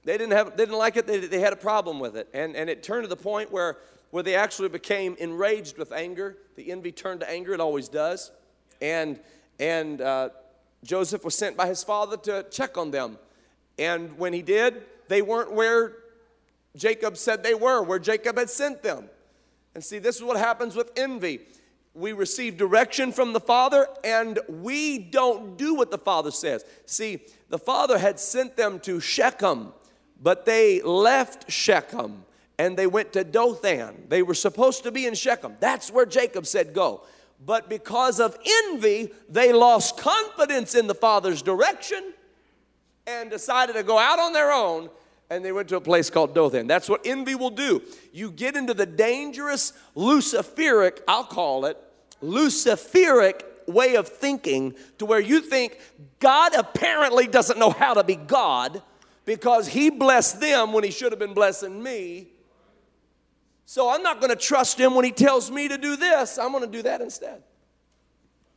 They 0.05 0.17
didn't, 0.17 0.33
have, 0.33 0.51
they 0.51 0.65
didn't 0.65 0.77
like 0.77 0.97
it, 0.97 1.07
they, 1.07 1.19
they 1.19 1.39
had 1.39 1.51
a 1.51 1.57
problem 1.57 1.99
with 1.99 2.15
it. 2.15 2.29
And, 2.33 2.55
and 2.55 2.69
it 2.69 2.83
turned 2.83 3.03
to 3.03 3.07
the 3.09 3.15
point 3.15 3.51
where, 3.51 3.77
where 4.11 4.23
they 4.23 4.35
actually 4.35 4.69
became 4.69 5.15
enraged 5.19 5.77
with 5.77 5.91
anger. 5.91 6.37
The 6.55 6.71
envy 6.71 6.91
turned 6.91 7.21
to 7.21 7.29
anger, 7.29 7.53
it 7.53 7.59
always 7.59 7.89
does. 7.89 8.31
And, 8.81 9.19
and 9.59 10.01
uh, 10.01 10.29
Joseph 10.83 11.25
was 11.25 11.35
sent 11.35 11.57
by 11.57 11.67
his 11.67 11.83
father 11.83 12.17
to 12.17 12.45
check 12.51 12.77
on 12.77 12.91
them. 12.91 13.17
And 13.79 14.17
when 14.17 14.31
he 14.31 14.43
did, 14.43 14.83
they 15.07 15.21
weren't 15.21 15.51
where 15.51 15.93
Jacob 16.75 17.17
said 17.17 17.43
they 17.43 17.55
were, 17.55 17.81
where 17.81 17.99
Jacob 17.99 18.37
had 18.37 18.49
sent 18.49 18.83
them. 18.83 19.09
And 19.73 19.83
see, 19.83 19.99
this 19.99 20.15
is 20.15 20.23
what 20.23 20.37
happens 20.37 20.75
with 20.75 20.91
envy. 20.95 21.41
We 21.93 22.13
receive 22.13 22.57
direction 22.57 23.11
from 23.11 23.33
the 23.33 23.39
Father 23.39 23.87
and 24.03 24.37
we 24.47 24.99
don't 24.99 25.57
do 25.57 25.73
what 25.73 25.91
the 25.91 25.97
Father 25.97 26.31
says. 26.31 26.63
See, 26.85 27.21
the 27.49 27.59
father 27.59 27.97
had 27.97 28.19
sent 28.19 28.57
them 28.57 28.79
to 28.81 28.99
Shechem, 28.99 29.73
but 30.21 30.45
they 30.45 30.81
left 30.81 31.51
Shechem 31.51 32.25
and 32.57 32.77
they 32.77 32.87
went 32.87 33.13
to 33.13 33.23
Dothan. 33.23 34.05
They 34.07 34.21
were 34.21 34.33
supposed 34.33 34.83
to 34.83 34.91
be 34.91 35.05
in 35.05 35.13
Shechem. 35.13 35.55
That's 35.59 35.91
where 35.91 36.05
Jacob 36.05 36.45
said, 36.45 36.73
Go. 36.73 37.01
But 37.45 37.69
because 37.69 38.19
of 38.19 38.37
envy, 38.69 39.11
they 39.29 39.51
lost 39.51 39.97
confidence 39.97 40.73
in 40.73 40.87
the 40.87 40.95
father's 40.95 41.41
direction 41.41 42.13
and 43.05 43.29
decided 43.29 43.73
to 43.73 43.83
go 43.83 43.99
out 43.99 44.19
on 44.19 44.33
their 44.33 44.51
own 44.51 44.89
and 45.29 45.43
they 45.43 45.51
went 45.51 45.69
to 45.69 45.75
a 45.75 45.81
place 45.81 46.09
called 46.09 46.35
Dothan. 46.35 46.67
That's 46.67 46.87
what 46.87 47.01
envy 47.05 47.35
will 47.35 47.49
do. 47.49 47.81
You 48.13 48.31
get 48.31 48.55
into 48.55 48.73
the 48.73 48.85
dangerous 48.85 49.73
Luciferic, 49.95 50.99
I'll 51.07 51.23
call 51.23 51.65
it, 51.65 51.77
Luciferic 52.21 53.41
way 53.67 53.95
of 53.95 54.07
thinking 54.07 54.75
to 54.99 55.05
where 55.05 55.19
you 55.19 55.41
think 55.41 55.79
God 56.19 56.53
apparently 56.55 57.27
doesn't 57.27 57.57
know 57.57 57.71
how 57.71 57.95
to 57.95 58.03
be 58.03 58.15
God 58.15 58.81
because 59.25 59.67
He 59.67 59.89
blessed 59.89 60.39
them 60.39 60.71
when 60.71 60.83
He 60.83 60.91
should 60.91 61.11
have 61.11 61.19
been 61.19 61.33
blessing 61.33 61.81
me. 61.81 62.27
So 63.65 63.89
I'm 63.89 64.03
not 64.03 64.21
going 64.21 64.29
to 64.29 64.35
trust 64.35 64.79
Him 64.79 64.95
when 64.95 65.05
He 65.05 65.11
tells 65.11 65.51
me 65.51 65.67
to 65.67 65.77
do 65.77 65.95
this. 65.95 66.37
I'm 66.37 66.51
going 66.51 66.63
to 66.63 66.71
do 66.71 66.83
that 66.83 67.01
instead. 67.01 67.43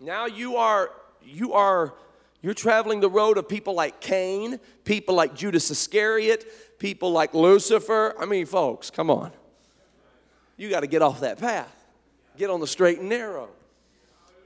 Now 0.01 0.27
you 0.27 0.57
are, 0.57 0.91
you 1.25 1.55
are, 1.55 1.95
you're 2.43 2.55
traveling 2.55 3.01
the 3.01 3.11
road 3.11 3.39
of 3.39 3.49
people 3.49 3.75
like 3.75 4.01
Cain, 4.01 4.61
people 4.85 5.15
like 5.15 5.35
Judas 5.35 5.71
Iscariot, 5.71 6.79
people 6.79 7.11
like 7.11 7.35
Lucifer. 7.35 8.15
I 8.19 8.27
mean, 8.27 8.47
folks, 8.47 8.91
come 8.91 9.11
on. 9.11 9.33
You 10.57 10.69
got 10.69 10.81
to 10.81 10.87
get 10.87 11.03
off 11.03 11.21
that 11.21 11.39
path. 11.39 11.75
Get 12.37 12.51
on 12.51 12.61
the 12.61 12.67
straight 12.67 12.99
and 12.99 13.09
narrow. 13.09 13.49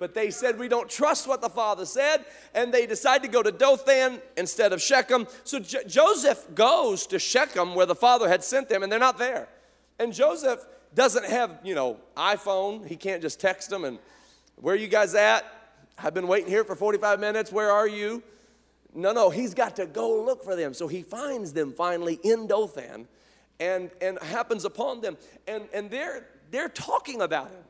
But 0.02 0.14
they 0.14 0.32
said, 0.32 0.58
We 0.58 0.66
don't 0.66 0.90
trust 0.90 1.28
what 1.28 1.40
the 1.40 1.48
father 1.48 1.86
said. 1.86 2.24
And 2.54 2.74
they 2.74 2.86
decide 2.86 3.22
to 3.22 3.28
go 3.28 3.40
to 3.40 3.52
Dothan 3.52 4.20
instead 4.36 4.72
of 4.72 4.82
Shechem. 4.82 5.28
So 5.44 5.60
Joseph 5.60 6.44
goes 6.56 7.06
to 7.06 7.20
Shechem 7.20 7.76
where 7.76 7.86
the 7.86 7.94
father 7.94 8.28
had 8.28 8.42
sent 8.42 8.68
them, 8.68 8.82
and 8.82 8.90
they're 8.90 8.98
not 8.98 9.16
there. 9.16 9.46
And 10.00 10.12
Joseph 10.12 10.66
doesn't 10.92 11.24
have, 11.26 11.56
you 11.62 11.76
know, 11.76 12.00
iPhone. 12.16 12.84
He 12.84 12.96
can't 12.96 13.22
just 13.22 13.38
text 13.38 13.70
them 13.70 13.84
and, 13.84 14.00
Where 14.56 14.74
you 14.74 14.88
guys 14.88 15.14
at? 15.14 15.44
I've 15.96 16.14
been 16.14 16.26
waiting 16.26 16.50
here 16.50 16.64
for 16.64 16.74
45 16.74 17.20
minutes. 17.20 17.52
Where 17.52 17.70
are 17.70 17.86
you? 17.86 18.24
No, 18.92 19.12
no, 19.12 19.30
he's 19.30 19.54
got 19.54 19.76
to 19.76 19.86
go 19.86 20.20
look 20.24 20.42
for 20.42 20.56
them. 20.56 20.74
So 20.74 20.88
he 20.88 21.02
finds 21.04 21.52
them 21.52 21.72
finally 21.74 22.18
in 22.24 22.48
Dothan 22.48 23.06
and, 23.60 23.92
and 24.00 24.18
happens 24.20 24.64
upon 24.64 25.00
them. 25.00 25.16
And, 25.46 25.68
and 25.72 25.92
they're, 25.92 26.26
they're 26.50 26.68
talking 26.68 27.20
about 27.22 27.52
him. 27.52 27.62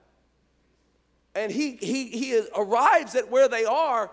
And 1.35 1.51
he, 1.51 1.77
he, 1.77 2.07
he 2.09 2.41
arrives 2.55 3.15
at 3.15 3.31
where 3.31 3.49
they 3.49 3.65
are, 3.65 4.11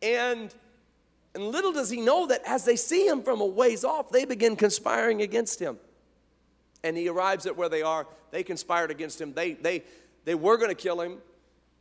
and, 0.00 0.54
and 1.34 1.44
little 1.44 1.72
does 1.72 1.90
he 1.90 2.00
know 2.00 2.26
that 2.26 2.42
as 2.46 2.64
they 2.64 2.76
see 2.76 3.06
him 3.06 3.22
from 3.22 3.40
a 3.40 3.46
ways 3.46 3.84
off, 3.84 4.10
they 4.10 4.24
begin 4.24 4.56
conspiring 4.56 5.22
against 5.22 5.60
him. 5.60 5.78
And 6.84 6.96
he 6.96 7.08
arrives 7.08 7.46
at 7.46 7.56
where 7.56 7.68
they 7.68 7.82
are. 7.82 8.06
They 8.30 8.42
conspired 8.42 8.90
against 8.90 9.20
him. 9.20 9.34
They, 9.34 9.54
they, 9.54 9.82
they 10.24 10.34
were 10.34 10.56
going 10.56 10.70
to 10.70 10.74
kill 10.74 11.00
him, 11.00 11.18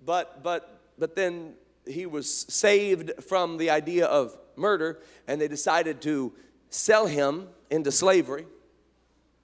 but, 0.04 0.44
but, 0.44 0.80
but 0.98 1.16
then 1.16 1.54
he 1.86 2.06
was 2.06 2.30
saved 2.30 3.12
from 3.24 3.58
the 3.58 3.70
idea 3.70 4.06
of 4.08 4.38
murder, 4.56 5.00
and 5.28 5.40
they 5.40 5.48
decided 5.48 6.02
to 6.02 6.34
sell 6.70 7.06
him 7.06 7.48
into 7.70 7.92
slavery. 7.92 8.46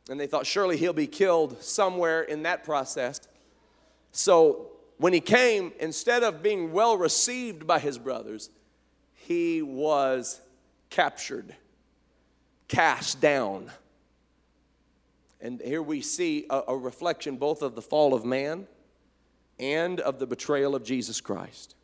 And 0.10 0.20
they 0.20 0.28
thought 0.28 0.46
surely 0.46 0.78
he'll 0.78 0.94
be 0.94 1.08
killed 1.08 1.62
somewhere 1.64 2.22
in 2.22 2.44
that 2.44 2.64
process. 2.64 3.20
So 4.12 4.72
when 4.98 5.14
he 5.14 5.20
came, 5.20 5.74
instead 5.80 6.24
of 6.24 6.42
being 6.42 6.72
well 6.72 6.98
received 6.98 7.68
by 7.68 7.80
his 7.80 7.98
brothers, 7.98 8.50
he 9.14 9.62
was 9.62 10.40
captured, 10.90 11.56
cast 12.68 13.20
down. 13.20 13.72
And 15.42 15.62
here 15.62 15.82
we 15.82 16.02
see 16.02 16.46
a, 16.50 16.62
a 16.70 16.78
reflection 16.78 17.36
both 17.36 17.62
of 17.62 17.76
the 17.76 17.82
fall 17.82 18.14
of 18.14 18.24
man 18.24 18.68
and 19.60 20.00
of 20.00 20.20
the 20.20 20.28
betrayal 20.28 20.76
of 20.76 20.84
Jesus 20.84 21.22
Christ. 21.22 21.76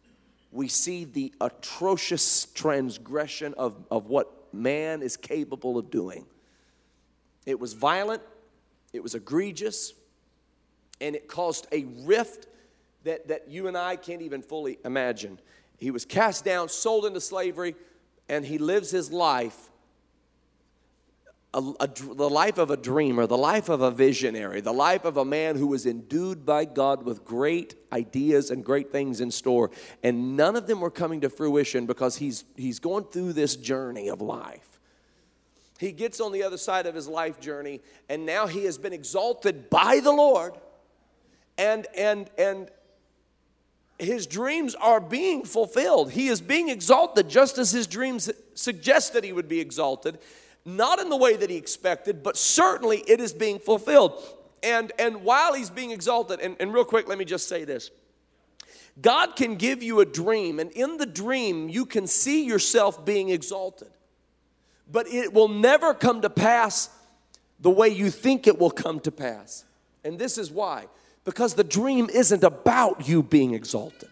We 0.52 0.67
see 0.67 1.06
the 1.06 1.34
atrocious 1.39 2.45
transgression 2.45 3.54
of, 3.58 3.76
of 3.89 4.08
what 4.08 4.54
man 4.54 5.02
is 5.02 5.17
capable 5.17 5.78
of 5.78 5.89
doing. 5.89 6.26
It 7.45 7.60
was 7.60 7.74
violent, 7.74 8.21
it 8.93 9.02
was 9.02 9.15
egregious, 9.15 9.93
and 11.00 11.15
it 11.15 11.28
caused 11.28 11.67
a 11.71 11.86
rift 12.04 12.47
that, 13.04 13.28
that 13.28 13.50
you 13.50 13.68
and 13.68 13.78
I 13.78 13.96
can't 13.96 14.22
even 14.22 14.42
fully 14.42 14.80
imagine. 14.86 15.40
He 15.78 15.92
was 15.92 16.06
cast 16.06 16.46
down, 16.46 16.70
sold 16.70 17.06
into 17.06 17.22
slavery, 17.22 17.76
and 18.30 18.46
he 18.46 18.58
lives 18.58 18.92
his 18.92 19.12
life 19.12 19.72
a, 21.54 21.74
a, 21.82 21.88
the 21.88 22.30
life 22.30 22.58
of 22.58 22.72
a 22.72 22.78
dreamer, 22.78 23.28
the 23.28 23.38
life 23.38 23.68
of 23.68 23.82
a 23.82 23.92
visionary, 23.92 24.62
the 24.62 24.72
life 24.72 25.04
of 25.04 25.18
a 25.18 25.26
man 25.26 25.58
who 25.58 25.68
was 25.68 25.86
endued 25.86 26.46
by 26.46 26.64
God 26.66 27.04
with 27.04 27.26
great 27.26 27.76
ideas 27.92 28.52
and 28.52 28.64
great 28.64 28.92
things 28.92 29.20
in 29.20 29.32
store. 29.32 29.70
And 30.02 30.38
none 30.38 30.56
of 30.56 30.68
them 30.68 30.80
were 30.80 30.92
coming 30.92 31.22
to 31.22 31.30
fruition 31.30 31.86
because 31.86 32.18
he's, 32.18 32.46
he's 32.56 32.80
going 32.80 33.06
through 33.06 33.34
this 33.34 33.56
journey 33.58 34.08
of 34.10 34.22
life. 34.22 34.80
He 35.78 35.92
gets 35.92 36.22
on 36.22 36.32
the 36.32 36.44
other 36.44 36.58
side 36.58 36.86
of 36.86 36.96
his 36.96 37.08
life 37.08 37.40
journey, 37.42 37.82
and 38.08 38.26
now 38.26 38.48
he 38.48 38.66
has 38.66 38.78
been 38.78 38.94
exalted 38.94 39.70
by 39.70 40.00
the 40.00 40.12
Lord. 40.12 40.54
And, 41.58 41.86
and, 41.98 42.30
and 42.38 42.70
his 44.02 44.26
dreams 44.28 44.76
are 44.76 45.00
being 45.00 45.46
fulfilled. 45.46 46.12
He 46.12 46.28
is 46.28 46.42
being 46.42 46.70
exalted 46.70 47.30
just 47.30 47.58
as 47.58 47.72
his 47.72 47.88
dreams 47.88 48.32
suggest 48.56 49.14
that 49.14 49.24
he 49.24 49.32
would 49.32 49.48
be 49.48 49.60
exalted. 49.60 50.18
Not 50.66 51.00
in 51.00 51.10
the 51.10 51.18
way 51.18 51.36
that 51.36 51.50
he 51.50 51.56
expected, 51.56 52.24
but 52.24 52.38
certainly 52.38 53.04
it 53.08 53.20
is 53.20 53.34
being 53.34 53.60
fulfilled. 53.60 54.22
And, 54.64 54.92
and 55.00 55.24
while 55.24 55.54
he's 55.54 55.70
being 55.70 55.92
exalted, 55.92 56.40
and, 56.40 56.56
and 56.60 56.74
real 56.74 56.86
quick, 56.86 57.08
let 57.08 57.18
me 57.18 57.26
just 57.26 57.48
say 57.48 57.64
this 57.64 57.92
God 59.00 59.36
can 59.36 59.56
give 59.56 59.82
you 59.82 60.00
a 60.02 60.06
dream, 60.06 60.60
and 60.60 60.72
in 60.72 60.98
the 60.98 61.06
dream, 61.06 61.70
you 61.70 61.86
can 61.86 62.08
see 62.08 62.46
yourself 62.46 63.06
being 63.06 63.30
exalted. 63.30 63.90
But 64.92 65.08
it 65.08 65.34
will 65.34 65.48
never 65.48 65.94
come 65.94 66.22
to 66.22 66.30
pass 66.30 66.90
the 67.60 67.70
way 67.70 67.90
you 67.90 68.10
think 68.10 68.48
it 68.48 68.60
will 68.60 68.72
come 68.72 69.00
to 69.02 69.12
pass. 69.12 69.64
And 70.04 70.20
this 70.20 70.38
is 70.38 70.52
why 70.52 70.88
because 71.24 71.54
the 71.54 71.64
dream 71.64 72.10
isn't 72.10 72.44
about 72.44 73.08
you 73.08 73.24
being 73.24 73.54
exalted. 73.54 74.10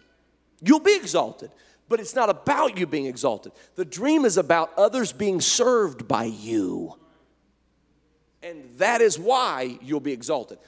You'll 0.62 0.80
be 0.80 0.94
exalted, 0.94 1.50
but 1.88 2.00
it's 2.00 2.14
not 2.14 2.28
about 2.28 2.78
you 2.78 2.86
being 2.86 3.06
exalted. 3.06 3.52
The 3.74 3.84
dream 3.84 4.24
is 4.24 4.36
about 4.36 4.72
others 4.76 5.12
being 5.12 5.40
served 5.40 6.06
by 6.06 6.24
you. 6.24 6.96
And 8.42 8.64
that 8.78 9.00
is 9.00 9.18
why 9.18 9.78
you'll 9.82 10.00
be 10.00 10.12
exalted. 10.12 10.58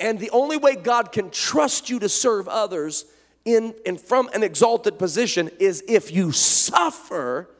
And 0.00 0.18
the 0.18 0.30
only 0.30 0.56
way 0.56 0.74
God 0.74 1.12
can 1.12 1.30
trust 1.30 1.90
you 1.90 1.98
to 2.00 2.08
serve 2.08 2.48
others 2.48 3.04
in 3.44 3.74
and 3.84 4.00
from 4.00 4.28
an 4.32 4.42
exalted 4.42 4.98
position 4.98 5.50
is 5.58 5.82
if 5.86 6.10
you 6.10 6.32
suffer 6.32 7.50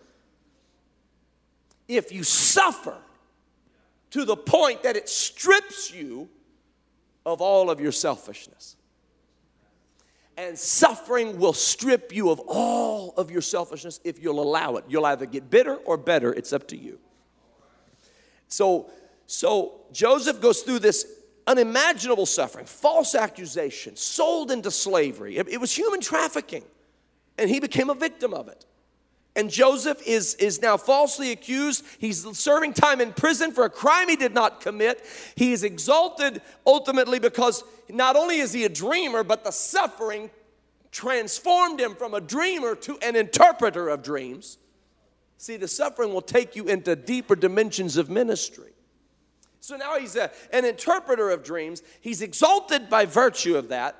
if 1.86 2.10
you 2.10 2.22
suffer 2.22 2.96
to 4.10 4.24
the 4.24 4.36
point 4.36 4.82
that 4.82 4.96
it 4.96 5.08
strips 5.08 5.92
you 5.92 6.28
of 7.24 7.40
all 7.40 7.70
of 7.70 7.80
your 7.80 7.92
selfishness. 7.92 8.76
And 10.36 10.58
suffering 10.58 11.38
will 11.38 11.52
strip 11.52 12.14
you 12.14 12.30
of 12.30 12.40
all 12.40 13.14
of 13.16 13.30
your 13.30 13.40
selfishness 13.40 14.00
if 14.04 14.22
you'll 14.22 14.40
allow 14.40 14.76
it. 14.76 14.84
You'll 14.88 15.06
either 15.06 15.26
get 15.26 15.48
bitter 15.48 15.76
or 15.76 15.96
better, 15.96 16.32
it's 16.32 16.52
up 16.52 16.68
to 16.68 16.76
you. 16.76 16.98
So, 18.48 18.90
so 19.26 19.80
Joseph 19.92 20.40
goes 20.40 20.62
through 20.62 20.80
this 20.80 21.06
unimaginable 21.46 22.26
suffering, 22.26 22.66
false 22.66 23.14
accusation, 23.14 23.96
sold 23.96 24.50
into 24.50 24.70
slavery. 24.70 25.36
It, 25.36 25.48
it 25.48 25.60
was 25.60 25.76
human 25.76 26.00
trafficking, 26.00 26.64
and 27.38 27.48
he 27.48 27.60
became 27.60 27.90
a 27.90 27.94
victim 27.94 28.34
of 28.34 28.48
it. 28.48 28.64
And 29.36 29.50
Joseph 29.50 30.00
is, 30.06 30.34
is 30.36 30.62
now 30.62 30.76
falsely 30.76 31.32
accused. 31.32 31.84
He's 31.98 32.24
serving 32.38 32.72
time 32.74 33.00
in 33.00 33.12
prison 33.12 33.50
for 33.50 33.64
a 33.64 33.70
crime 33.70 34.08
he 34.08 34.16
did 34.16 34.32
not 34.32 34.60
commit. 34.60 35.04
He 35.34 35.52
is 35.52 35.64
exalted 35.64 36.40
ultimately 36.64 37.18
because 37.18 37.64
not 37.88 38.14
only 38.14 38.38
is 38.38 38.52
he 38.52 38.64
a 38.64 38.68
dreamer, 38.68 39.24
but 39.24 39.42
the 39.42 39.50
suffering 39.50 40.30
transformed 40.92 41.80
him 41.80 41.96
from 41.96 42.14
a 42.14 42.20
dreamer 42.20 42.76
to 42.76 42.96
an 42.98 43.16
interpreter 43.16 43.88
of 43.88 44.02
dreams. 44.04 44.58
See, 45.36 45.56
the 45.56 45.66
suffering 45.68 46.14
will 46.14 46.22
take 46.22 46.54
you 46.54 46.66
into 46.66 46.94
deeper 46.94 47.34
dimensions 47.34 47.96
of 47.96 48.08
ministry. 48.08 48.70
So 49.60 49.76
now 49.76 49.98
he's 49.98 50.14
a, 50.14 50.30
an 50.52 50.64
interpreter 50.64 51.30
of 51.30 51.42
dreams. 51.42 51.82
He's 52.00 52.22
exalted 52.22 52.88
by 52.88 53.06
virtue 53.06 53.56
of 53.56 53.68
that. 53.68 53.96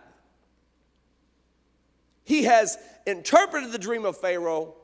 He 2.22 2.44
has 2.44 2.78
interpreted 3.04 3.72
the 3.72 3.78
dream 3.78 4.04
of 4.04 4.16
Pharaoh 4.16 4.74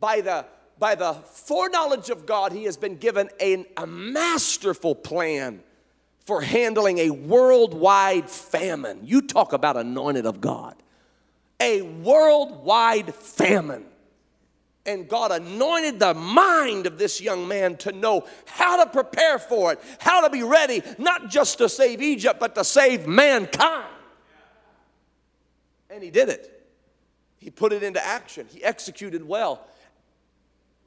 by 0.00 0.22
the 0.22 0.46
by 0.80 0.94
the 0.94 1.12
foreknowledge 1.12 2.08
of 2.08 2.24
God, 2.24 2.52
he 2.52 2.64
has 2.64 2.78
been 2.78 2.96
given 2.96 3.28
a, 3.38 3.66
a 3.76 3.86
masterful 3.86 4.94
plan 4.94 5.62
for 6.24 6.40
handling 6.40 6.98
a 6.98 7.10
worldwide 7.10 8.28
famine. 8.30 9.00
You 9.04 9.20
talk 9.20 9.52
about 9.52 9.76
anointed 9.76 10.24
of 10.24 10.40
God. 10.40 10.74
A 11.60 11.82
worldwide 11.82 13.14
famine. 13.14 13.84
And 14.86 15.06
God 15.06 15.32
anointed 15.32 16.00
the 16.00 16.14
mind 16.14 16.86
of 16.86 16.96
this 16.96 17.20
young 17.20 17.46
man 17.46 17.76
to 17.78 17.92
know 17.92 18.26
how 18.46 18.82
to 18.82 18.90
prepare 18.90 19.38
for 19.38 19.72
it, 19.72 19.80
how 19.98 20.22
to 20.22 20.30
be 20.30 20.42
ready, 20.42 20.82
not 20.96 21.28
just 21.28 21.58
to 21.58 21.68
save 21.68 22.00
Egypt, 22.00 22.40
but 22.40 22.54
to 22.54 22.64
save 22.64 23.06
mankind. 23.06 23.84
And 25.90 26.02
he 26.02 26.10
did 26.10 26.30
it. 26.30 26.56
He 27.38 27.50
put 27.50 27.74
it 27.74 27.82
into 27.82 28.04
action, 28.04 28.46
he 28.50 28.64
executed 28.64 29.26
well. 29.26 29.66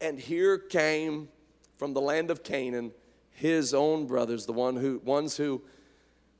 And 0.04 0.20
here 0.20 0.58
came 0.58 1.30
from 1.78 1.94
the 1.94 2.02
land 2.02 2.30
of 2.30 2.44
Canaan 2.44 2.92
his 3.32 3.74
own 3.74 4.06
brothers, 4.06 4.46
the 4.46 4.54
one 4.54 4.76
who, 4.76 5.00
ones 5.00 5.38
who, 5.38 5.62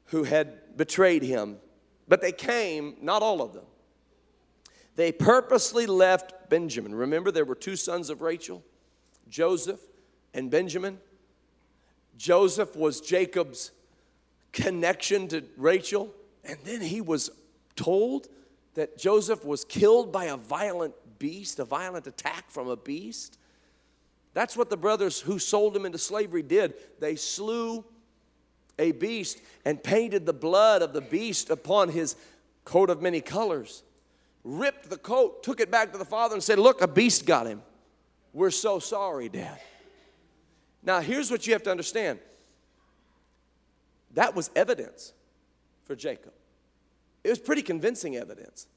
who 0.08 0.24
had 0.24 0.78
betrayed 0.78 1.24
him. 1.24 1.58
But 2.08 2.22
they 2.22 2.34
came, 2.34 2.98
not 3.02 3.24
all 3.24 3.42
of 3.42 3.54
them. 3.54 3.64
They 4.98 5.14
purposely 5.14 5.86
left 5.86 6.50
Benjamin. 6.50 6.94
Remember, 6.94 7.32
there 7.32 7.46
were 7.46 7.56
two 7.56 7.78
sons 7.78 8.10
of 8.10 8.22
Rachel, 8.22 8.64
Joseph 9.30 9.80
and 10.34 10.52
Benjamin. 10.52 11.00
Joseph 12.18 12.76
was 12.76 13.02
Jacob's 13.02 13.72
connection 14.52 15.30
to 15.30 15.46
Rachel, 15.58 16.14
and 16.44 16.60
then 16.66 16.82
he 16.82 17.00
was 17.00 17.30
told 17.78 18.28
that 18.76 18.98
Joseph 18.98 19.46
was 19.46 19.64
killed 19.64 20.12
by 20.12 20.26
a 20.26 20.38
violent 20.38 20.94
beast, 21.18 21.60
a 21.60 21.66
violent 21.66 22.06
attack 22.06 22.52
from 22.52 22.68
a 22.68 22.76
beast. 22.76 23.38
That's 24.34 24.58
what 24.58 24.70
the 24.70 24.78
brothers 24.78 25.20
who 25.20 25.38
sold 25.38 25.76
him 25.76 25.86
into 25.86 25.98
slavery 25.98 26.42
did. 26.42 26.74
They 27.00 27.16
slew 27.16 27.86
a 28.80 28.92
beast 28.92 29.40
and 29.66 29.82
painted 29.82 30.26
the 30.26 30.34
blood 30.34 30.82
of 30.82 30.94
the 30.94 31.02
beast 31.02 31.50
upon 31.50 31.90
his 31.90 32.16
coat 32.66 32.90
of 32.90 33.02
many 33.02 33.22
colors. 33.22 33.84
Ripped 34.44 34.90
the 34.90 34.98
coat, 34.98 35.44
took 35.44 35.60
it 35.60 35.70
back 35.70 35.92
to 35.92 35.98
the 35.98 36.06
father, 36.06 36.34
and 36.34 36.44
said, 36.44 36.60
Look, 36.60 36.82
a 36.82 36.88
beast 36.88 37.26
got 37.26 37.46
him. 37.46 37.62
We're 38.34 38.52
so 38.52 38.80
sorry, 38.80 39.30
Dad. 39.30 39.60
Now, 40.82 41.00
here's 41.00 41.32
what 41.32 41.46
you 41.48 41.54
have 41.54 41.64
to 41.64 41.72
understand 41.72 42.20
that 44.16 44.36
was 44.36 44.52
evidence 44.56 45.14
for 45.86 45.96
Jacob. 45.96 46.34
It 47.24 47.30
was 47.30 47.40
pretty 47.40 47.62
convincing 47.62 48.16
evidence. 48.16 48.68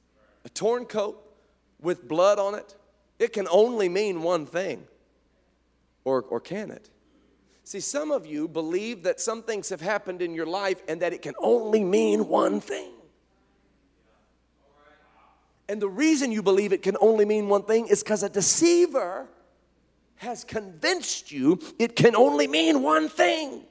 A 0.45 0.49
torn 0.49 0.85
coat 0.87 1.23
with 1.81 2.07
blood 2.07 2.39
on 2.39 2.55
it, 2.55 2.75
it 3.19 3.33
can 3.33 3.49
only 3.51 3.89
mean 3.89 4.23
one 4.23 4.47
thing 4.47 4.87
or, 6.07 6.23
or 6.23 6.41
can 6.41 6.71
it? 6.71 6.89
See, 7.65 7.81
some 7.81 8.13
of 8.13 8.25
you 8.25 8.47
believe 8.47 9.03
that 9.03 9.21
some 9.21 9.43
things 9.43 9.71
have 9.71 9.81
happened 9.81 10.23
in 10.23 10.35
your 10.35 10.47
life 10.47 10.81
and 10.87 11.03
that 11.03 11.13
it 11.13 11.21
can 11.21 11.35
only 11.41 11.83
mean 11.83 12.29
one 12.29 12.61
thing. 12.61 12.93
And 15.69 15.83
the 15.83 15.89
reason 15.89 16.31
you 16.31 16.45
believe 16.45 16.73
it 16.73 16.83
can 16.83 16.97
only 17.01 17.25
mean 17.25 17.49
one 17.49 17.65
thing 17.65 17.89
is 17.89 18.05
because 18.05 18.23
a 18.23 18.29
deceiver 18.29 19.27
has 20.19 20.45
convinced 20.45 21.33
you 21.33 21.61
it 21.81 21.97
can 21.97 22.15
only 22.15 22.47
mean 22.47 22.85
one 22.85 23.09
thing. 23.09 23.65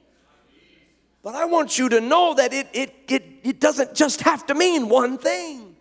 But 1.22 1.34
I 1.34 1.46
want 1.46 1.78
you 1.78 1.88
to 1.88 2.02
know 2.02 2.34
that 2.34 2.52
it, 2.52 2.68
it, 2.74 2.94
it, 3.08 3.24
it 3.42 3.60
doesn't 3.60 3.94
just 3.94 4.20
have 4.20 4.46
to 4.48 4.54
mean 4.54 4.90
one 4.90 5.16
thing. 5.16 5.74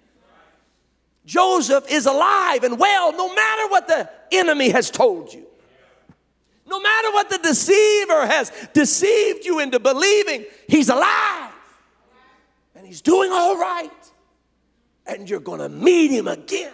Joseph 1.25 1.85
is 1.91 2.05
alive 2.05 2.63
and 2.63 2.79
well 2.79 3.11
no 3.11 3.35
matter 3.35 3.67
what 3.67 3.89
the 3.89 4.09
enemy 4.31 4.69
has 4.69 4.89
told 4.89 5.33
you. 5.33 5.45
No 6.75 6.81
matter 6.81 7.11
what 7.11 7.29
the 7.29 7.37
deceiver 7.37 8.27
has 8.27 8.51
deceived 8.73 9.45
you 9.45 9.61
into 9.61 9.79
believing, 9.79 10.43
he's 10.67 10.89
alive 10.89 11.53
and 12.75 12.85
he's 12.85 12.99
doing 12.99 13.31
all 13.31 13.57
right. 13.57 13.89
And 15.07 15.29
you're 15.29 15.39
going 15.39 15.61
to 15.61 15.69
meet 15.69 16.11
him 16.11 16.27
again. 16.27 16.73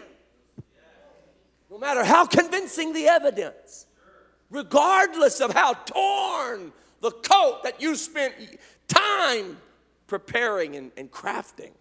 No 1.70 1.78
matter 1.78 2.04
how 2.04 2.26
convincing 2.26 2.94
the 2.94 3.06
evidence, 3.06 3.86
regardless 4.50 5.40
of 5.40 5.54
how 5.54 5.74
torn 5.74 6.74
the 7.02 7.12
coat 7.12 7.62
that 7.62 7.80
you 7.80 7.96
spent 7.96 8.34
time 8.88 9.56
preparing 10.08 10.78
and, 10.78 10.92
and 10.98 11.12
crafting. 11.12 11.74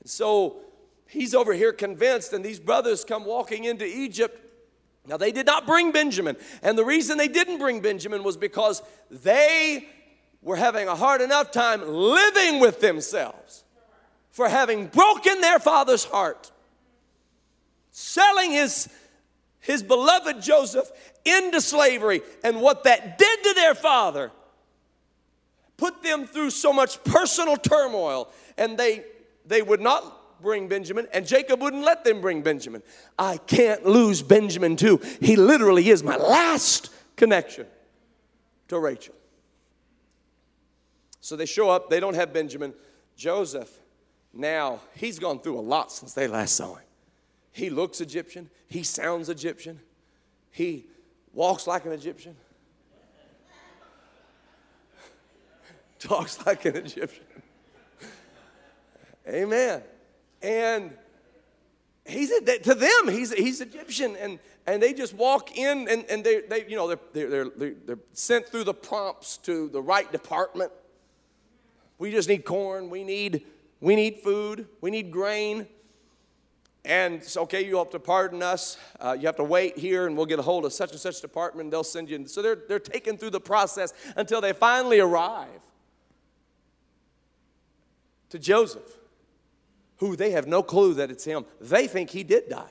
And 0.00 0.10
so 0.10 0.56
he's 1.06 1.36
over 1.36 1.52
here 1.52 1.72
convinced, 1.72 2.32
and 2.32 2.44
these 2.44 2.58
brothers 2.58 3.04
come 3.04 3.24
walking 3.24 3.62
into 3.62 3.86
Egypt. 3.86 4.43
Now, 5.06 5.16
they 5.16 5.32
did 5.32 5.46
not 5.46 5.66
bring 5.66 5.92
Benjamin. 5.92 6.36
And 6.62 6.78
the 6.78 6.84
reason 6.84 7.18
they 7.18 7.28
didn't 7.28 7.58
bring 7.58 7.80
Benjamin 7.80 8.22
was 8.22 8.36
because 8.36 8.82
they 9.10 9.86
were 10.40 10.56
having 10.56 10.88
a 10.88 10.94
hard 10.94 11.20
enough 11.20 11.50
time 11.50 11.82
living 11.86 12.60
with 12.60 12.80
themselves 12.80 13.64
for 14.30 14.48
having 14.48 14.86
broken 14.86 15.40
their 15.40 15.58
father's 15.58 16.04
heart, 16.04 16.50
selling 17.90 18.50
his, 18.50 18.88
his 19.60 19.82
beloved 19.82 20.42
Joseph 20.42 20.90
into 21.24 21.60
slavery. 21.60 22.22
And 22.42 22.60
what 22.60 22.84
that 22.84 23.18
did 23.18 23.42
to 23.44 23.54
their 23.54 23.74
father 23.74 24.32
put 25.76 26.02
them 26.02 26.26
through 26.26 26.50
so 26.50 26.72
much 26.72 27.02
personal 27.04 27.56
turmoil, 27.56 28.30
and 28.56 28.78
they, 28.78 29.04
they 29.44 29.60
would 29.60 29.80
not 29.80 30.23
bring 30.44 30.68
Benjamin, 30.68 31.08
and 31.12 31.26
Jacob 31.26 31.60
wouldn't 31.60 31.84
let 31.84 32.04
them 32.04 32.20
bring 32.20 32.42
Benjamin. 32.42 32.82
I 33.18 33.38
can't 33.38 33.84
lose 33.84 34.22
Benjamin, 34.22 34.76
too. 34.76 35.00
He 35.20 35.34
literally 35.34 35.88
is 35.88 36.04
my 36.04 36.16
last 36.16 36.90
connection 37.16 37.66
to 38.68 38.78
Rachel. 38.78 39.14
So 41.20 41.34
they 41.34 41.46
show 41.46 41.70
up, 41.70 41.90
they 41.90 41.98
don't 41.98 42.14
have 42.14 42.32
Benjamin. 42.32 42.74
Joseph, 43.16 43.80
now, 44.32 44.80
he's 44.94 45.18
gone 45.18 45.40
through 45.40 45.58
a 45.58 45.62
lot 45.62 45.90
since 45.90 46.12
they 46.12 46.28
last 46.28 46.56
saw 46.56 46.74
him. 46.74 46.84
He 47.50 47.70
looks 47.70 48.00
Egyptian, 48.00 48.50
he 48.66 48.82
sounds 48.82 49.28
Egyptian, 49.28 49.80
he 50.50 50.86
walks 51.32 51.66
like 51.66 51.84
an 51.84 51.92
Egyptian, 51.92 52.36
talks 55.98 56.44
like 56.44 56.64
an 56.64 56.76
Egyptian. 56.76 57.24
Amen. 59.28 59.82
And 60.44 60.92
he's 62.04 62.28
to 62.28 62.74
them, 62.74 63.08
he's, 63.08 63.32
he's 63.32 63.62
Egyptian. 63.62 64.14
And, 64.16 64.38
and 64.66 64.82
they 64.82 64.92
just 64.92 65.14
walk 65.14 65.56
in 65.56 65.88
and, 65.88 66.04
and 66.10 66.22
they, 66.22 66.42
they, 66.42 66.66
you 66.68 66.76
know, 66.76 66.86
they're, 66.86 67.28
they're, 67.28 67.48
they're, 67.48 67.74
they're 67.86 67.98
sent 68.12 68.46
through 68.46 68.64
the 68.64 68.74
prompts 68.74 69.38
to 69.38 69.70
the 69.70 69.80
right 69.80 70.10
department. 70.12 70.70
We 71.98 72.10
just 72.10 72.28
need 72.28 72.44
corn. 72.44 72.90
We 72.90 73.04
need, 73.04 73.46
we 73.80 73.96
need 73.96 74.18
food. 74.18 74.66
We 74.82 74.90
need 74.90 75.10
grain. 75.10 75.66
And 76.84 77.14
it's 77.14 77.38
okay, 77.38 77.64
you 77.64 77.78
have 77.78 77.88
to 77.90 77.98
pardon 77.98 78.42
us. 78.42 78.76
Uh, 79.00 79.16
you 79.18 79.24
have 79.24 79.36
to 79.36 79.44
wait 79.44 79.78
here, 79.78 80.06
and 80.06 80.14
we'll 80.18 80.26
get 80.26 80.38
a 80.38 80.42
hold 80.42 80.66
of 80.66 80.72
such 80.74 80.90
and 80.90 81.00
such 81.00 81.22
department, 81.22 81.64
and 81.64 81.72
they'll 81.72 81.82
send 81.82 82.10
you. 82.10 82.26
So 82.26 82.42
they're, 82.42 82.58
they're 82.68 82.78
taken 82.78 83.16
through 83.16 83.30
the 83.30 83.40
process 83.40 83.94
until 84.16 84.42
they 84.42 84.52
finally 84.52 85.00
arrive 85.00 85.62
to 88.28 88.38
Joseph, 88.38 88.98
who 89.98 90.16
they 90.16 90.30
have 90.30 90.46
no 90.46 90.62
clue 90.62 90.94
that 90.94 91.10
it's 91.10 91.24
him. 91.24 91.44
They 91.60 91.86
think 91.86 92.10
he 92.10 92.22
did 92.24 92.48
die. 92.48 92.70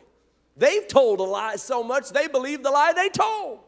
They've 0.55 0.87
told 0.87 1.19
a 1.19 1.23
lie 1.23 1.55
so 1.55 1.83
much 1.83 2.09
they 2.09 2.27
believe 2.27 2.63
the 2.63 2.71
lie 2.71 2.93
they 2.93 3.09
told. 3.09 3.59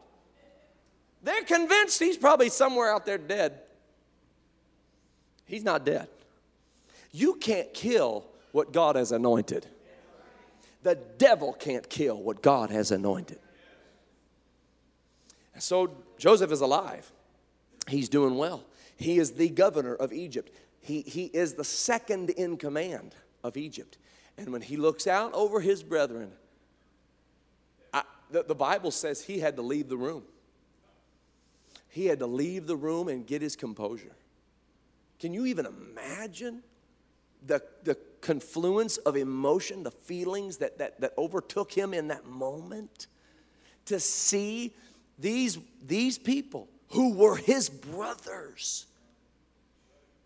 They're 1.22 1.42
convinced 1.42 1.98
he's 1.98 2.16
probably 2.16 2.48
somewhere 2.48 2.92
out 2.92 3.04
there 3.06 3.18
dead. 3.18 3.60
He's 5.46 5.64
not 5.64 5.84
dead. 5.84 6.08
You 7.10 7.34
can't 7.34 7.72
kill 7.72 8.26
what 8.52 8.72
God 8.72 8.96
has 8.96 9.10
anointed. 9.10 9.66
The 10.82 10.94
devil 10.94 11.52
can't 11.52 11.88
kill 11.88 12.22
what 12.22 12.42
God 12.42 12.70
has 12.70 12.92
anointed. 12.92 13.38
So 15.58 15.90
Joseph 16.18 16.52
is 16.52 16.60
alive. 16.60 17.10
He's 17.88 18.08
doing 18.08 18.36
well. 18.36 18.64
He 18.96 19.18
is 19.18 19.32
the 19.32 19.48
governor 19.48 19.94
of 19.94 20.12
Egypt. 20.12 20.52
He, 20.80 21.00
he 21.02 21.24
is 21.26 21.54
the 21.54 21.64
second 21.64 22.30
in 22.30 22.56
command 22.56 23.14
of 23.46 23.56
Egypt. 23.56 23.98
And 24.36 24.52
when 24.52 24.60
he 24.60 24.76
looks 24.76 25.06
out 25.06 25.32
over 25.32 25.60
his 25.60 25.82
brethren, 25.82 26.32
I, 27.92 28.02
the, 28.30 28.42
the 28.42 28.54
Bible 28.54 28.90
says 28.90 29.22
he 29.22 29.38
had 29.38 29.56
to 29.56 29.62
leave 29.62 29.88
the 29.88 29.96
room. 29.96 30.24
He 31.88 32.06
had 32.06 32.18
to 32.18 32.26
leave 32.26 32.66
the 32.66 32.76
room 32.76 33.08
and 33.08 33.26
get 33.26 33.40
his 33.40 33.56
composure. 33.56 34.14
Can 35.18 35.32
you 35.32 35.46
even 35.46 35.64
imagine 35.64 36.62
the, 37.46 37.62
the 37.84 37.96
confluence 38.20 38.98
of 38.98 39.16
emotion, 39.16 39.82
the 39.82 39.90
feelings 39.90 40.58
that, 40.58 40.76
that, 40.78 41.00
that 41.00 41.14
overtook 41.16 41.72
him 41.72 41.94
in 41.94 42.08
that 42.08 42.26
moment? 42.26 43.06
To 43.86 44.00
see 44.00 44.74
these, 45.18 45.58
these 45.86 46.18
people 46.18 46.68
who 46.88 47.14
were 47.14 47.36
his 47.36 47.70
brothers, 47.70 48.86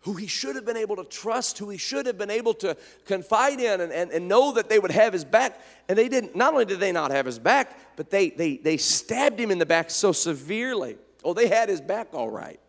who 0.01 0.13
he 0.13 0.25
should 0.27 0.55
have 0.55 0.65
been 0.65 0.77
able 0.77 0.95
to 0.95 1.03
trust, 1.03 1.59
who 1.59 1.69
he 1.69 1.77
should 1.77 2.05
have 2.07 2.17
been 2.17 2.31
able 2.31 2.53
to 2.55 2.75
confide 3.05 3.59
in 3.59 3.81
and, 3.81 3.91
and, 3.91 4.11
and 4.11 4.27
know 4.27 4.51
that 4.53 4.67
they 4.67 4.79
would 4.79 4.91
have 4.91 5.13
his 5.13 5.23
back. 5.23 5.61
And 5.87 5.97
they 5.97 6.09
didn't, 6.09 6.35
not 6.35 6.53
only 6.53 6.65
did 6.65 6.79
they 6.79 6.91
not 6.91 7.11
have 7.11 7.25
his 7.25 7.37
back, 7.37 7.77
but 7.95 8.09
they, 8.09 8.31
they, 8.31 8.57
they 8.57 8.77
stabbed 8.77 9.39
him 9.39 9.51
in 9.51 9.59
the 9.59 9.65
back 9.65 9.91
so 9.91 10.11
severely. 10.11 10.97
Oh, 11.23 11.33
they 11.33 11.47
had 11.47 11.69
his 11.69 11.81
back 11.81 12.09
all 12.13 12.29
right. 12.29 12.59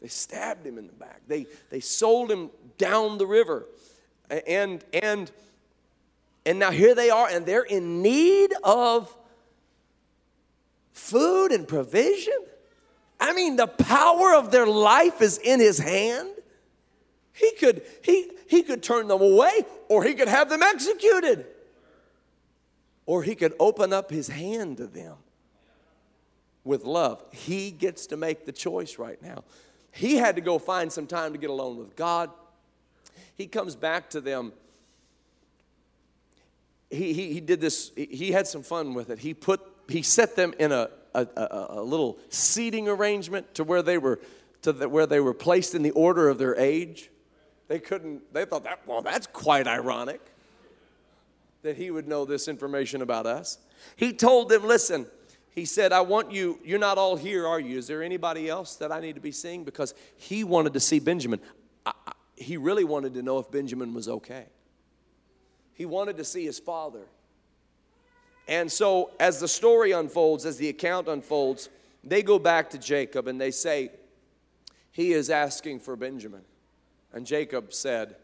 They 0.00 0.08
stabbed 0.08 0.66
him 0.66 0.78
in 0.78 0.86
the 0.86 0.92
back. 0.94 1.20
They, 1.26 1.46
they 1.68 1.80
sold 1.80 2.30
him 2.30 2.50
down 2.78 3.18
the 3.18 3.26
river. 3.26 3.66
And, 4.46 4.82
and, 4.94 5.30
and 6.46 6.58
now 6.58 6.70
here 6.70 6.94
they 6.94 7.10
are, 7.10 7.28
and 7.28 7.44
they're 7.44 7.62
in 7.62 8.02
need 8.02 8.54
of 8.64 9.14
food 10.92 11.52
and 11.52 11.68
provision. 11.68 12.38
I 13.18 13.32
mean, 13.32 13.56
the 13.56 13.66
power 13.66 14.34
of 14.34 14.50
their 14.50 14.66
life 14.66 15.22
is 15.22 15.38
in 15.38 15.60
his 15.60 15.78
hand. 15.78 16.28
He 17.32 17.52
could, 17.58 17.82
he, 18.02 18.30
he 18.48 18.62
could 18.62 18.82
turn 18.82 19.08
them 19.08 19.20
away, 19.20 19.62
or 19.88 20.04
he 20.04 20.14
could 20.14 20.28
have 20.28 20.48
them 20.48 20.62
executed, 20.62 21.46
or 23.04 23.22
he 23.22 23.34
could 23.34 23.54
open 23.60 23.92
up 23.92 24.10
his 24.10 24.28
hand 24.28 24.78
to 24.78 24.86
them 24.86 25.16
with 26.64 26.84
love. 26.84 27.22
He 27.32 27.70
gets 27.70 28.06
to 28.08 28.16
make 28.16 28.44
the 28.44 28.52
choice 28.52 28.98
right 28.98 29.20
now. 29.22 29.44
He 29.92 30.16
had 30.16 30.36
to 30.36 30.42
go 30.42 30.58
find 30.58 30.92
some 30.92 31.06
time 31.06 31.32
to 31.32 31.38
get 31.38 31.48
alone 31.48 31.78
with 31.78 31.96
God. 31.96 32.30
He 33.34 33.46
comes 33.46 33.76
back 33.76 34.10
to 34.10 34.20
them. 34.20 34.52
He, 36.90 37.12
he, 37.12 37.32
he 37.34 37.40
did 37.40 37.60
this, 37.60 37.92
he 37.96 38.32
had 38.32 38.46
some 38.46 38.62
fun 38.62 38.94
with 38.94 39.10
it. 39.10 39.18
He 39.18 39.34
put, 39.34 39.60
he 39.88 40.02
set 40.02 40.36
them 40.36 40.54
in 40.58 40.72
a, 40.72 40.90
a, 41.22 41.28
a, 41.36 41.66
a 41.80 41.82
little 41.82 42.18
seating 42.28 42.88
arrangement 42.88 43.54
to 43.54 43.64
where 43.64 43.82
they 43.82 43.98
were, 43.98 44.20
to 44.62 44.72
the, 44.72 44.88
where 44.88 45.06
they 45.06 45.20
were 45.20 45.34
placed 45.34 45.74
in 45.74 45.82
the 45.82 45.92
order 45.92 46.28
of 46.28 46.38
their 46.38 46.56
age. 46.56 47.10
They 47.68 47.78
couldn't, 47.78 48.32
they 48.32 48.44
thought 48.44 48.64
that, 48.64 48.86
well, 48.86 49.02
that's 49.02 49.26
quite 49.26 49.66
ironic 49.66 50.20
that 51.62 51.76
he 51.76 51.90
would 51.90 52.06
know 52.06 52.24
this 52.24 52.46
information 52.46 53.02
about 53.02 53.26
us. 53.26 53.58
He 53.96 54.12
told 54.12 54.48
them, 54.48 54.64
listen, 54.64 55.06
he 55.50 55.64
said, 55.64 55.92
I 55.92 56.02
want 56.02 56.30
you, 56.30 56.60
you're 56.62 56.78
not 56.78 56.98
all 56.98 57.16
here, 57.16 57.46
are 57.46 57.58
you? 57.58 57.78
Is 57.78 57.86
there 57.86 58.02
anybody 58.02 58.48
else 58.48 58.76
that 58.76 58.92
I 58.92 59.00
need 59.00 59.14
to 59.14 59.20
be 59.20 59.32
seeing? 59.32 59.64
Because 59.64 59.94
he 60.16 60.44
wanted 60.44 60.74
to 60.74 60.80
see 60.80 61.00
Benjamin. 61.00 61.40
I, 61.84 61.92
I, 62.06 62.12
he 62.36 62.56
really 62.56 62.84
wanted 62.84 63.14
to 63.14 63.22
know 63.22 63.38
if 63.38 63.50
Benjamin 63.50 63.94
was 63.94 64.08
okay. 64.08 64.46
He 65.72 65.86
wanted 65.86 66.18
to 66.18 66.24
see 66.24 66.44
his 66.44 66.58
father. 66.58 67.06
And 68.48 68.70
so, 68.70 69.10
as 69.18 69.40
the 69.40 69.48
story 69.48 69.92
unfolds, 69.92 70.46
as 70.46 70.56
the 70.56 70.68
account 70.68 71.08
unfolds, 71.08 71.68
they 72.04 72.22
go 72.22 72.38
back 72.38 72.70
to 72.70 72.78
Jacob 72.78 73.26
and 73.26 73.40
they 73.40 73.50
say, 73.50 73.90
He 74.92 75.12
is 75.12 75.30
asking 75.30 75.80
for 75.80 75.96
Benjamin. 75.96 76.42
And 77.12 77.26
Jacob 77.26 77.72
said, 77.72 78.16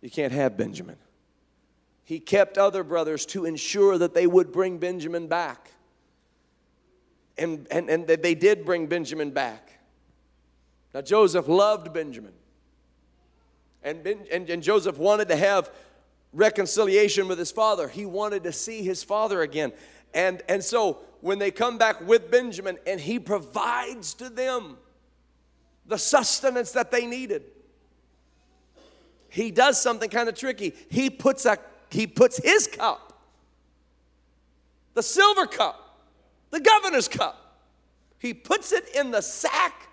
You 0.00 0.10
can't 0.10 0.32
have 0.32 0.56
Benjamin 0.56 0.96
he 2.10 2.18
kept 2.18 2.58
other 2.58 2.82
brothers 2.82 3.24
to 3.24 3.44
ensure 3.44 3.96
that 3.96 4.14
they 4.14 4.26
would 4.26 4.50
bring 4.50 4.78
Benjamin 4.78 5.28
back. 5.28 5.70
And, 7.38 7.68
and, 7.70 7.88
and 7.88 8.04
they 8.04 8.34
did 8.34 8.64
bring 8.64 8.88
Benjamin 8.88 9.30
back. 9.30 9.78
Now, 10.92 11.02
Joseph 11.02 11.46
loved 11.46 11.92
Benjamin. 11.92 12.32
And, 13.84 14.02
ben, 14.02 14.26
and, 14.32 14.50
and 14.50 14.60
Joseph 14.60 14.98
wanted 14.98 15.28
to 15.28 15.36
have 15.36 15.70
reconciliation 16.32 17.28
with 17.28 17.38
his 17.38 17.50
father. 17.50 17.88
He 17.88 18.06
wanted 18.06 18.44
to 18.44 18.52
see 18.52 18.82
his 18.82 19.02
father 19.02 19.42
again. 19.42 19.72
And, 20.14 20.42
and 20.48 20.62
so 20.62 20.98
when 21.20 21.38
they 21.38 21.50
come 21.50 21.78
back 21.78 22.06
with 22.06 22.30
Benjamin 22.30 22.78
and 22.86 23.00
he 23.00 23.18
provides 23.18 24.14
to 24.14 24.28
them 24.28 24.76
the 25.86 25.98
sustenance 25.98 26.72
that 26.72 26.90
they 26.90 27.06
needed, 27.06 27.42
he 29.28 29.50
does 29.50 29.80
something 29.80 30.10
kind 30.10 30.28
of 30.28 30.34
tricky. 30.34 30.74
He 30.88 31.10
puts 31.10 31.46
a 31.46 31.58
he 31.90 32.06
puts 32.06 32.38
his 32.38 32.68
cup, 32.68 33.20
the 34.94 35.02
silver 35.02 35.44
cup, 35.44 35.98
the 36.50 36.60
governor's 36.60 37.08
cup, 37.08 37.50
he 38.20 38.34
puts 38.34 38.70
it 38.70 38.84
in 38.94 39.10
the 39.10 39.22
sack 39.22 39.88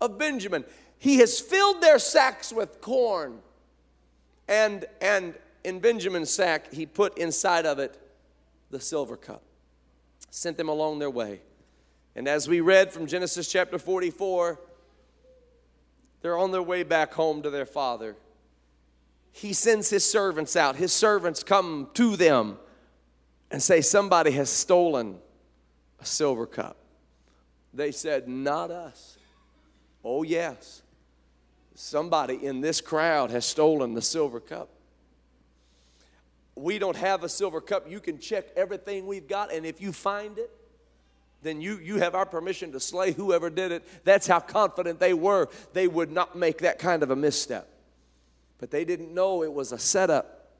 of 0.00 0.18
Benjamin. 0.18 0.64
He 0.98 1.18
has 1.18 1.38
filled 1.38 1.82
their 1.82 1.98
sacks 1.98 2.52
with 2.52 2.80
corn. 2.80 3.38
And, 4.48 4.86
and 5.02 5.34
in 5.64 5.80
Benjamin's 5.80 6.30
sack, 6.30 6.72
he 6.72 6.86
put 6.86 7.16
inside 7.18 7.66
of 7.66 7.78
it 7.78 8.00
the 8.70 8.80
silver 8.80 9.16
cup. 9.16 9.42
Sent 10.30 10.56
them 10.56 10.68
along 10.68 10.98
their 10.98 11.10
way. 11.10 11.40
And 12.14 12.28
as 12.28 12.48
we 12.48 12.60
read 12.60 12.92
from 12.92 13.06
Genesis 13.06 13.50
chapter 13.50 13.78
44, 13.78 14.58
they're 16.20 16.38
on 16.38 16.50
their 16.50 16.62
way 16.62 16.82
back 16.82 17.14
home 17.14 17.42
to 17.42 17.50
their 17.50 17.66
father. 17.66 18.16
He 19.32 19.52
sends 19.52 19.90
his 19.90 20.08
servants 20.08 20.56
out. 20.56 20.76
His 20.76 20.92
servants 20.92 21.42
come 21.42 21.90
to 21.94 22.16
them 22.16 22.58
and 23.50 23.62
say, 23.62 23.80
Somebody 23.80 24.32
has 24.32 24.50
stolen 24.50 25.18
a 26.00 26.04
silver 26.04 26.46
cup. 26.46 26.76
They 27.72 27.92
said, 27.92 28.28
Not 28.28 28.70
us. 28.70 29.16
Oh, 30.02 30.22
yes. 30.22 30.82
Somebody 31.74 32.44
in 32.44 32.60
this 32.60 32.80
crowd 32.80 33.30
has 33.30 33.44
stolen 33.46 33.94
the 33.94 34.02
silver 34.02 34.40
cup. 34.40 34.68
We 36.58 36.78
don't 36.78 36.96
have 36.96 37.24
a 37.24 37.28
silver 37.28 37.60
cup. 37.60 37.90
You 37.90 38.00
can 38.00 38.18
check 38.18 38.46
everything 38.56 39.06
we've 39.06 39.28
got, 39.28 39.52
and 39.52 39.64
if 39.64 39.80
you 39.80 39.92
find 39.92 40.38
it, 40.38 40.50
then 41.42 41.60
you, 41.60 41.78
you 41.78 41.98
have 41.98 42.14
our 42.14 42.26
permission 42.26 42.72
to 42.72 42.80
slay 42.80 43.12
whoever 43.12 43.48
did 43.48 43.70
it. 43.70 43.86
That's 44.04 44.26
how 44.26 44.40
confident 44.40 44.98
they 44.98 45.14
were. 45.14 45.48
They 45.72 45.86
would 45.86 46.10
not 46.10 46.36
make 46.36 46.58
that 46.58 46.78
kind 46.78 47.02
of 47.02 47.10
a 47.10 47.16
misstep. 47.16 47.68
But 48.58 48.70
they 48.70 48.84
didn't 48.84 49.14
know 49.14 49.44
it 49.44 49.52
was 49.52 49.70
a 49.70 49.78
setup. 49.78 50.50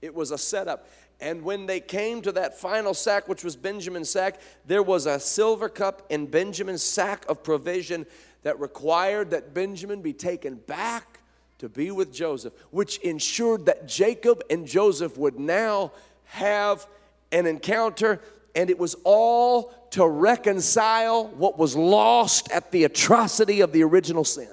It 0.00 0.14
was 0.14 0.30
a 0.30 0.38
setup. 0.38 0.86
And 1.20 1.42
when 1.42 1.66
they 1.66 1.80
came 1.80 2.22
to 2.22 2.32
that 2.32 2.58
final 2.58 2.94
sack, 2.94 3.28
which 3.28 3.44
was 3.44 3.56
Benjamin's 3.56 4.08
sack, 4.08 4.40
there 4.64 4.82
was 4.82 5.06
a 5.06 5.20
silver 5.20 5.68
cup 5.68 6.06
in 6.08 6.26
Benjamin's 6.26 6.82
sack 6.82 7.24
of 7.28 7.42
provision 7.42 8.06
that 8.42 8.58
required 8.58 9.32
that 9.32 9.52
Benjamin 9.52 10.00
be 10.00 10.14
taken 10.14 10.54
back 10.54 11.19
to 11.60 11.68
be 11.68 11.90
with 11.90 12.12
Joseph, 12.12 12.54
which 12.70 12.98
ensured 12.98 13.66
that 13.66 13.86
Jacob 13.86 14.42
and 14.50 14.66
Joseph 14.66 15.16
would 15.18 15.38
now 15.38 15.92
have 16.24 16.86
an 17.32 17.46
encounter 17.46 18.20
and 18.54 18.70
it 18.70 18.78
was 18.78 18.96
all 19.04 19.72
to 19.90 20.06
reconcile 20.06 21.28
what 21.28 21.58
was 21.58 21.76
lost 21.76 22.50
at 22.50 22.72
the 22.72 22.84
atrocity 22.84 23.60
of 23.60 23.72
the 23.72 23.84
original 23.84 24.24
sin. 24.24 24.48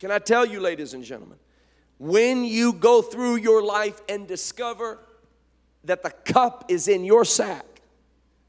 Can 0.00 0.10
I 0.10 0.18
tell 0.18 0.44
you, 0.44 0.60
ladies 0.60 0.92
and 0.92 1.04
gentlemen, 1.04 1.38
when 1.98 2.44
you 2.44 2.72
go 2.72 3.00
through 3.00 3.36
your 3.36 3.62
life 3.62 4.02
and 4.08 4.26
discover 4.26 4.98
that 5.84 6.02
the 6.02 6.10
cup 6.10 6.64
is 6.68 6.88
in 6.88 7.04
your 7.04 7.24
sack 7.24 7.80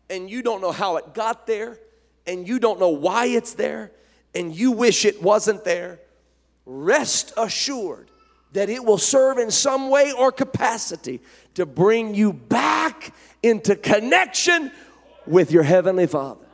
and 0.10 0.30
you 0.30 0.42
don't 0.42 0.60
know 0.60 0.72
how 0.72 0.98
it 0.98 1.14
got 1.14 1.46
there 1.46 1.78
and 2.26 2.48
you 2.48 2.60
don't 2.60 2.80
know 2.80 2.90
why 2.90 3.28
it's 3.28 3.54
there 3.54 3.92
and 4.34 4.54
you 4.54 4.72
wish 4.72 5.06
it 5.06 5.22
wasn't 5.22 5.64
there, 5.64 6.00
rest 6.66 7.34
assured 7.38 8.10
that 8.54 8.70
it 8.70 8.84
will 8.84 8.98
serve 8.98 9.38
in 9.38 9.52
some 9.52 9.90
way 9.90 10.12
or 10.12 10.32
capacity 10.32 11.22
to 11.56 11.66
bring 11.66 12.16
you 12.16 12.32
back 12.34 13.14
into 13.44 13.76
connection 13.76 14.72
with 15.26 15.52
your 15.52 15.64
Heavenly 15.64 16.08
Father. 16.08 16.46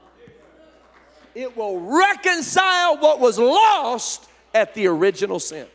It 1.33 1.55
will 1.55 1.79
reconcile 1.79 2.97
what 2.97 3.19
was 3.19 3.39
lost 3.39 4.27
at 4.53 4.73
the 4.73 4.87
original 4.87 5.39
sin. 5.39 5.67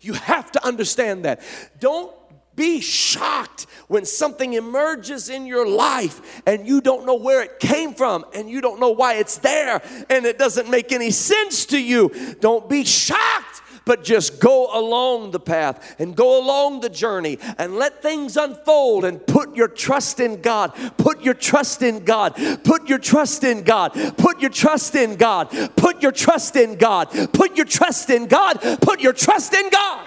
You 0.00 0.12
have 0.12 0.52
to 0.52 0.64
understand 0.64 1.24
that. 1.24 1.40
Don't 1.80 2.12
be 2.56 2.80
shocked 2.80 3.66
when 3.88 4.04
something 4.04 4.54
emerges 4.54 5.28
in 5.28 5.46
your 5.46 5.68
life 5.68 6.42
and 6.46 6.66
you 6.66 6.80
don't 6.80 7.06
know 7.06 7.14
where 7.14 7.42
it 7.42 7.60
came 7.60 7.94
from 7.94 8.24
and 8.34 8.50
you 8.50 8.60
don't 8.60 8.80
know 8.80 8.90
why 8.90 9.14
it's 9.14 9.38
there 9.38 9.82
and 10.10 10.24
it 10.26 10.38
doesn't 10.38 10.68
make 10.68 10.90
any 10.90 11.10
sense 11.10 11.66
to 11.66 11.80
you. 11.80 12.10
Don't 12.40 12.68
be 12.68 12.84
shocked 12.84 13.62
but 13.86 14.02
just 14.02 14.40
go 14.40 14.68
along 14.78 15.30
the 15.30 15.40
path 15.40 15.94
and 15.98 16.14
go 16.14 16.42
along 16.42 16.80
the 16.80 16.90
journey 16.90 17.38
and 17.56 17.76
let 17.76 18.02
things 18.02 18.36
unfold 18.36 19.04
and 19.04 19.24
put 19.26 19.56
your 19.56 19.68
trust 19.68 20.20
in 20.20 20.42
God. 20.42 20.74
Put 20.98 21.22
your 21.22 21.34
trust 21.34 21.82
in 21.82 22.04
God. 22.04 22.34
Put 22.64 22.88
your 22.88 22.98
trust 22.98 23.44
in 23.44 23.62
God. 23.62 23.92
Put 24.18 24.40
your 24.40 24.50
trust 24.50 24.96
in 24.96 25.16
God. 25.16 25.52
Put 25.76 26.02
your 26.02 26.12
trust 26.12 26.56
in 26.56 26.76
God. 26.76 27.32
Put 27.32 27.56
your 27.56 27.64
trust 27.64 28.10
in 28.10 28.26
God. 28.26 28.60
Put 28.82 29.00
your 29.00 29.12
trust 29.12 29.54
in 29.54 29.70
God. 29.70 30.05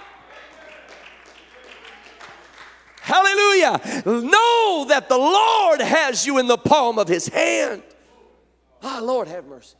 Hallelujah. 3.09 4.03
Know 4.05 4.85
that 4.87 5.09
the 5.09 5.17
Lord 5.17 5.81
has 5.81 6.27
you 6.27 6.37
in 6.37 6.45
the 6.45 6.59
palm 6.59 6.99
of 6.99 7.07
his 7.07 7.27
hand. 7.27 7.81
Ah, 8.83 8.99
Lord, 9.01 9.27
have 9.27 9.47
mercy. 9.47 9.77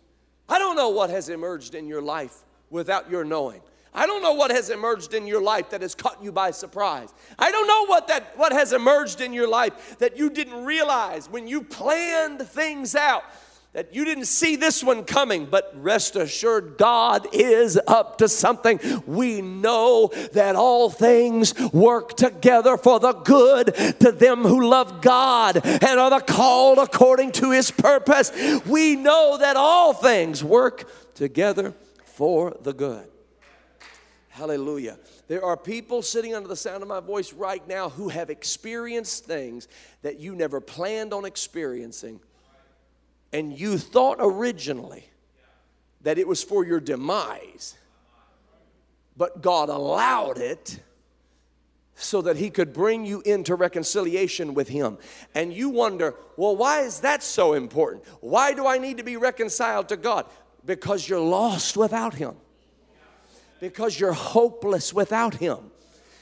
I 0.49 0.57
don't 0.57 0.75
know 0.75 0.89
what 0.89 1.11
has 1.11 1.29
emerged 1.29 1.75
in 1.75 1.87
your 1.87 2.01
life 2.01 2.35
without 2.71 3.07
your 3.11 3.23
knowing. 3.23 3.61
I 3.93 4.07
don't 4.07 4.23
know 4.23 4.33
what 4.33 4.49
has 4.49 4.71
emerged 4.71 5.13
in 5.13 5.27
your 5.27 5.41
life 5.41 5.69
that 5.69 5.81
has 5.81 5.93
caught 5.93 6.23
you 6.23 6.31
by 6.31 6.49
surprise. 6.51 7.13
I 7.37 7.51
don't 7.51 7.67
know 7.67 7.85
what 7.85 8.07
that 8.07 8.35
what 8.35 8.51
has 8.51 8.73
emerged 8.73 9.21
in 9.21 9.31
your 9.31 9.47
life 9.47 9.99
that 9.99 10.17
you 10.17 10.31
didn't 10.31 10.65
realize 10.65 11.29
when 11.29 11.47
you 11.47 11.61
planned 11.61 12.41
things 12.41 12.95
out 12.95 13.23
that 13.73 13.93
you 13.93 14.03
didn't 14.03 14.25
see 14.25 14.55
this 14.55 14.83
one 14.83 15.03
coming, 15.03 15.45
but 15.45 15.71
rest 15.75 16.15
assured, 16.15 16.77
God 16.77 17.27
is 17.33 17.79
up 17.87 18.17
to 18.17 18.27
something. 18.27 18.79
We 19.05 19.41
know 19.41 20.09
that 20.33 20.55
all 20.55 20.89
things 20.89 21.53
work 21.71 22.17
together 22.17 22.77
for 22.77 22.99
the 22.99 23.13
good 23.13 23.75
to 23.99 24.11
them 24.11 24.41
who 24.41 24.67
love 24.67 25.01
God 25.01 25.61
and 25.63 25.99
are 25.99 26.09
the 26.09 26.19
called 26.19 26.79
according 26.79 27.33
to 27.33 27.51
his 27.51 27.69
purpose. 27.69 28.31
We 28.65 28.95
know 28.95 29.37
that 29.39 29.55
all 29.55 29.93
things 29.93 30.43
work 30.43 30.89
together 31.13 31.75
for 32.05 32.57
the 32.61 32.73
good. 32.73 33.07
Hallelujah. 34.29 34.97
There 35.27 35.45
are 35.45 35.57
people 35.57 36.01
sitting 36.01 36.33
under 36.33 36.47
the 36.47 36.55
sound 36.55 36.81
of 36.81 36.87
my 36.87 37.01
voice 37.01 37.33
right 37.33 37.65
now 37.67 37.89
who 37.89 38.09
have 38.09 38.31
experienced 38.31 39.25
things 39.25 39.67
that 40.01 40.19
you 40.19 40.33
never 40.33 40.59
planned 40.59 41.13
on 41.13 41.23
experiencing. 41.23 42.19
And 43.31 43.57
you 43.57 43.77
thought 43.77 44.17
originally 44.19 45.05
that 46.01 46.17
it 46.17 46.27
was 46.27 46.43
for 46.43 46.65
your 46.65 46.79
demise, 46.79 47.75
but 49.15 49.41
God 49.41 49.69
allowed 49.69 50.37
it 50.37 50.79
so 51.95 52.21
that 52.21 52.37
He 52.37 52.49
could 52.49 52.73
bring 52.73 53.05
you 53.05 53.21
into 53.21 53.55
reconciliation 53.55 54.53
with 54.53 54.69
Him. 54.69 54.97
And 55.35 55.53
you 55.53 55.69
wonder, 55.69 56.15
well, 56.37 56.55
why 56.55 56.81
is 56.81 57.01
that 57.01 57.21
so 57.21 57.53
important? 57.53 58.05
Why 58.21 58.53
do 58.53 58.65
I 58.65 58.77
need 58.77 58.97
to 58.97 59.03
be 59.03 59.17
reconciled 59.17 59.89
to 59.89 59.97
God? 59.97 60.25
Because 60.65 61.07
you're 61.07 61.19
lost 61.19 61.75
without 61.75 62.15
Him 62.15 62.35
because 63.59 63.99
you're 63.99 64.13
hopeless 64.13 64.93
without 64.93 65.35
him 65.35 65.71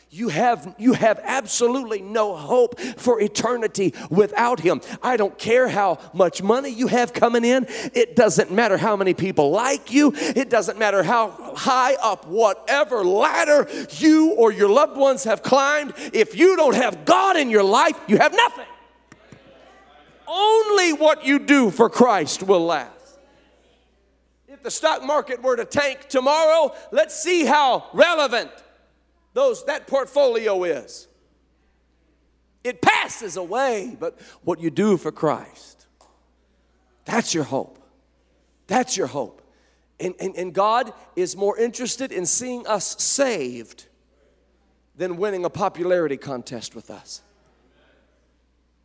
you 0.09 0.29
have 0.29 0.73
you 0.77 0.93
have 0.93 1.19
absolutely 1.23 2.01
no 2.01 2.35
hope 2.35 2.79
for 2.79 3.19
eternity 3.19 3.93
without 4.09 4.61
him. 4.61 4.79
I 5.03 5.17
don't 5.17 5.37
care 5.37 5.67
how 5.67 5.99
much 6.13 6.41
money 6.41 6.69
you 6.69 6.87
have 6.87 7.11
coming 7.13 7.43
in. 7.43 7.65
It 7.93 8.15
doesn't 8.15 8.49
matter 8.49 8.77
how 8.77 8.95
many 8.95 9.13
people 9.13 9.51
like 9.51 9.91
you. 9.91 10.13
It 10.15 10.49
doesn't 10.49 10.79
matter 10.79 11.03
how 11.03 11.53
high 11.57 11.95
up 11.95 12.25
whatever 12.25 13.03
ladder 13.03 13.67
you 13.97 14.31
or 14.33 14.51
your 14.51 14.69
loved 14.69 14.95
ones 14.95 15.25
have 15.25 15.43
climbed. 15.43 15.93
If 16.13 16.37
you 16.37 16.55
don't 16.55 16.75
have 16.75 17.03
god 17.03 17.35
in 17.35 17.49
your 17.49 17.63
life 17.63 17.99
you 18.07 18.17
have 18.17 18.33
nothing. 18.33 18.65
Only 20.25 20.93
what 20.93 21.25
you 21.25 21.39
do 21.39 21.69
for 21.69 21.89
christ 21.89 22.43
will 22.43 22.65
last. 22.65 23.19
If 24.47 24.63
the 24.63 24.71
stock 24.71 25.03
market 25.03 25.43
were 25.43 25.57
to 25.57 25.65
tank 25.65 26.07
tomorrow, 26.07 26.73
let's 26.91 27.21
see 27.21 27.45
how 27.45 27.85
relevant 27.93 28.51
those 29.37 29.63
that 29.65 29.85
portfolio 29.85 30.63
is. 30.63 31.07
It 32.63 32.81
passes 32.81 33.37
away, 33.37 33.95
but 33.99 34.19
what 34.43 34.59
you 34.59 34.71
do 34.71 34.97
for 34.97 35.11
Christ, 35.11 35.85
that's 37.05 37.35
your 37.35 37.43
hope. 37.43 37.77
That's 38.65 38.97
your 38.97 39.05
hope. 39.05 39.43
And, 39.99 40.15
and, 40.19 40.35
and 40.35 40.53
God 40.55 40.91
is 41.15 41.37
more 41.37 41.55
interested 41.55 42.11
in 42.11 42.25
seeing 42.25 42.65
us 42.65 42.99
saved 42.99 43.85
than 44.95 45.17
winning 45.17 45.45
a 45.45 45.51
popularity 45.51 46.17
contest 46.17 46.73
with 46.73 46.89
us. 46.89 47.21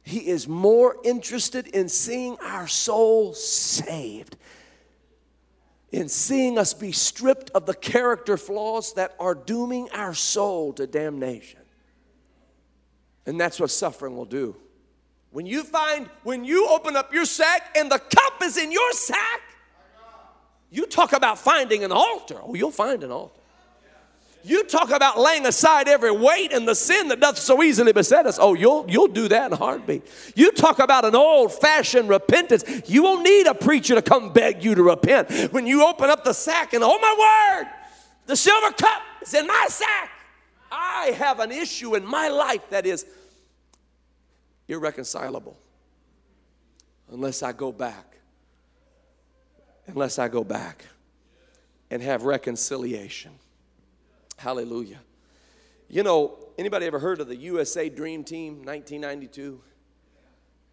He 0.02 0.18
is 0.18 0.46
more 0.46 0.98
interested 1.02 1.66
in 1.66 1.88
seeing 1.88 2.36
our 2.42 2.68
soul 2.68 3.32
saved 3.32 4.36
in 5.92 6.08
seeing 6.08 6.58
us 6.58 6.72
be 6.72 6.90
stripped 6.90 7.50
of 7.50 7.66
the 7.66 7.74
character 7.74 8.38
flaws 8.38 8.94
that 8.94 9.14
are 9.20 9.34
dooming 9.34 9.90
our 9.90 10.14
soul 10.14 10.72
to 10.72 10.86
damnation. 10.86 11.60
And 13.26 13.38
that's 13.38 13.60
what 13.60 13.70
suffering 13.70 14.16
will 14.16 14.24
do. 14.24 14.56
When 15.30 15.46
you 15.46 15.62
find, 15.62 16.08
when 16.24 16.44
you 16.44 16.68
open 16.68 16.96
up 16.96 17.12
your 17.12 17.26
sack 17.26 17.76
and 17.76 17.90
the 17.90 17.98
cup 17.98 18.42
is 18.42 18.56
in 18.56 18.72
your 18.72 18.92
sack, 18.92 19.40
you 20.70 20.86
talk 20.86 21.12
about 21.12 21.38
finding 21.38 21.84
an 21.84 21.92
altar. 21.92 22.38
Oh, 22.42 22.54
you'll 22.54 22.70
find 22.70 23.04
an 23.04 23.10
altar. 23.10 23.41
You 24.44 24.64
talk 24.64 24.90
about 24.90 25.18
laying 25.18 25.46
aside 25.46 25.86
every 25.86 26.10
weight 26.10 26.52
and 26.52 26.66
the 26.66 26.74
sin 26.74 27.08
that 27.08 27.20
doth 27.20 27.38
so 27.38 27.62
easily 27.62 27.92
beset 27.92 28.26
us. 28.26 28.38
Oh, 28.40 28.54
you'll, 28.54 28.84
you'll 28.88 29.08
do 29.08 29.28
that 29.28 29.46
in 29.46 29.52
a 29.52 29.56
heartbeat. 29.56 30.04
You 30.34 30.50
talk 30.50 30.80
about 30.80 31.04
an 31.04 31.14
old 31.14 31.52
fashioned 31.52 32.08
repentance. 32.08 32.64
You 32.88 33.04
won't 33.04 33.22
need 33.22 33.46
a 33.46 33.54
preacher 33.54 33.94
to 33.94 34.02
come 34.02 34.32
beg 34.32 34.64
you 34.64 34.74
to 34.74 34.82
repent. 34.82 35.52
When 35.52 35.66
you 35.66 35.86
open 35.86 36.10
up 36.10 36.24
the 36.24 36.32
sack 36.32 36.72
and, 36.72 36.82
oh 36.82 36.98
my 36.98 37.60
word, 37.60 37.70
the 38.26 38.34
silver 38.34 38.72
cup 38.72 39.02
is 39.22 39.32
in 39.32 39.46
my 39.46 39.66
sack. 39.68 40.10
I 40.72 41.14
have 41.18 41.38
an 41.38 41.52
issue 41.52 41.94
in 41.94 42.04
my 42.04 42.28
life 42.28 42.68
that 42.70 42.84
is 42.84 43.06
irreconcilable. 44.66 45.56
unless 47.12 47.42
I 47.42 47.52
go 47.52 47.70
back. 47.70 48.16
Unless 49.86 50.18
I 50.18 50.28
go 50.28 50.42
back 50.42 50.86
and 51.90 52.02
have 52.02 52.24
reconciliation. 52.24 53.32
Hallelujah. 54.42 54.98
You 55.88 56.02
know, 56.02 56.36
anybody 56.58 56.86
ever 56.86 56.98
heard 56.98 57.20
of 57.20 57.28
the 57.28 57.36
USA 57.36 57.88
Dream 57.88 58.24
Team 58.24 58.64
1992? 58.64 59.60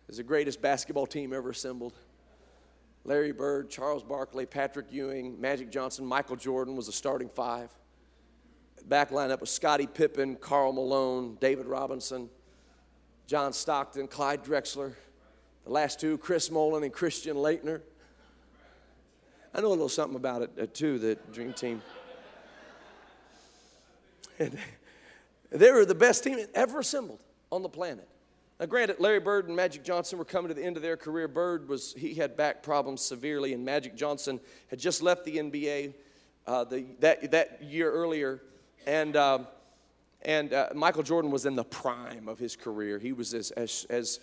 It's 0.07 0.17
the 0.17 0.24
greatest 0.24 0.59
basketball 0.59 1.05
team 1.05 1.34
ever 1.34 1.51
assembled. 1.51 1.93
Larry 3.03 3.32
Bird, 3.32 3.70
Charles 3.70 4.01
Barkley, 4.01 4.47
Patrick 4.47 4.88
Ewing, 4.91 5.39
Magic 5.39 5.70
Johnson, 5.70 6.03
Michael 6.03 6.36
Jordan 6.36 6.76
was 6.76 6.88
the 6.88 6.91
starting 6.91 7.30
five. 7.30 7.70
Back 8.88 9.11
lineup 9.11 9.39
was 9.39 9.51
Scottie 9.51 9.86
Pippen, 9.86 10.38
Karl 10.38 10.74
Malone, 10.74 11.38
David 11.39 11.67
Robinson, 11.67 12.28
John 13.28 13.53
Stockton, 13.53 14.07
Clyde 14.07 14.43
Drexler. 14.43 14.93
The 15.65 15.72
last 15.72 15.99
two, 15.99 16.17
Chris 16.17 16.49
Mullin 16.49 16.84
and 16.84 16.91
Christian 16.91 17.38
Laettner. 17.38 17.82
I 19.53 19.61
know 19.61 19.67
a 19.67 19.70
little 19.70 19.89
something 19.89 20.15
about 20.15 20.41
it 20.41 20.51
uh, 20.59 20.65
too, 20.74 20.97
the 20.97 21.20
Dream 21.32 21.53
Team. 21.53 21.84
They 25.51 25.71
were 25.71 25.85
the 25.85 25.95
best 25.95 26.23
team 26.23 26.39
ever 26.53 26.79
assembled 26.79 27.19
on 27.51 27.61
the 27.63 27.69
planet. 27.69 28.07
Now, 28.59 28.65
granted, 28.65 28.99
Larry 28.99 29.19
Bird 29.19 29.47
and 29.47 29.55
Magic 29.55 29.83
Johnson 29.83 30.19
were 30.19 30.25
coming 30.25 30.49
to 30.49 30.53
the 30.53 30.63
end 30.63 30.75
of 30.75 30.83
their 30.83 30.97
career. 30.97 31.27
Bird 31.27 31.69
was 31.69 31.93
he 31.93 32.13
had 32.13 32.35
back 32.35 32.61
problems 32.61 33.01
severely, 33.01 33.53
and 33.53 33.63
Magic 33.63 33.95
Johnson 33.95 34.39
had 34.69 34.79
just 34.79 35.01
left 35.01 35.23
the 35.23 35.37
NBA 35.37 35.93
uh, 36.45 36.63
the, 36.65 36.85
that 36.99 37.31
that 37.31 37.63
year 37.63 37.91
earlier, 37.91 38.41
and. 38.85 39.15
Uh, 39.15 39.39
and 40.23 40.53
uh, 40.53 40.69
Michael 40.75 41.03
Jordan 41.03 41.31
was 41.31 41.45
in 41.45 41.55
the 41.55 41.63
prime 41.63 42.27
of 42.27 42.39
his 42.39 42.55
career. 42.55 42.99
He 42.99 43.13
was 43.13 43.33
as, 43.33 43.51
as, 43.51 43.85
as 43.89 44.19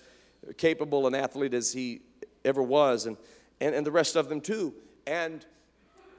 capable 0.59 1.07
an 1.07 1.15
athlete 1.15 1.55
as 1.55 1.73
he 1.73 2.03
ever 2.45 2.63
was, 2.63 3.07
and, 3.07 3.17
and, 3.61 3.75
and 3.75 3.87
the 3.87 3.91
rest 3.91 4.17
of 4.17 4.29
them 4.29 4.41
too. 4.41 4.75
And 5.07 5.45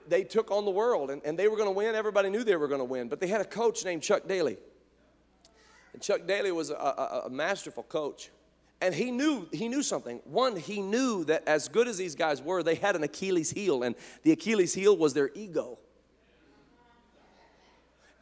they 0.10 0.24
took 0.24 0.52
on 0.52 0.66
the 0.66 0.72
world, 0.72 1.12
and, 1.12 1.22
and 1.24 1.38
they 1.38 1.48
were 1.48 1.58
going 1.58 1.68
to 1.68 1.74
win. 1.74 1.96
Everybody 1.96 2.30
knew 2.30 2.44
they 2.44 2.56
were 2.56 2.68
going 2.68 2.80
to 2.80 2.86
win, 2.86 3.08
but 3.08 3.20
they 3.20 3.28
had 3.28 3.42
a 3.42 3.46
coach 3.46 3.84
named 3.86 4.04
Chuck 4.04 4.28
Daly. 4.28 4.58
And 5.94 6.02
Chuck 6.02 6.28
Daly 6.28 6.52
was 6.52 6.70
a, 6.70 6.76
a, 6.76 7.22
a 7.26 7.30
masterful 7.30 7.84
coach. 7.84 8.30
And 8.80 8.94
he 8.94 9.10
knew, 9.10 9.48
he 9.52 9.68
knew 9.68 9.82
something. 9.82 10.20
One, 10.26 10.56
he 10.56 10.82
knew 10.82 11.24
that 11.26 11.48
as 11.48 11.68
good 11.68 11.88
as 11.88 11.98
these 11.98 12.14
guys 12.14 12.42
were, 12.42 12.62
they 12.62 12.76
had 12.76 12.96
an 12.96 13.04
Achilles 13.04 13.50
heel, 13.50 13.84
and 13.84 13.96
the 14.24 14.32
Achilles 14.32 14.74
heel 14.74 14.96
was 14.96 15.14
their 15.14 15.32
ego. 15.34 15.80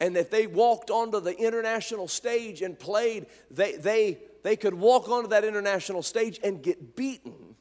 And 0.00 0.16
if 0.16 0.30
they 0.30 0.46
walked 0.46 0.90
onto 0.90 1.20
the 1.20 1.36
international 1.36 2.08
stage 2.08 2.62
and 2.62 2.78
played, 2.78 3.26
they, 3.50 3.76
they, 3.76 4.18
they 4.42 4.56
could 4.56 4.74
walk 4.74 5.08
onto 5.08 5.28
that 5.28 5.44
international 5.44 6.02
stage 6.02 6.38
and 6.42 6.62
get 6.62 6.96
beaten 6.96 7.56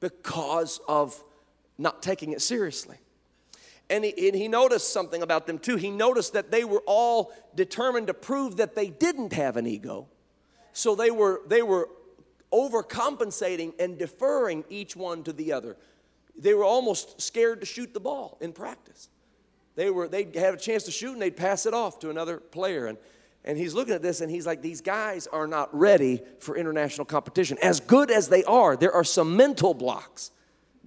because 0.00 0.80
of 0.86 1.22
not 1.78 2.02
taking 2.02 2.32
it 2.32 2.42
seriously. 2.42 2.98
And 3.90 4.04
he, 4.04 4.28
and 4.28 4.36
he, 4.36 4.46
noticed 4.46 4.92
something 4.92 5.20
about 5.20 5.48
them 5.48 5.58
too. 5.58 5.74
He 5.76 5.90
noticed 5.90 6.32
that 6.34 6.52
they 6.52 6.62
were 6.62 6.82
all 6.86 7.32
determined 7.56 8.06
to 8.06 8.14
prove 8.14 8.56
that 8.58 8.76
they 8.76 8.88
didn't 8.88 9.32
have 9.32 9.56
an 9.56 9.66
ego. 9.66 10.06
So 10.72 10.94
they 10.94 11.10
were, 11.10 11.42
they 11.48 11.62
were 11.62 11.88
overcompensating 12.52 13.72
and 13.80 13.98
deferring 13.98 14.64
each 14.68 14.94
one 14.94 15.24
to 15.24 15.32
the 15.32 15.52
other. 15.52 15.76
They 16.38 16.54
were 16.54 16.64
almost 16.64 17.20
scared 17.20 17.60
to 17.60 17.66
shoot 17.66 17.92
the 17.92 18.00
ball 18.00 18.38
in 18.40 18.52
practice. 18.52 19.08
They 19.74 19.90
were, 19.90 20.08
they'd 20.08 20.34
have 20.36 20.54
a 20.54 20.58
chance 20.58 20.84
to 20.84 20.90
shoot 20.90 21.12
and 21.12 21.22
they'd 21.22 21.36
pass 21.36 21.66
it 21.66 21.74
off 21.74 21.98
to 22.00 22.10
another 22.10 22.38
player. 22.38 22.86
And, 22.86 22.98
and 23.44 23.58
he's 23.58 23.74
looking 23.74 23.94
at 23.94 24.02
this 24.02 24.20
and 24.20 24.30
he's 24.30 24.46
like, 24.46 24.62
these 24.62 24.80
guys 24.80 25.26
are 25.26 25.46
not 25.46 25.76
ready 25.76 26.22
for 26.38 26.56
international 26.56 27.04
competition. 27.04 27.58
As 27.62 27.80
good 27.80 28.10
as 28.10 28.28
they 28.28 28.44
are, 28.44 28.76
there 28.76 28.92
are 28.92 29.04
some 29.04 29.36
mental 29.36 29.74
blocks 29.74 30.30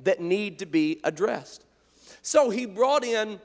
that 0.04 0.22
need 0.22 0.60
to 0.60 0.66
be 0.66 1.00
addressed. 1.04 1.63
So 2.24 2.50
he 2.50 2.66
brought 2.66 3.04
in 3.04 3.40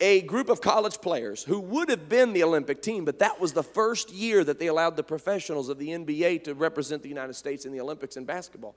a 0.00 0.22
group 0.22 0.48
of 0.48 0.60
college 0.60 1.00
players 1.00 1.44
who 1.44 1.60
would 1.60 1.88
have 1.88 2.08
been 2.08 2.32
the 2.32 2.42
Olympic 2.42 2.82
team, 2.82 3.04
but 3.04 3.20
that 3.20 3.40
was 3.40 3.52
the 3.52 3.62
first 3.62 4.12
year 4.12 4.42
that 4.42 4.58
they 4.58 4.66
allowed 4.66 4.96
the 4.96 5.04
professionals 5.04 5.68
of 5.68 5.78
the 5.78 5.88
NBA 5.90 6.44
to 6.44 6.54
represent 6.54 7.02
the 7.02 7.08
United 7.08 7.34
States 7.34 7.64
in 7.64 7.72
the 7.72 7.80
Olympics 7.80 8.16
in 8.16 8.24
basketball, 8.24 8.74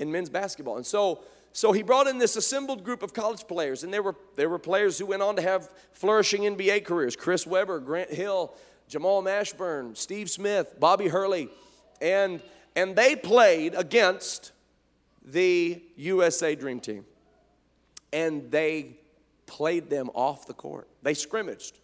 in 0.00 0.10
men's 0.10 0.28
basketball. 0.28 0.76
And 0.76 0.84
so, 0.84 1.20
so 1.52 1.70
he 1.70 1.84
brought 1.84 2.08
in 2.08 2.18
this 2.18 2.34
assembled 2.34 2.82
group 2.82 3.02
of 3.02 3.14
college 3.14 3.46
players, 3.46 3.84
and 3.84 3.94
there 3.94 4.02
were, 4.02 4.16
there 4.34 4.48
were 4.48 4.58
players 4.58 4.98
who 4.98 5.06
went 5.06 5.22
on 5.22 5.36
to 5.36 5.42
have 5.42 5.70
flourishing 5.92 6.42
NBA 6.42 6.84
careers 6.84 7.14
Chris 7.14 7.46
Webber, 7.46 7.78
Grant 7.78 8.10
Hill, 8.10 8.54
Jamal 8.88 9.22
Mashburn, 9.22 9.96
Steve 9.96 10.28
Smith, 10.28 10.74
Bobby 10.80 11.06
Hurley, 11.06 11.48
and, 12.00 12.42
and 12.74 12.96
they 12.96 13.14
played 13.14 13.74
against 13.76 14.50
the 15.24 15.80
USA 15.94 16.56
Dream 16.56 16.80
Team. 16.80 17.04
And 18.12 18.50
they 18.50 18.98
played 19.46 19.90
them 19.90 20.10
off 20.14 20.46
the 20.46 20.54
court. 20.54 20.88
They 21.02 21.14
scrimmaged. 21.14 21.78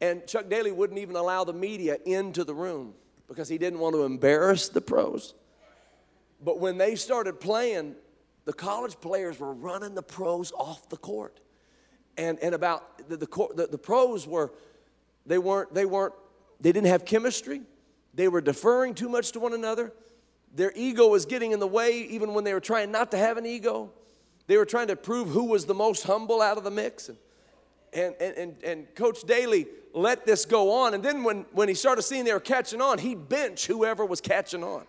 And 0.00 0.26
Chuck 0.26 0.48
Daly 0.48 0.72
wouldn't 0.72 0.98
even 0.98 1.16
allow 1.16 1.44
the 1.44 1.52
media 1.52 1.98
into 2.04 2.44
the 2.44 2.54
room 2.54 2.94
because 3.28 3.48
he 3.48 3.58
didn't 3.58 3.78
want 3.78 3.94
to 3.94 4.04
embarrass 4.04 4.68
the 4.68 4.80
pros. 4.80 5.34
But 6.42 6.60
when 6.60 6.78
they 6.78 6.94
started 6.94 7.40
playing, 7.40 7.94
the 8.44 8.52
college 8.52 9.00
players 9.00 9.38
were 9.38 9.54
running 9.54 9.94
the 9.94 10.02
pros 10.02 10.52
off 10.52 10.88
the 10.88 10.96
court. 10.96 11.40
And, 12.16 12.38
and 12.40 12.54
about 12.54 13.08
the, 13.08 13.16
the, 13.16 13.26
the, 13.54 13.68
the 13.72 13.78
pros 13.78 14.26
were, 14.26 14.52
they 15.26 15.38
weren't, 15.38 15.72
they 15.74 15.86
weren't, 15.86 16.14
they 16.60 16.70
didn't 16.70 16.88
have 16.88 17.04
chemistry. 17.04 17.62
They 18.12 18.28
were 18.28 18.40
deferring 18.40 18.94
too 18.94 19.08
much 19.08 19.32
to 19.32 19.40
one 19.40 19.54
another. 19.54 19.92
Their 20.54 20.72
ego 20.76 21.08
was 21.08 21.26
getting 21.26 21.52
in 21.52 21.58
the 21.58 21.66
way 21.66 21.98
even 21.98 22.34
when 22.34 22.44
they 22.44 22.52
were 22.52 22.60
trying 22.60 22.92
not 22.92 23.10
to 23.12 23.18
have 23.18 23.36
an 23.36 23.46
ego. 23.46 23.90
They 24.46 24.56
were 24.56 24.64
trying 24.64 24.88
to 24.88 24.96
prove 24.96 25.28
who 25.28 25.44
was 25.44 25.66
the 25.66 25.74
most 25.74 26.04
humble 26.04 26.42
out 26.42 26.58
of 26.58 26.64
the 26.64 26.70
mix. 26.70 27.08
And, 27.08 27.18
and, 28.20 28.36
and, 28.36 28.62
and 28.62 28.94
Coach 28.94 29.22
Daly 29.22 29.66
let 29.92 30.26
this 30.26 30.44
go 30.44 30.72
on. 30.72 30.94
And 30.94 31.02
then 31.02 31.22
when, 31.24 31.46
when 31.52 31.68
he 31.68 31.74
started 31.74 32.02
seeing 32.02 32.24
they 32.24 32.32
were 32.32 32.40
catching 32.40 32.80
on, 32.80 32.98
he'd 32.98 33.28
bench 33.28 33.66
whoever 33.66 34.04
was 34.04 34.20
catching 34.20 34.62
on. 34.62 34.84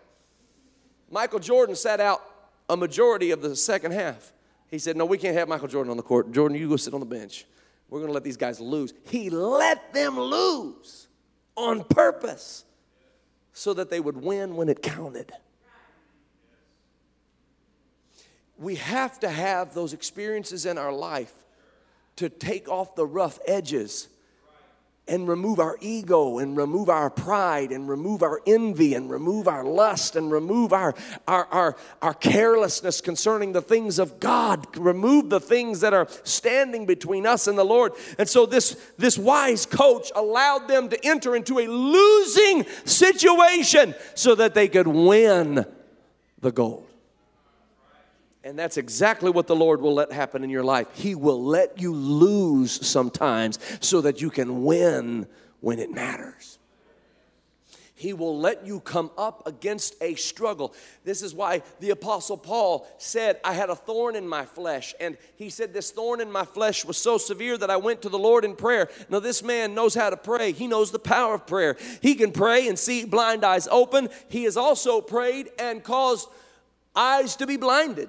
Michael 1.10 1.38
Jordan 1.38 1.76
sat 1.76 2.00
out 2.00 2.22
a 2.68 2.76
majority 2.76 3.30
of 3.30 3.40
the 3.40 3.54
second 3.54 3.92
half. 3.92 4.32
He 4.68 4.78
said, 4.78 4.96
No, 4.96 5.04
we 5.04 5.18
can't 5.18 5.36
have 5.36 5.48
Michael 5.48 5.68
Jordan 5.68 5.90
on 5.90 5.96
the 5.96 6.02
court. 6.02 6.32
Jordan, 6.32 6.58
you 6.58 6.68
go 6.68 6.76
sit 6.76 6.92
on 6.92 7.00
the 7.00 7.06
bench. 7.06 7.46
We're 7.88 8.00
going 8.00 8.08
to 8.08 8.14
let 8.14 8.24
these 8.24 8.36
guys 8.36 8.58
lose. 8.58 8.92
He 9.08 9.30
let 9.30 9.94
them 9.94 10.18
lose 10.18 11.06
on 11.54 11.84
purpose 11.84 12.64
so 13.52 13.72
that 13.74 13.90
they 13.90 14.00
would 14.00 14.16
win 14.16 14.56
when 14.56 14.68
it 14.68 14.82
counted 14.82 15.32
we 18.58 18.76
have 18.76 19.20
to 19.20 19.28
have 19.28 19.74
those 19.74 19.92
experiences 19.92 20.66
in 20.66 20.78
our 20.78 20.92
life 20.92 21.32
to 22.16 22.28
take 22.28 22.68
off 22.68 22.94
the 22.94 23.06
rough 23.06 23.38
edges 23.46 24.08
and 25.08 25.28
remove 25.28 25.60
our 25.60 25.76
ego 25.80 26.38
and 26.38 26.56
remove 26.56 26.88
our 26.88 27.08
pride 27.10 27.70
and 27.70 27.88
remove 27.88 28.22
our 28.22 28.40
envy 28.46 28.94
and 28.94 29.08
remove 29.08 29.46
our 29.46 29.62
lust 29.62 30.16
and 30.16 30.32
remove 30.32 30.72
our, 30.72 30.94
our, 31.28 31.46
our, 31.46 31.76
our 32.02 32.14
carelessness 32.14 33.00
concerning 33.00 33.52
the 33.52 33.62
things 33.62 33.98
of 34.00 34.18
God. 34.18 34.76
Remove 34.76 35.30
the 35.30 35.38
things 35.38 35.80
that 35.80 35.94
are 35.94 36.08
standing 36.24 36.86
between 36.86 37.24
us 37.24 37.46
and 37.46 37.56
the 37.56 37.64
Lord. 37.64 37.92
And 38.18 38.28
so 38.28 38.46
this, 38.46 38.76
this 38.98 39.16
wise 39.16 39.64
coach 39.64 40.10
allowed 40.16 40.66
them 40.66 40.88
to 40.88 41.06
enter 41.06 41.36
into 41.36 41.60
a 41.60 41.68
losing 41.68 42.64
situation 42.84 43.94
so 44.14 44.34
that 44.34 44.54
they 44.54 44.66
could 44.66 44.88
win 44.88 45.66
the 46.40 46.50
gold. 46.50 46.86
And 48.46 48.56
that's 48.56 48.76
exactly 48.76 49.28
what 49.28 49.48
the 49.48 49.56
Lord 49.56 49.80
will 49.80 49.94
let 49.94 50.12
happen 50.12 50.44
in 50.44 50.50
your 50.50 50.62
life. 50.62 50.86
He 50.94 51.16
will 51.16 51.42
let 51.42 51.80
you 51.80 51.92
lose 51.92 52.86
sometimes 52.86 53.58
so 53.80 54.02
that 54.02 54.22
you 54.22 54.30
can 54.30 54.62
win 54.62 55.26
when 55.58 55.80
it 55.80 55.90
matters. 55.90 56.60
He 57.96 58.12
will 58.12 58.38
let 58.38 58.64
you 58.64 58.78
come 58.78 59.10
up 59.18 59.48
against 59.48 59.96
a 60.00 60.14
struggle. 60.14 60.74
This 61.02 61.22
is 61.22 61.34
why 61.34 61.62
the 61.80 61.90
Apostle 61.90 62.36
Paul 62.36 62.86
said, 62.98 63.40
I 63.42 63.52
had 63.52 63.68
a 63.68 63.74
thorn 63.74 64.14
in 64.14 64.28
my 64.28 64.44
flesh. 64.44 64.94
And 65.00 65.16
he 65.34 65.50
said, 65.50 65.74
This 65.74 65.90
thorn 65.90 66.20
in 66.20 66.30
my 66.30 66.44
flesh 66.44 66.84
was 66.84 66.98
so 66.98 67.18
severe 67.18 67.58
that 67.58 67.70
I 67.70 67.78
went 67.78 68.02
to 68.02 68.08
the 68.08 68.18
Lord 68.18 68.44
in 68.44 68.54
prayer. 68.54 68.88
Now, 69.08 69.18
this 69.18 69.42
man 69.42 69.74
knows 69.74 69.96
how 69.96 70.08
to 70.08 70.16
pray, 70.16 70.52
he 70.52 70.68
knows 70.68 70.92
the 70.92 71.00
power 71.00 71.34
of 71.34 71.48
prayer. 71.48 71.76
He 72.00 72.14
can 72.14 72.30
pray 72.30 72.68
and 72.68 72.78
see 72.78 73.06
blind 73.06 73.44
eyes 73.44 73.66
open. 73.72 74.08
He 74.28 74.44
has 74.44 74.56
also 74.56 75.00
prayed 75.00 75.50
and 75.58 75.82
caused 75.82 76.28
eyes 76.94 77.34
to 77.36 77.46
be 77.48 77.56
blinded. 77.56 78.08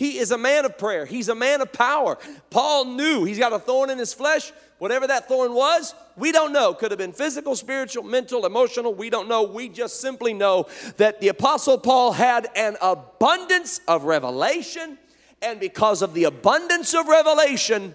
He 0.00 0.16
is 0.16 0.30
a 0.30 0.38
man 0.38 0.64
of 0.64 0.78
prayer. 0.78 1.04
He's 1.04 1.28
a 1.28 1.34
man 1.34 1.60
of 1.60 1.74
power. 1.74 2.16
Paul 2.48 2.86
knew 2.86 3.24
he's 3.24 3.38
got 3.38 3.52
a 3.52 3.58
thorn 3.58 3.90
in 3.90 3.98
his 3.98 4.14
flesh. 4.14 4.50
Whatever 4.78 5.06
that 5.06 5.28
thorn 5.28 5.52
was, 5.52 5.94
we 6.16 6.32
don't 6.32 6.54
know. 6.54 6.72
Could 6.72 6.90
have 6.90 6.96
been 6.96 7.12
physical, 7.12 7.54
spiritual, 7.54 8.02
mental, 8.04 8.46
emotional. 8.46 8.94
We 8.94 9.10
don't 9.10 9.28
know. 9.28 9.42
We 9.42 9.68
just 9.68 10.00
simply 10.00 10.32
know 10.32 10.68
that 10.96 11.20
the 11.20 11.28
Apostle 11.28 11.76
Paul 11.76 12.12
had 12.12 12.48
an 12.56 12.78
abundance 12.80 13.82
of 13.86 14.04
revelation. 14.04 14.96
And 15.42 15.60
because 15.60 16.00
of 16.00 16.14
the 16.14 16.24
abundance 16.24 16.94
of 16.94 17.06
revelation, 17.06 17.94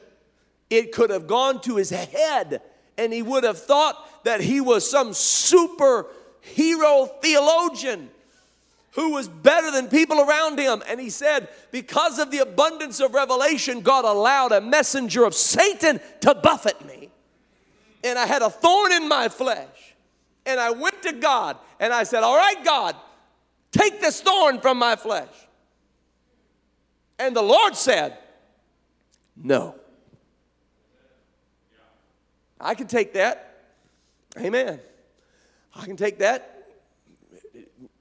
it 0.69 0.91
could 0.91 1.09
have 1.09 1.25
gone 1.25 1.59
to 1.61 1.77
his 1.77 1.89
head. 1.89 2.61
And 2.99 3.11
he 3.11 3.23
would 3.23 3.43
have 3.43 3.57
thought 3.57 4.23
that 4.25 4.41
he 4.41 4.61
was 4.61 4.87
some 4.87 5.11
super 5.11 6.05
hero 6.41 7.07
theologian 7.23 8.11
who 8.95 9.11
was 9.11 9.27
better 9.27 9.71
than 9.71 9.89
people 9.89 10.21
around 10.21 10.57
him. 10.57 10.81
And 10.87 10.99
he 11.01 11.09
said, 11.09 11.49
Because 11.71 12.17
of 12.17 12.31
the 12.31 12.39
abundance 12.39 13.01
of 13.01 13.13
revelation, 13.13 13.81
God 13.81 14.05
allowed 14.05 14.53
a 14.53 14.61
messenger 14.61 15.25
of 15.25 15.33
Satan 15.33 15.99
to 16.21 16.33
buffet 16.33 16.85
me. 16.85 17.09
And 18.05 18.17
I 18.17 18.25
had 18.25 18.41
a 18.41 18.49
thorn 18.49 18.93
in 18.93 19.09
my 19.09 19.27
flesh. 19.27 19.95
And 20.45 20.59
I 20.59 20.71
went 20.71 21.01
to 21.03 21.11
God 21.11 21.57
and 21.79 21.91
I 21.91 22.03
said, 22.03 22.23
All 22.23 22.37
right, 22.37 22.63
God, 22.63 22.95
take 23.71 23.99
this 23.99 24.21
thorn 24.21 24.61
from 24.61 24.79
my 24.79 24.95
flesh. 24.95 25.33
And 27.19 27.35
the 27.35 27.43
Lord 27.43 27.75
said, 27.75 28.17
No. 29.35 29.75
I 32.61 32.75
can 32.75 32.87
take 32.87 33.13
that. 33.13 33.57
Amen. 34.39 34.79
I 35.75 35.85
can 35.85 35.97
take 35.97 36.19
that. 36.19 36.54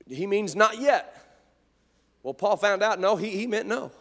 He 0.08 0.26
means 0.26 0.54
not 0.54 0.80
yet. 0.80 1.10
Well, 2.22 2.34
Paul 2.34 2.56
found 2.56 2.82
out 2.82 3.00
no, 3.00 3.16
he, 3.16 3.30
he 3.30 3.46
meant 3.46 3.66
no. 3.66 3.92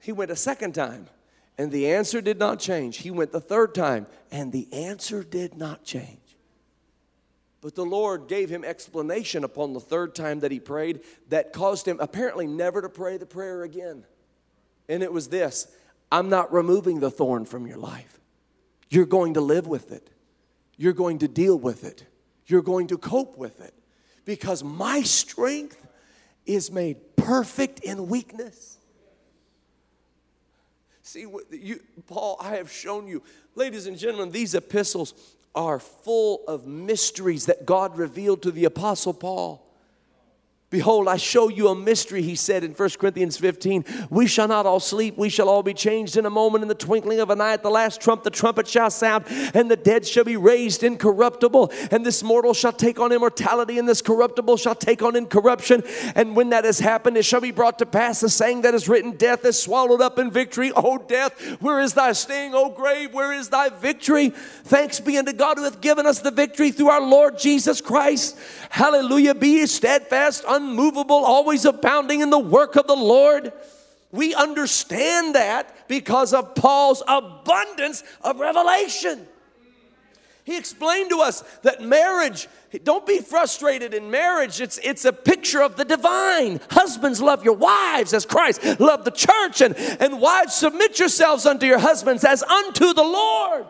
He 0.00 0.12
went 0.12 0.30
a 0.30 0.36
second 0.36 0.74
time, 0.74 1.08
and 1.58 1.72
the 1.72 1.88
answer 1.88 2.20
did 2.20 2.38
not 2.38 2.58
change. 2.58 2.98
He 2.98 3.10
went 3.10 3.32
the 3.32 3.40
third 3.40 3.74
time, 3.74 4.06
and 4.30 4.52
the 4.52 4.72
answer 4.72 5.22
did 5.22 5.56
not 5.56 5.84
change. 5.84 6.20
But 7.60 7.74
the 7.74 7.84
Lord 7.84 8.28
gave 8.28 8.50
him 8.50 8.64
explanation 8.64 9.42
upon 9.42 9.72
the 9.72 9.80
third 9.80 10.14
time 10.14 10.40
that 10.40 10.52
he 10.52 10.60
prayed 10.60 11.00
that 11.30 11.52
caused 11.52 11.88
him 11.88 11.98
apparently 12.00 12.46
never 12.46 12.82
to 12.82 12.88
pray 12.88 13.16
the 13.16 13.26
prayer 13.26 13.62
again. 13.62 14.04
And 14.88 15.02
it 15.02 15.12
was 15.12 15.28
this 15.28 15.66
I'm 16.12 16.28
not 16.28 16.52
removing 16.52 17.00
the 17.00 17.10
thorn 17.10 17.44
from 17.44 17.66
your 17.66 17.78
life. 17.78 18.20
You're 18.88 19.06
going 19.06 19.34
to 19.34 19.40
live 19.40 19.66
with 19.66 19.90
it, 19.90 20.10
you're 20.76 20.92
going 20.92 21.18
to 21.20 21.28
deal 21.28 21.58
with 21.58 21.84
it, 21.84 22.04
you're 22.46 22.62
going 22.62 22.88
to 22.88 22.98
cope 22.98 23.36
with 23.36 23.60
it 23.60 23.74
because 24.26 24.62
my 24.62 25.00
strength 25.00 25.86
is 26.44 26.70
made 26.70 27.16
perfect 27.16 27.80
in 27.80 28.08
weakness. 28.08 28.76
See, 31.02 31.26
you, 31.50 31.80
Paul, 32.06 32.36
I 32.40 32.56
have 32.56 32.70
shown 32.70 33.06
you, 33.06 33.22
ladies 33.54 33.86
and 33.86 33.96
gentlemen, 33.96 34.32
these 34.32 34.54
epistles 34.54 35.14
are 35.54 35.78
full 35.78 36.42
of 36.46 36.66
mysteries 36.66 37.46
that 37.46 37.64
God 37.64 37.96
revealed 37.96 38.42
to 38.42 38.50
the 38.50 38.66
Apostle 38.66 39.14
Paul. 39.14 39.65
Behold, 40.68 41.06
I 41.06 41.16
show 41.16 41.48
you 41.48 41.68
a 41.68 41.76
mystery, 41.76 42.22
he 42.22 42.34
said 42.34 42.64
in 42.64 42.72
1 42.72 42.90
Corinthians 42.98 43.36
15. 43.36 43.84
We 44.10 44.26
shall 44.26 44.48
not 44.48 44.66
all 44.66 44.80
sleep, 44.80 45.16
we 45.16 45.28
shall 45.28 45.48
all 45.48 45.62
be 45.62 45.72
changed 45.72 46.16
in 46.16 46.26
a 46.26 46.30
moment, 46.30 46.62
in 46.62 46.68
the 46.68 46.74
twinkling 46.74 47.20
of 47.20 47.30
an 47.30 47.40
eye. 47.40 47.52
At 47.52 47.62
the 47.62 47.70
last 47.70 48.00
trump, 48.00 48.24
the 48.24 48.30
trumpet 48.30 48.66
shall 48.66 48.90
sound, 48.90 49.26
and 49.54 49.70
the 49.70 49.76
dead 49.76 50.04
shall 50.04 50.24
be 50.24 50.36
raised 50.36 50.82
incorruptible, 50.82 51.70
and 51.92 52.04
this 52.04 52.24
mortal 52.24 52.52
shall 52.52 52.72
take 52.72 52.98
on 52.98 53.12
immortality, 53.12 53.78
and 53.78 53.88
this 53.88 54.02
corruptible 54.02 54.56
shall 54.56 54.74
take 54.74 55.02
on 55.02 55.14
incorruption. 55.14 55.84
And 56.16 56.34
when 56.34 56.50
that 56.50 56.64
has 56.64 56.80
happened, 56.80 57.16
it 57.16 57.24
shall 57.24 57.40
be 57.40 57.52
brought 57.52 57.78
to 57.78 57.86
pass 57.86 58.18
the 58.18 58.28
saying 58.28 58.62
that 58.62 58.74
is 58.74 58.88
written 58.88 59.12
Death 59.12 59.44
is 59.44 59.62
swallowed 59.62 60.00
up 60.00 60.18
in 60.18 60.32
victory. 60.32 60.72
O 60.74 60.98
death, 60.98 61.60
where 61.60 61.78
is 61.78 61.94
thy 61.94 62.10
sting? 62.10 62.54
O 62.56 62.70
grave, 62.70 63.14
where 63.14 63.32
is 63.32 63.50
thy 63.50 63.68
victory? 63.68 64.30
Thanks 64.64 64.98
be 64.98 65.16
unto 65.16 65.32
God 65.32 65.58
who 65.58 65.62
hath 65.64 65.80
given 65.80 66.06
us 66.06 66.18
the 66.18 66.32
victory 66.32 66.72
through 66.72 66.90
our 66.90 67.00
Lord 67.00 67.38
Jesus 67.38 67.80
Christ. 67.80 68.36
Hallelujah. 68.70 69.36
Be 69.36 69.64
steadfast 69.66 70.44
unmovable, 70.66 71.24
always 71.24 71.64
abounding 71.64 72.20
in 72.20 72.30
the 72.30 72.38
work 72.38 72.76
of 72.76 72.86
the 72.86 72.96
Lord. 72.96 73.52
We 74.12 74.34
understand 74.34 75.34
that 75.34 75.88
because 75.88 76.32
of 76.32 76.54
Paul's 76.54 77.02
abundance 77.06 78.02
of 78.22 78.40
revelation. 78.40 79.26
He 80.44 80.56
explained 80.56 81.10
to 81.10 81.20
us 81.20 81.42
that 81.62 81.82
marriage, 81.82 82.46
don't 82.84 83.04
be 83.04 83.18
frustrated 83.18 83.94
in 83.94 84.12
marriage. 84.12 84.60
It's, 84.60 84.78
it's 84.78 85.04
a 85.04 85.12
picture 85.12 85.60
of 85.60 85.76
the 85.76 85.84
divine. 85.84 86.60
Husbands, 86.70 87.20
love 87.20 87.44
your 87.44 87.56
wives 87.56 88.14
as 88.14 88.24
Christ 88.24 88.78
loved 88.78 89.04
the 89.04 89.10
church, 89.10 89.60
and, 89.60 89.76
and 89.76 90.20
wives, 90.20 90.54
submit 90.54 91.00
yourselves 91.00 91.46
unto 91.46 91.66
your 91.66 91.78
husbands 91.78 92.24
as 92.24 92.44
unto 92.44 92.94
the 92.94 93.02
Lord. 93.02 93.66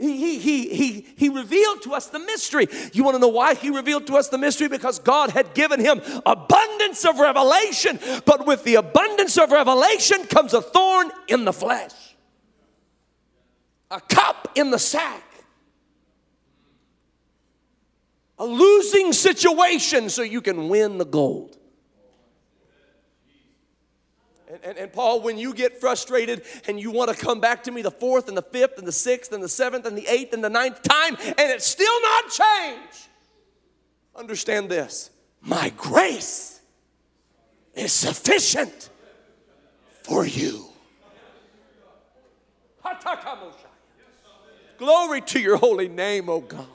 He, 0.00 0.38
he, 0.38 0.74
he, 0.74 1.06
he, 1.14 1.28
revealed 1.28 1.82
to 1.82 1.92
us 1.92 2.06
the 2.06 2.18
mystery. 2.18 2.68
You 2.94 3.04
want 3.04 3.16
to 3.16 3.20
know 3.20 3.28
why 3.28 3.54
he 3.54 3.68
revealed 3.68 4.06
to 4.06 4.16
us 4.16 4.28
the 4.28 4.38
mystery? 4.38 4.66
Because 4.66 4.98
God 4.98 5.28
had 5.30 5.52
given 5.52 5.78
him 5.78 6.00
abundance 6.24 7.04
of 7.04 7.18
revelation, 7.18 7.98
but 8.24 8.46
with 8.46 8.64
the 8.64 8.76
abundance 8.76 9.36
of 9.36 9.52
revelation 9.52 10.24
comes 10.24 10.54
a 10.54 10.62
thorn 10.62 11.10
in 11.28 11.44
the 11.44 11.52
flesh, 11.52 11.92
a 13.90 14.00
cup 14.00 14.52
in 14.54 14.70
the 14.70 14.78
sack, 14.78 15.22
a 18.38 18.46
losing 18.46 19.12
situation 19.12 20.08
so 20.08 20.22
you 20.22 20.40
can 20.40 20.70
win 20.70 20.96
the 20.96 21.04
gold. 21.04 21.58
And, 24.62 24.76
and, 24.76 24.92
Paul, 24.92 25.22
when 25.22 25.38
you 25.38 25.54
get 25.54 25.80
frustrated 25.80 26.42
and 26.66 26.78
you 26.78 26.90
want 26.90 27.10
to 27.10 27.16
come 27.16 27.40
back 27.40 27.64
to 27.64 27.70
me 27.70 27.82
the 27.82 27.90
fourth 27.90 28.28
and 28.28 28.36
the 28.36 28.42
fifth 28.42 28.78
and 28.78 28.86
the 28.86 28.92
sixth 28.92 29.32
and 29.32 29.42
the 29.42 29.48
seventh 29.48 29.86
and 29.86 29.96
the 29.96 30.06
eighth 30.06 30.32
and 30.32 30.44
the 30.44 30.50
ninth 30.50 30.82
time 30.82 31.16
and 31.20 31.38
it's 31.38 31.66
still 31.66 32.00
not 32.02 32.24
changed, 32.30 33.08
understand 34.14 34.68
this 34.68 35.10
my 35.40 35.72
grace 35.76 36.60
is 37.74 37.92
sufficient 37.92 38.90
for 40.02 40.26
you. 40.26 40.66
Glory 44.76 45.20
to 45.20 45.38
your 45.38 45.56
holy 45.56 45.88
name, 45.88 46.28
O 46.28 46.40
God. 46.40 46.66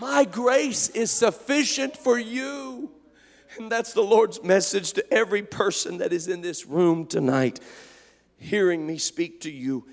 My 0.00 0.24
grace 0.24 0.88
is 0.90 1.10
sufficient 1.10 1.96
for 1.96 2.18
you. 2.18 2.90
And 3.56 3.70
that's 3.70 3.92
the 3.92 4.02
Lord's 4.02 4.42
message 4.42 4.92
to 4.92 5.12
every 5.12 5.42
person 5.42 5.98
that 5.98 6.12
is 6.12 6.28
in 6.28 6.42
this 6.42 6.66
room 6.66 7.06
tonight, 7.06 7.60
hearing 8.38 8.86
me 8.86 8.98
speak 8.98 9.40
to 9.42 9.50
you. 9.50 9.86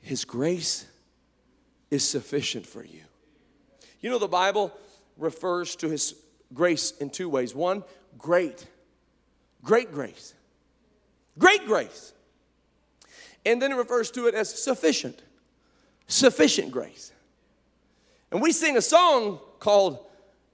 His 0.00 0.24
grace 0.24 0.86
is 1.90 2.06
sufficient 2.06 2.66
for 2.66 2.84
you. 2.84 3.00
You 4.00 4.10
know, 4.10 4.18
the 4.18 4.28
Bible 4.28 4.72
refers 5.16 5.76
to 5.76 5.88
His 5.88 6.14
grace 6.52 6.92
in 7.00 7.10
two 7.10 7.28
ways. 7.28 7.54
One, 7.54 7.84
great, 8.18 8.66
great 9.64 9.92
grace, 9.92 10.34
great 11.38 11.64
grace. 11.66 12.12
And 13.44 13.60
then 13.60 13.72
it 13.72 13.76
refers 13.76 14.10
to 14.12 14.26
it 14.26 14.34
as 14.34 14.48
sufficient, 14.48 15.20
sufficient 16.06 16.70
grace. 16.70 17.12
And 18.30 18.40
we 18.40 18.52
sing 18.52 18.76
a 18.76 18.82
song 18.82 19.40
called 19.58 19.98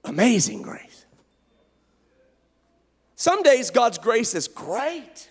Amazing 0.03 0.63
Grace. 0.63 0.88
Some 3.19 3.43
days 3.43 3.69
God's 3.69 3.97
grace 3.97 4.33
is 4.33 4.47
great. 4.47 5.29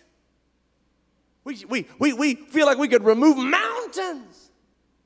We, 1.43 1.65
we, 1.67 1.87
we, 1.99 2.13
we 2.13 2.35
feel 2.35 2.67
like 2.67 2.77
we 2.77 2.87
could 2.87 3.03
remove 3.03 3.39
mountains. 3.39 4.51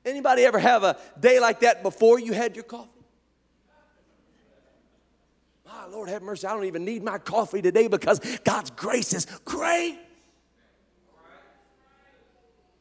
Anybody 0.03 0.43
ever 0.43 0.59
have 0.59 0.83
a 0.83 0.97
day 1.17 1.39
like 1.39 1.61
that 1.61 1.81
before 1.81 2.19
you 2.19 2.33
had 2.33 2.57
your 2.57 2.65
coffee? 2.65 2.89
My 5.65 5.85
Lord 5.85 6.09
have 6.09 6.23
mercy, 6.23 6.45
I 6.45 6.53
don't 6.53 6.65
even 6.65 6.83
need 6.83 7.03
my 7.03 7.19
coffee 7.19 7.61
today 7.61 7.87
because 7.87 8.19
God's 8.43 8.71
grace 8.71 9.13
is 9.13 9.27
great. 9.45 9.97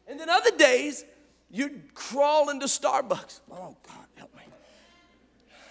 And 0.09 0.19
then 0.19 0.29
other 0.29 0.51
days, 0.57 1.05
you'd 1.49 1.95
crawl 1.95 2.51
into 2.51 2.67
Starbucks. 2.67 3.39
Oh, 3.53 3.77
God, 3.87 4.07
help 4.17 4.35
me. 4.35 4.43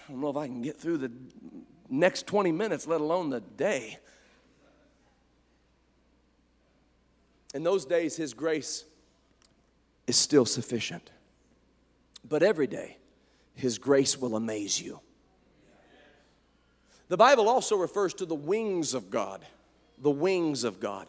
I 0.08 0.12
don't 0.12 0.22
know 0.22 0.30
if 0.30 0.38
I 0.38 0.46
can 0.46 0.62
get 0.62 0.78
through 0.78 0.96
the 0.96 1.12
next 1.90 2.26
20 2.26 2.50
minutes, 2.50 2.86
let 2.86 3.02
alone 3.02 3.28
the 3.28 3.42
day. 3.42 3.98
In 7.54 7.62
those 7.62 7.84
days, 7.84 8.16
His 8.16 8.34
grace 8.34 8.84
is 10.06 10.16
still 10.16 10.44
sufficient. 10.44 11.10
But 12.28 12.42
every 12.42 12.66
day, 12.66 12.96
His 13.54 13.78
grace 13.78 14.18
will 14.18 14.36
amaze 14.36 14.80
you. 14.80 15.00
The 17.08 17.16
Bible 17.16 17.48
also 17.48 17.76
refers 17.76 18.14
to 18.14 18.26
the 18.26 18.34
wings 18.34 18.94
of 18.94 19.10
God. 19.10 19.44
The 19.98 20.10
wings 20.10 20.64
of 20.64 20.80
God. 20.80 21.06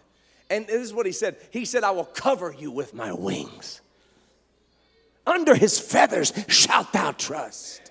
And 0.49 0.67
this 0.67 0.81
is 0.81 0.93
what 0.93 1.05
He 1.05 1.11
said 1.11 1.37
He 1.51 1.65
said, 1.65 1.83
I 1.83 1.91
will 1.91 2.05
cover 2.05 2.53
you 2.57 2.71
with 2.71 2.93
my 2.93 3.13
wings. 3.13 3.81
Under 5.25 5.55
His 5.55 5.79
feathers 5.79 6.33
shalt 6.47 6.91
thou 6.91 7.11
trust. 7.11 7.82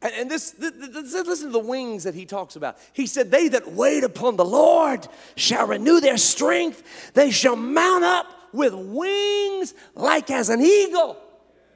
And, 0.00 0.12
and 0.14 0.30
this, 0.30 0.52
this, 0.52 0.72
this, 0.72 1.12
listen 1.26 1.46
to 1.46 1.52
the 1.52 1.58
wings 1.58 2.04
that 2.04 2.14
he 2.14 2.24
talks 2.24 2.56
about. 2.56 2.78
He 2.92 3.06
said, 3.06 3.30
They 3.30 3.48
that 3.48 3.72
wait 3.72 4.04
upon 4.04 4.36
the 4.36 4.44
Lord 4.44 5.06
shall 5.34 5.66
renew 5.66 6.00
their 6.00 6.16
strength. 6.16 7.12
They 7.14 7.30
shall 7.30 7.56
mount 7.56 8.04
up 8.04 8.26
with 8.52 8.74
wings 8.74 9.74
like 9.94 10.30
as 10.30 10.48
an 10.48 10.60
eagle. 10.60 11.16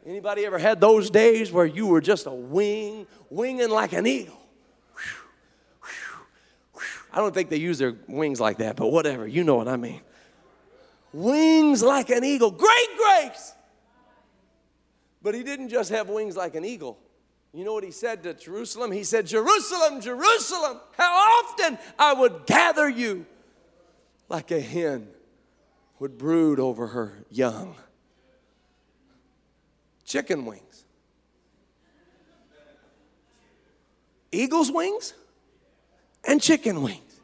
Anybody 0.07 0.45
ever 0.45 0.59
had 0.59 0.81
those 0.81 1.11
days 1.11 1.53
where 1.53 1.66
you 1.66 1.87
were 1.87 2.01
just 2.01 2.27
a 2.27 2.33
wing, 2.33 3.07
winging 3.31 3.70
like 3.70 3.93
an 3.93 4.07
eagle? 4.07 4.39
I 7.12 7.18
don't 7.18 7.35
think 7.35 7.51
they 7.51 7.59
use 7.59 7.79
their 7.79 7.95
wings 8.09 8.41
like 8.41 8.59
that, 8.59 8.77
but 8.77 8.91
whatever, 8.91 9.27
you 9.27 9.45
know 9.45 9.57
what 9.57 9.68
I 9.68 9.77
mean. 9.77 10.01
Wings 11.12 11.83
like 11.83 12.09
an 12.09 12.25
eagle, 12.25 12.51
great 12.51 12.89
grace. 12.97 13.53
But 15.23 15.35
he 15.35 15.43
didn't 15.43 15.68
just 15.68 15.91
have 15.91 16.09
wings 16.09 16.37
like 16.37 16.55
an 16.55 16.64
eagle. 16.64 16.99
You 17.53 17.64
know 17.64 17.74
what 17.74 17.84
he 17.84 17.90
said 17.90 18.22
to 18.22 18.32
Jerusalem? 18.32 18.92
He 18.92 19.05
said, 19.05 19.26
Jerusalem, 19.26 20.00
Jerusalem, 20.00 20.80
how 20.96 21.42
often 21.44 21.78
I 21.98 22.14
would 22.14 22.46
gather 22.46 22.88
you 22.88 23.26
like 24.28 24.50
a 24.50 24.61
hen 24.61 25.09
would 25.98 26.16
brood 26.16 26.59
over 26.59 26.88
her 26.88 27.24
young. 27.30 27.76
Chicken 30.05 30.46
wings. 30.46 30.84
Eagle's 34.32 34.72
wings 34.72 35.12
and 36.26 36.40
chicken 36.40 36.82
wings. 36.82 37.20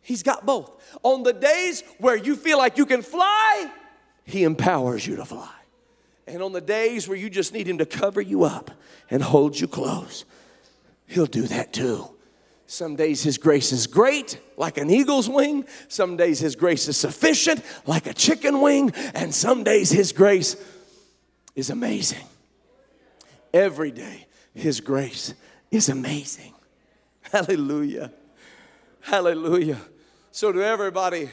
He's 0.00 0.22
got 0.22 0.46
both. 0.46 0.70
On 1.02 1.24
the 1.24 1.32
days 1.32 1.82
where 1.98 2.16
you 2.16 2.36
feel 2.36 2.58
like 2.58 2.78
you 2.78 2.86
can 2.86 3.02
fly, 3.02 3.70
He 4.24 4.44
empowers 4.44 5.04
you 5.04 5.16
to 5.16 5.24
fly. 5.24 5.50
And 6.26 6.42
on 6.42 6.52
the 6.52 6.60
days 6.60 7.08
where 7.08 7.16
you 7.16 7.30
just 7.30 7.52
need 7.52 7.68
Him 7.68 7.78
to 7.78 7.86
cover 7.86 8.20
you 8.20 8.44
up 8.44 8.70
and 9.10 9.22
hold 9.22 9.58
you 9.58 9.68
close, 9.68 10.24
He'll 11.06 11.26
do 11.26 11.42
that 11.42 11.72
too. 11.72 12.10
Some 12.66 12.96
days 12.96 13.22
His 13.22 13.38
grace 13.38 13.70
is 13.70 13.86
great, 13.86 14.40
like 14.56 14.76
an 14.76 14.90
eagle's 14.90 15.28
wing. 15.28 15.66
Some 15.88 16.16
days 16.16 16.40
His 16.40 16.56
grace 16.56 16.88
is 16.88 16.96
sufficient, 16.96 17.62
like 17.86 18.06
a 18.06 18.14
chicken 18.14 18.60
wing. 18.60 18.92
And 19.14 19.32
some 19.32 19.62
days 19.62 19.90
His 19.90 20.12
grace 20.12 20.56
is 21.54 21.70
amazing. 21.70 22.24
Every 23.54 23.92
day, 23.92 24.26
His 24.52 24.80
grace 24.80 25.34
is 25.70 25.88
amazing. 25.88 26.54
Hallelujah. 27.32 28.12
Hallelujah. 29.00 29.80
So, 30.32 30.50
to 30.50 30.62
everybody 30.62 31.30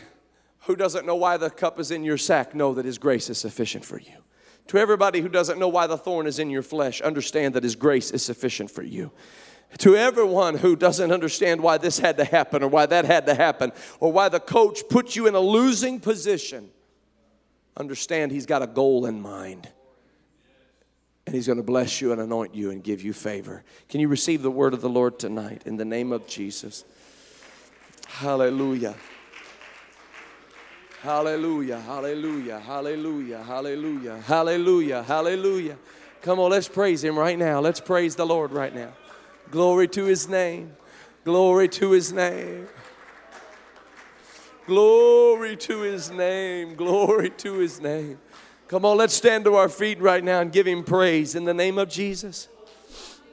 who 0.62 0.76
doesn't 0.76 1.06
know 1.06 1.16
why 1.16 1.38
the 1.38 1.50
cup 1.50 1.80
is 1.80 1.90
in 1.92 2.04
your 2.04 2.18
sack, 2.18 2.54
know 2.54 2.76
that 2.76 2.86
His 2.86 3.00
grace 3.00 3.30
is 3.30 3.40
sufficient 3.40 3.84
for 3.84 4.00
you. 4.00 4.23
To 4.68 4.78
everybody 4.78 5.22
who 5.22 5.30
doesn't 5.30 5.60
know 5.60 5.68
why 5.68 5.88
the 5.88 5.98
thorn 5.98 6.26
is 6.26 6.40
in 6.40 6.50
your 6.50 6.64
flesh, 6.64 7.02
understand 7.02 7.54
that 7.56 7.64
His 7.64 7.76
grace 7.76 8.12
is 8.12 8.24
sufficient 8.24 8.72
for 8.72 8.84
you. 8.84 9.12
To 9.80 9.96
everyone 9.96 10.56
who 10.58 10.76
doesn't 10.76 11.12
understand 11.12 11.62
why 11.62 11.78
this 11.78 11.98
had 12.00 12.18
to 12.18 12.26
happen 12.26 12.64
or 12.64 12.68
why 12.68 12.86
that 12.86 13.06
had 13.06 13.26
to 13.26 13.34
happen 13.34 13.72
or 14.00 14.12
why 14.12 14.30
the 14.30 14.40
coach 14.40 14.84
put 14.90 15.16
you 15.16 15.28
in 15.28 15.36
a 15.36 15.40
losing 15.40 16.00
position, 16.00 16.70
understand 17.76 18.32
He's 18.32 18.46
got 18.46 18.62
a 18.62 18.68
goal 18.68 19.06
in 19.06 19.22
mind. 19.22 19.68
And 21.26 21.36
He's 21.36 21.48
going 21.48 21.58
to 21.58 21.64
bless 21.64 22.02
you 22.02 22.12
and 22.12 22.22
anoint 22.22 22.54
you 22.54 22.70
and 22.70 22.84
give 22.84 23.02
you 23.02 23.14
favor. 23.14 23.64
Can 23.90 24.00
you 24.00 24.08
receive 24.08 24.42
the 24.42 24.52
word 24.52 24.74
of 24.74 24.82
the 24.82 24.90
Lord 24.90 25.20
tonight 25.20 25.64
in 25.66 25.78
the 25.78 25.86
name 25.86 26.12
of 26.12 26.28
Jesus? 26.28 26.86
Hallelujah. 28.08 28.96
Hallelujah, 31.04 31.82
hallelujah, 31.82 32.60
hallelujah, 32.62 33.40
hallelujah, 33.40 34.22
hallelujah, 34.26 35.04
hallelujah. 35.04 35.78
Come 36.22 36.40
on, 36.40 36.52
let's 36.52 36.70
praise 36.70 37.04
Him 37.04 37.20
right 37.20 37.38
now. 37.38 37.60
Let's 37.60 37.82
praise 37.82 38.16
the 38.16 38.26
Lord 38.26 38.54
right 38.54 38.74
now. 38.74 38.94
Glory 39.52 39.90
to 39.90 40.06
His 40.06 40.30
name. 40.30 40.78
Glory 41.26 41.68
to 41.68 41.92
His 41.92 42.14
name. 42.14 42.70
Glory 44.66 45.58
to 45.58 45.82
His 45.82 46.10
name. 46.10 46.76
Glory 46.76 47.32
to 47.32 47.56
His 47.56 47.82
name. 47.82 48.18
Come 48.70 48.86
on, 48.86 48.96
let's 48.96 49.14
stand 49.14 49.44
to 49.44 49.56
our 49.56 49.68
feet 49.68 50.00
right 50.00 50.24
now 50.24 50.40
and 50.40 50.54
give 50.54 50.66
Him 50.66 50.86
praise 50.86 51.36
in 51.36 51.44
the 51.44 51.54
name 51.54 51.78
of 51.78 51.90
Jesus. 51.90 52.48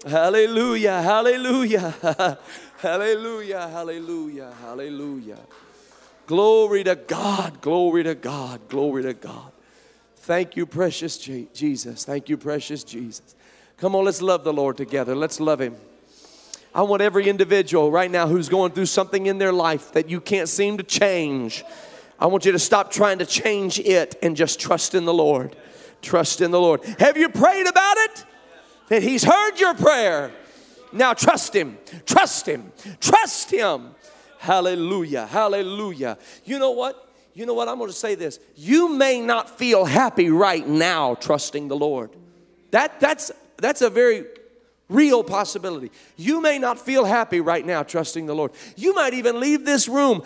Hallelujah, 0.05 1.03
hallelujah, 1.03 1.95
hallelujah, 2.79 3.69
hallelujah, 3.69 4.53
hallelujah. 4.61 5.39
Glory 6.31 6.85
to 6.85 6.95
God, 6.95 7.61
glory 7.61 8.05
to 8.05 8.15
God, 8.15 8.69
glory 8.69 9.03
to 9.03 9.15
God. 9.15 9.51
Thank 10.19 10.55
you, 10.55 10.65
precious 10.65 11.19
Jesus. 11.19 12.05
Thank 12.05 12.29
you, 12.29 12.37
precious 12.37 12.85
Jesus. 12.85 13.35
Come 13.79 13.97
on, 13.97 14.05
let's 14.05 14.23
love 14.23 14.45
the 14.45 14.53
Lord 14.53 14.77
together. 14.77 15.17
Let's 15.17 15.41
love 15.41 15.61
Him. 15.61 15.75
I 16.73 16.83
want 16.83 17.03
every 17.03 17.29
individual 17.29 17.91
right 17.91 18.09
now 18.09 18.29
who's 18.29 18.49
going 18.49 18.71
through 18.71 18.87
something 18.87 19.27
in 19.27 19.39
their 19.39 19.51
life 19.51 19.91
that 19.91 20.09
you 20.09 20.21
can't 20.21 20.49
seem 20.49 20.77
to 20.77 20.85
change. 20.85 21.65
I 22.21 22.27
want 22.27 22.45
you 22.45 22.53
to 22.53 22.61
stop 22.61 22.93
trying 22.93 23.19
to 23.19 23.27
change 23.27 23.81
it 23.81 24.15
and 24.23 24.37
just 24.37 24.61
trust 24.61 24.95
in 24.95 25.07
the 25.07 25.13
Lord. 25.13 25.57
Trust 26.01 26.41
in 26.41 26.53
the 26.53 26.61
Lord. 26.61 26.85
Have 27.01 27.17
you 27.17 27.29
prayed 27.29 27.67
about 27.67 27.97
it? 27.97 28.25
That 28.87 29.03
He's 29.03 29.25
heard 29.25 29.59
your 29.59 29.75
prayer. 29.75 30.31
Now 30.93 31.13
trust 31.13 31.57
Him. 31.57 31.77
Trust 32.07 32.47
Him. 32.47 32.71
Trust 33.01 33.51
Him. 33.51 33.97
Hallelujah. 34.41 35.27
Hallelujah. 35.27 36.17
You 36.47 36.59
know 36.59 36.71
what? 36.71 37.13
You 37.35 37.45
know 37.45 37.53
what? 37.53 37.69
I'm 37.69 37.77
going 37.77 37.91
to 37.91 37.97
say 37.97 38.15
this. 38.15 38.41
You 38.57 38.89
may 38.89 39.21
not 39.21 39.59
feel 39.59 39.85
happy 39.85 40.31
right 40.31 40.67
now 40.67 41.15
trusting 41.15 41.69
the 41.69 41.77
Lord. 41.77 42.17
That, 42.71 42.99
that's, 43.01 43.31
that's 43.59 43.83
a 43.83 43.91
very 43.91 44.25
real 44.89 45.23
possibility. 45.23 45.91
You 46.17 46.41
may 46.41 46.59
not 46.59 46.79
feel 46.79 47.05
happy 47.05 47.43
right 47.43 47.67
now 47.67 47.83
trusting 47.83 48.25
the 48.25 48.35
Lord. 48.35 48.53
You 48.77 48.95
might 48.95 49.13
even 49.13 49.41
leave 49.41 49.67
this 49.67 49.89
room 49.89 50.23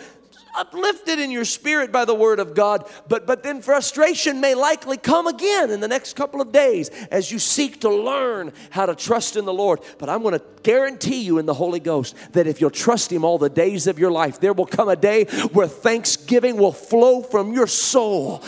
uplifted 0.57 1.19
in 1.19 1.31
your 1.31 1.45
spirit 1.45 1.91
by 1.91 2.05
the 2.05 2.15
word 2.15 2.39
of 2.39 2.53
God, 2.53 2.89
but, 3.07 3.25
but 3.25 3.43
then 3.43 3.61
frustration 3.61 4.41
may 4.41 4.55
likely 4.55 4.97
come 4.97 5.27
again 5.27 5.69
in 5.69 5.79
the 5.79 5.87
next 5.87 6.15
couple 6.15 6.41
of 6.41 6.51
days 6.51 6.89
as 7.11 7.31
you 7.31 7.39
seek 7.39 7.81
to 7.81 7.89
learn 7.89 8.53
how 8.69 8.85
to 8.85 8.95
trust 8.95 9.35
in 9.35 9.45
the 9.45 9.53
Lord. 9.53 9.79
But 9.97 10.09
I'm 10.09 10.21
going 10.21 10.37
to 10.37 10.45
guarantee 10.63 11.21
you 11.21 11.37
in 11.37 11.45
the 11.45 11.53
Holy 11.53 11.79
Ghost 11.79 12.15
that 12.33 12.47
if 12.47 12.59
you'll 12.59 12.71
trust 12.71 13.11
Him 13.11 13.23
all 13.23 13.37
the 13.37 13.49
days 13.49 13.87
of 13.87 13.99
your 13.99 14.11
life, 14.11 14.39
there 14.39 14.53
will 14.53 14.65
come 14.65 14.89
a 14.89 14.95
day 14.95 15.25
where 15.53 15.67
thanksgiving 15.67 16.57
will 16.57 16.71
flow 16.71 17.21
from 17.21 17.53
your 17.53 17.67
soul 17.67 18.43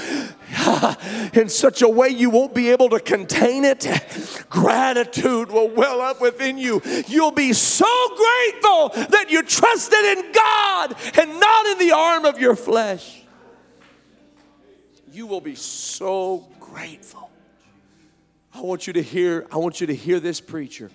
in 1.34 1.49
such 1.49 1.82
a 1.82 1.89
way 1.89 2.10
you 2.10 2.30
won't 2.30 2.55
be 2.55 2.70
able 2.70 2.89
to 2.89 2.99
contain 2.99 3.66
it. 3.66 3.86
Gratitude 4.49 5.51
will 5.51 5.70
well 5.70 6.01
up 6.01 6.22
within 6.22 6.58
you. 6.58 6.82
You'll 7.08 7.32
be 7.32 7.53
so 7.53 7.86
grateful 8.10 8.89
that 9.10 9.28
you 9.30 9.43
trusted 9.43 9.99
in 9.99 10.32
God 10.32 10.95
and 11.18 11.39
not 11.39 11.66
in 11.68 11.78
the 11.80 11.93
arm 11.98 12.26
of 12.26 12.39
your 12.39 12.56
flesh. 12.56 13.22
You 15.12 15.26
will 15.26 15.41
be 15.41 15.56
so 15.56 16.48
grateful. 16.60 17.30
I 18.54 18.62
want 18.62 18.88
you 18.88 18.93
to 18.93 19.02
hear, 19.02 19.48
I 19.52 19.58
want 19.58 19.82
you 19.82 19.88
to 19.88 19.95
hear 19.95 20.20
this 20.20 20.39
preacher. 20.39 20.91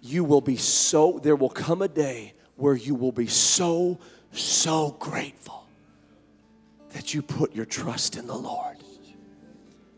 You 0.00 0.24
will 0.24 0.40
be 0.40 0.56
so, 0.56 1.20
there 1.22 1.36
will 1.36 1.50
come 1.50 1.82
a 1.82 1.88
day 1.88 2.34
where 2.56 2.74
you 2.74 2.94
will 2.94 3.12
be 3.12 3.26
so, 3.26 3.98
so 4.32 4.96
grateful 4.98 5.66
that 6.90 7.14
you 7.14 7.22
put 7.22 7.54
your 7.54 7.64
trust 7.64 8.16
in 8.16 8.26
the 8.26 8.34
Lord. 8.34 8.76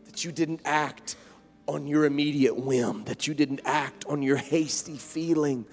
That 0.05 0.23
you 0.23 0.31
didn't 0.31 0.61
act 0.65 1.15
on 1.67 1.87
your 1.87 2.05
immediate 2.05 2.55
whim, 2.55 3.03
that 3.05 3.27
you 3.27 3.33
didn't 3.33 3.61
act 3.65 4.05
on 4.07 4.21
your 4.21 4.37
hasty 4.37 4.97
feeling, 4.97 5.65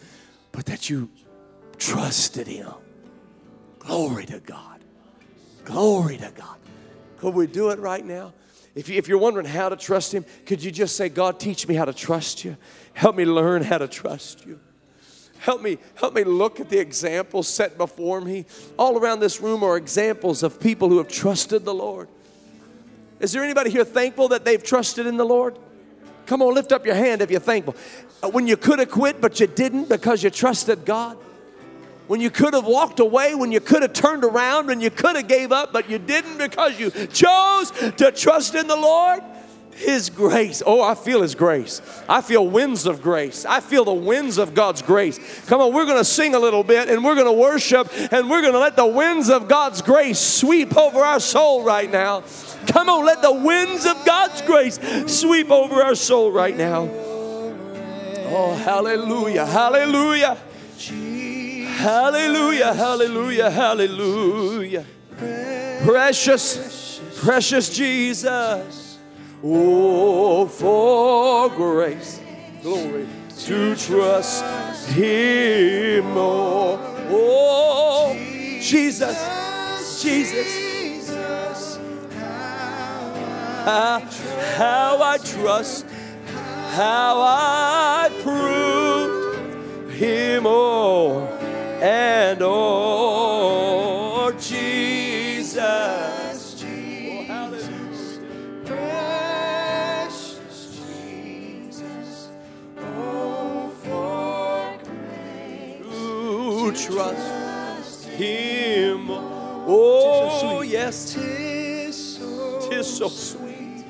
but 0.50 0.66
that 0.66 0.88
you 0.88 1.10
trusted 1.78 2.46
Him. 2.46 2.72
Glory 3.82 4.26
to 4.26 4.38
God. 4.38 4.78
Glory 5.64 6.16
to 6.16 6.32
God. 6.36 6.56
Could 7.18 7.34
we 7.34 7.48
do 7.48 7.70
it 7.70 7.80
right 7.80 8.04
now? 8.04 8.32
If, 8.76 8.88
you, 8.88 9.02
you're 9.08 9.18
wondering 9.18 9.44
how 9.44 9.68
to 9.68 9.76
trust 9.76 10.14
Him, 10.14 10.24
could 10.46 10.62
you 10.62 10.70
just 10.70 10.94
say, 10.94 11.08
God, 11.08 11.40
teach 11.40 11.66
me 11.66 11.74
how 11.74 11.84
to 11.84 11.92
trust 11.92 12.44
you? 12.44 12.56
Help 12.94 13.16
me 13.16 13.24
learn 13.24 13.62
how 13.62 13.78
to 13.78 13.88
trust 13.88 14.46
you. 14.46 14.60
Help 15.40 15.62
me, 15.62 15.78
help 15.96 16.14
me 16.14 16.22
look 16.22 16.60
at 16.60 16.70
the 16.70 16.78
examples 16.78 17.48
set 17.48 17.76
before 17.76 18.20
me. 18.20 18.46
All 18.78 18.98
around 18.98 19.18
this 19.18 19.40
room 19.40 19.64
are 19.64 19.76
examples 19.76 20.44
of 20.44 20.60
people 20.60 20.88
who 20.88 20.98
have 20.98 21.08
trusted 21.08 21.64
the 21.64 21.74
Lord. 21.74 22.08
Is 23.18 23.32
there 23.32 23.42
anybody 23.42 23.70
here 23.70 23.84
thankful 23.84 24.28
that 24.28 24.44
they've 24.44 24.62
trusted 24.62 25.08
in 25.08 25.16
the 25.16 25.24
Lord? 25.24 25.58
Come 26.26 26.40
on, 26.40 26.54
lift 26.54 26.70
up 26.70 26.86
your 26.86 26.94
hand 26.94 27.20
if 27.20 27.32
you're 27.32 27.40
thankful. 27.40 27.74
Uh, 28.22 28.28
when 28.28 28.46
you 28.46 28.56
could 28.56 28.78
have 28.78 28.92
quit, 28.92 29.20
but 29.20 29.40
you 29.40 29.48
didn't 29.48 29.88
because 29.88 30.22
you 30.22 30.30
trusted 30.30 30.84
God 30.84 31.18
when 32.12 32.20
you 32.20 32.28
could 32.28 32.52
have 32.52 32.66
walked 32.66 33.00
away, 33.00 33.34
when 33.34 33.52
you 33.52 33.58
could 33.58 33.80
have 33.80 33.94
turned 33.94 34.22
around, 34.22 34.66
when 34.66 34.82
you 34.82 34.90
could 34.90 35.16
have 35.16 35.26
gave 35.26 35.50
up, 35.50 35.72
but 35.72 35.88
you 35.88 35.98
didn't 35.98 36.36
because 36.36 36.78
you 36.78 36.90
chose 37.06 37.70
to 37.70 38.12
trust 38.12 38.54
in 38.54 38.66
the 38.66 38.76
Lord. 38.76 39.22
His 39.70 40.10
grace. 40.10 40.62
Oh, 40.66 40.82
I 40.82 40.94
feel 40.94 41.22
His 41.22 41.34
grace. 41.34 41.80
I 42.10 42.20
feel 42.20 42.46
winds 42.46 42.84
of 42.84 43.00
grace. 43.00 43.46
I 43.46 43.60
feel 43.60 43.86
the 43.86 43.94
winds 43.94 44.36
of 44.36 44.52
God's 44.52 44.82
grace. 44.82 45.18
Come 45.46 45.62
on, 45.62 45.72
we're 45.72 45.86
going 45.86 45.96
to 45.96 46.04
sing 46.04 46.34
a 46.34 46.38
little 46.38 46.62
bit 46.62 46.90
and 46.90 47.02
we're 47.02 47.14
going 47.14 47.28
to 47.28 47.32
worship 47.32 47.88
and 48.12 48.28
we're 48.28 48.42
going 48.42 48.52
to 48.52 48.58
let 48.58 48.76
the 48.76 48.84
winds 48.84 49.30
of 49.30 49.48
God's 49.48 49.80
grace 49.80 50.18
sweep 50.18 50.76
over 50.76 50.98
our 50.98 51.18
soul 51.18 51.64
right 51.64 51.90
now. 51.90 52.24
Come 52.66 52.90
on, 52.90 53.06
let 53.06 53.22
the 53.22 53.32
winds 53.32 53.86
of 53.86 54.04
God's 54.04 54.42
grace 54.42 54.78
sweep 55.06 55.50
over 55.50 55.76
our 55.76 55.94
soul 55.94 56.30
right 56.30 56.58
now. 56.58 56.90
Oh, 58.34 58.54
hallelujah, 58.62 59.46
hallelujah. 59.46 60.36
Hallelujah, 61.78 62.74
hallelujah, 62.74 63.50
hallelujah. 63.50 64.84
Precious, 65.84 67.00
precious 67.16 67.68
Jesus. 67.70 68.98
Oh, 69.42 70.46
for 70.46 71.48
grace, 71.50 72.20
glory 72.62 73.08
to 73.38 73.74
trust 73.74 74.44
Him 74.90 76.12
more. 76.12 76.78
Oh, 77.10 78.14
Jesus, 78.60 80.02
Jesus. 80.02 81.78
How, 83.64 84.00
how 84.56 85.02
I 85.02 85.18
trust, 85.18 85.86
how 86.70 87.20
I 87.20 88.10
proved 88.22 89.92
him 89.92 90.42
more 90.42 91.41
and 91.82 92.38
oh 92.42 94.32
Jesus. 94.38 95.58
Oh, 95.58 97.24
hallelujah. 97.24 98.20
Precious 98.64 100.30
Jesus, 100.78 102.28
oh, 102.78 103.68
for 103.82 104.78
grace 104.84 105.82
To 106.86 106.86
trust 106.86 108.04
him. 108.10 109.08
Oh, 109.10 110.62
yes, 110.62 111.12
tis 111.14 112.16
so 112.16 112.70
tis 112.70 112.96
so 112.96 113.08
sweet 113.08 113.84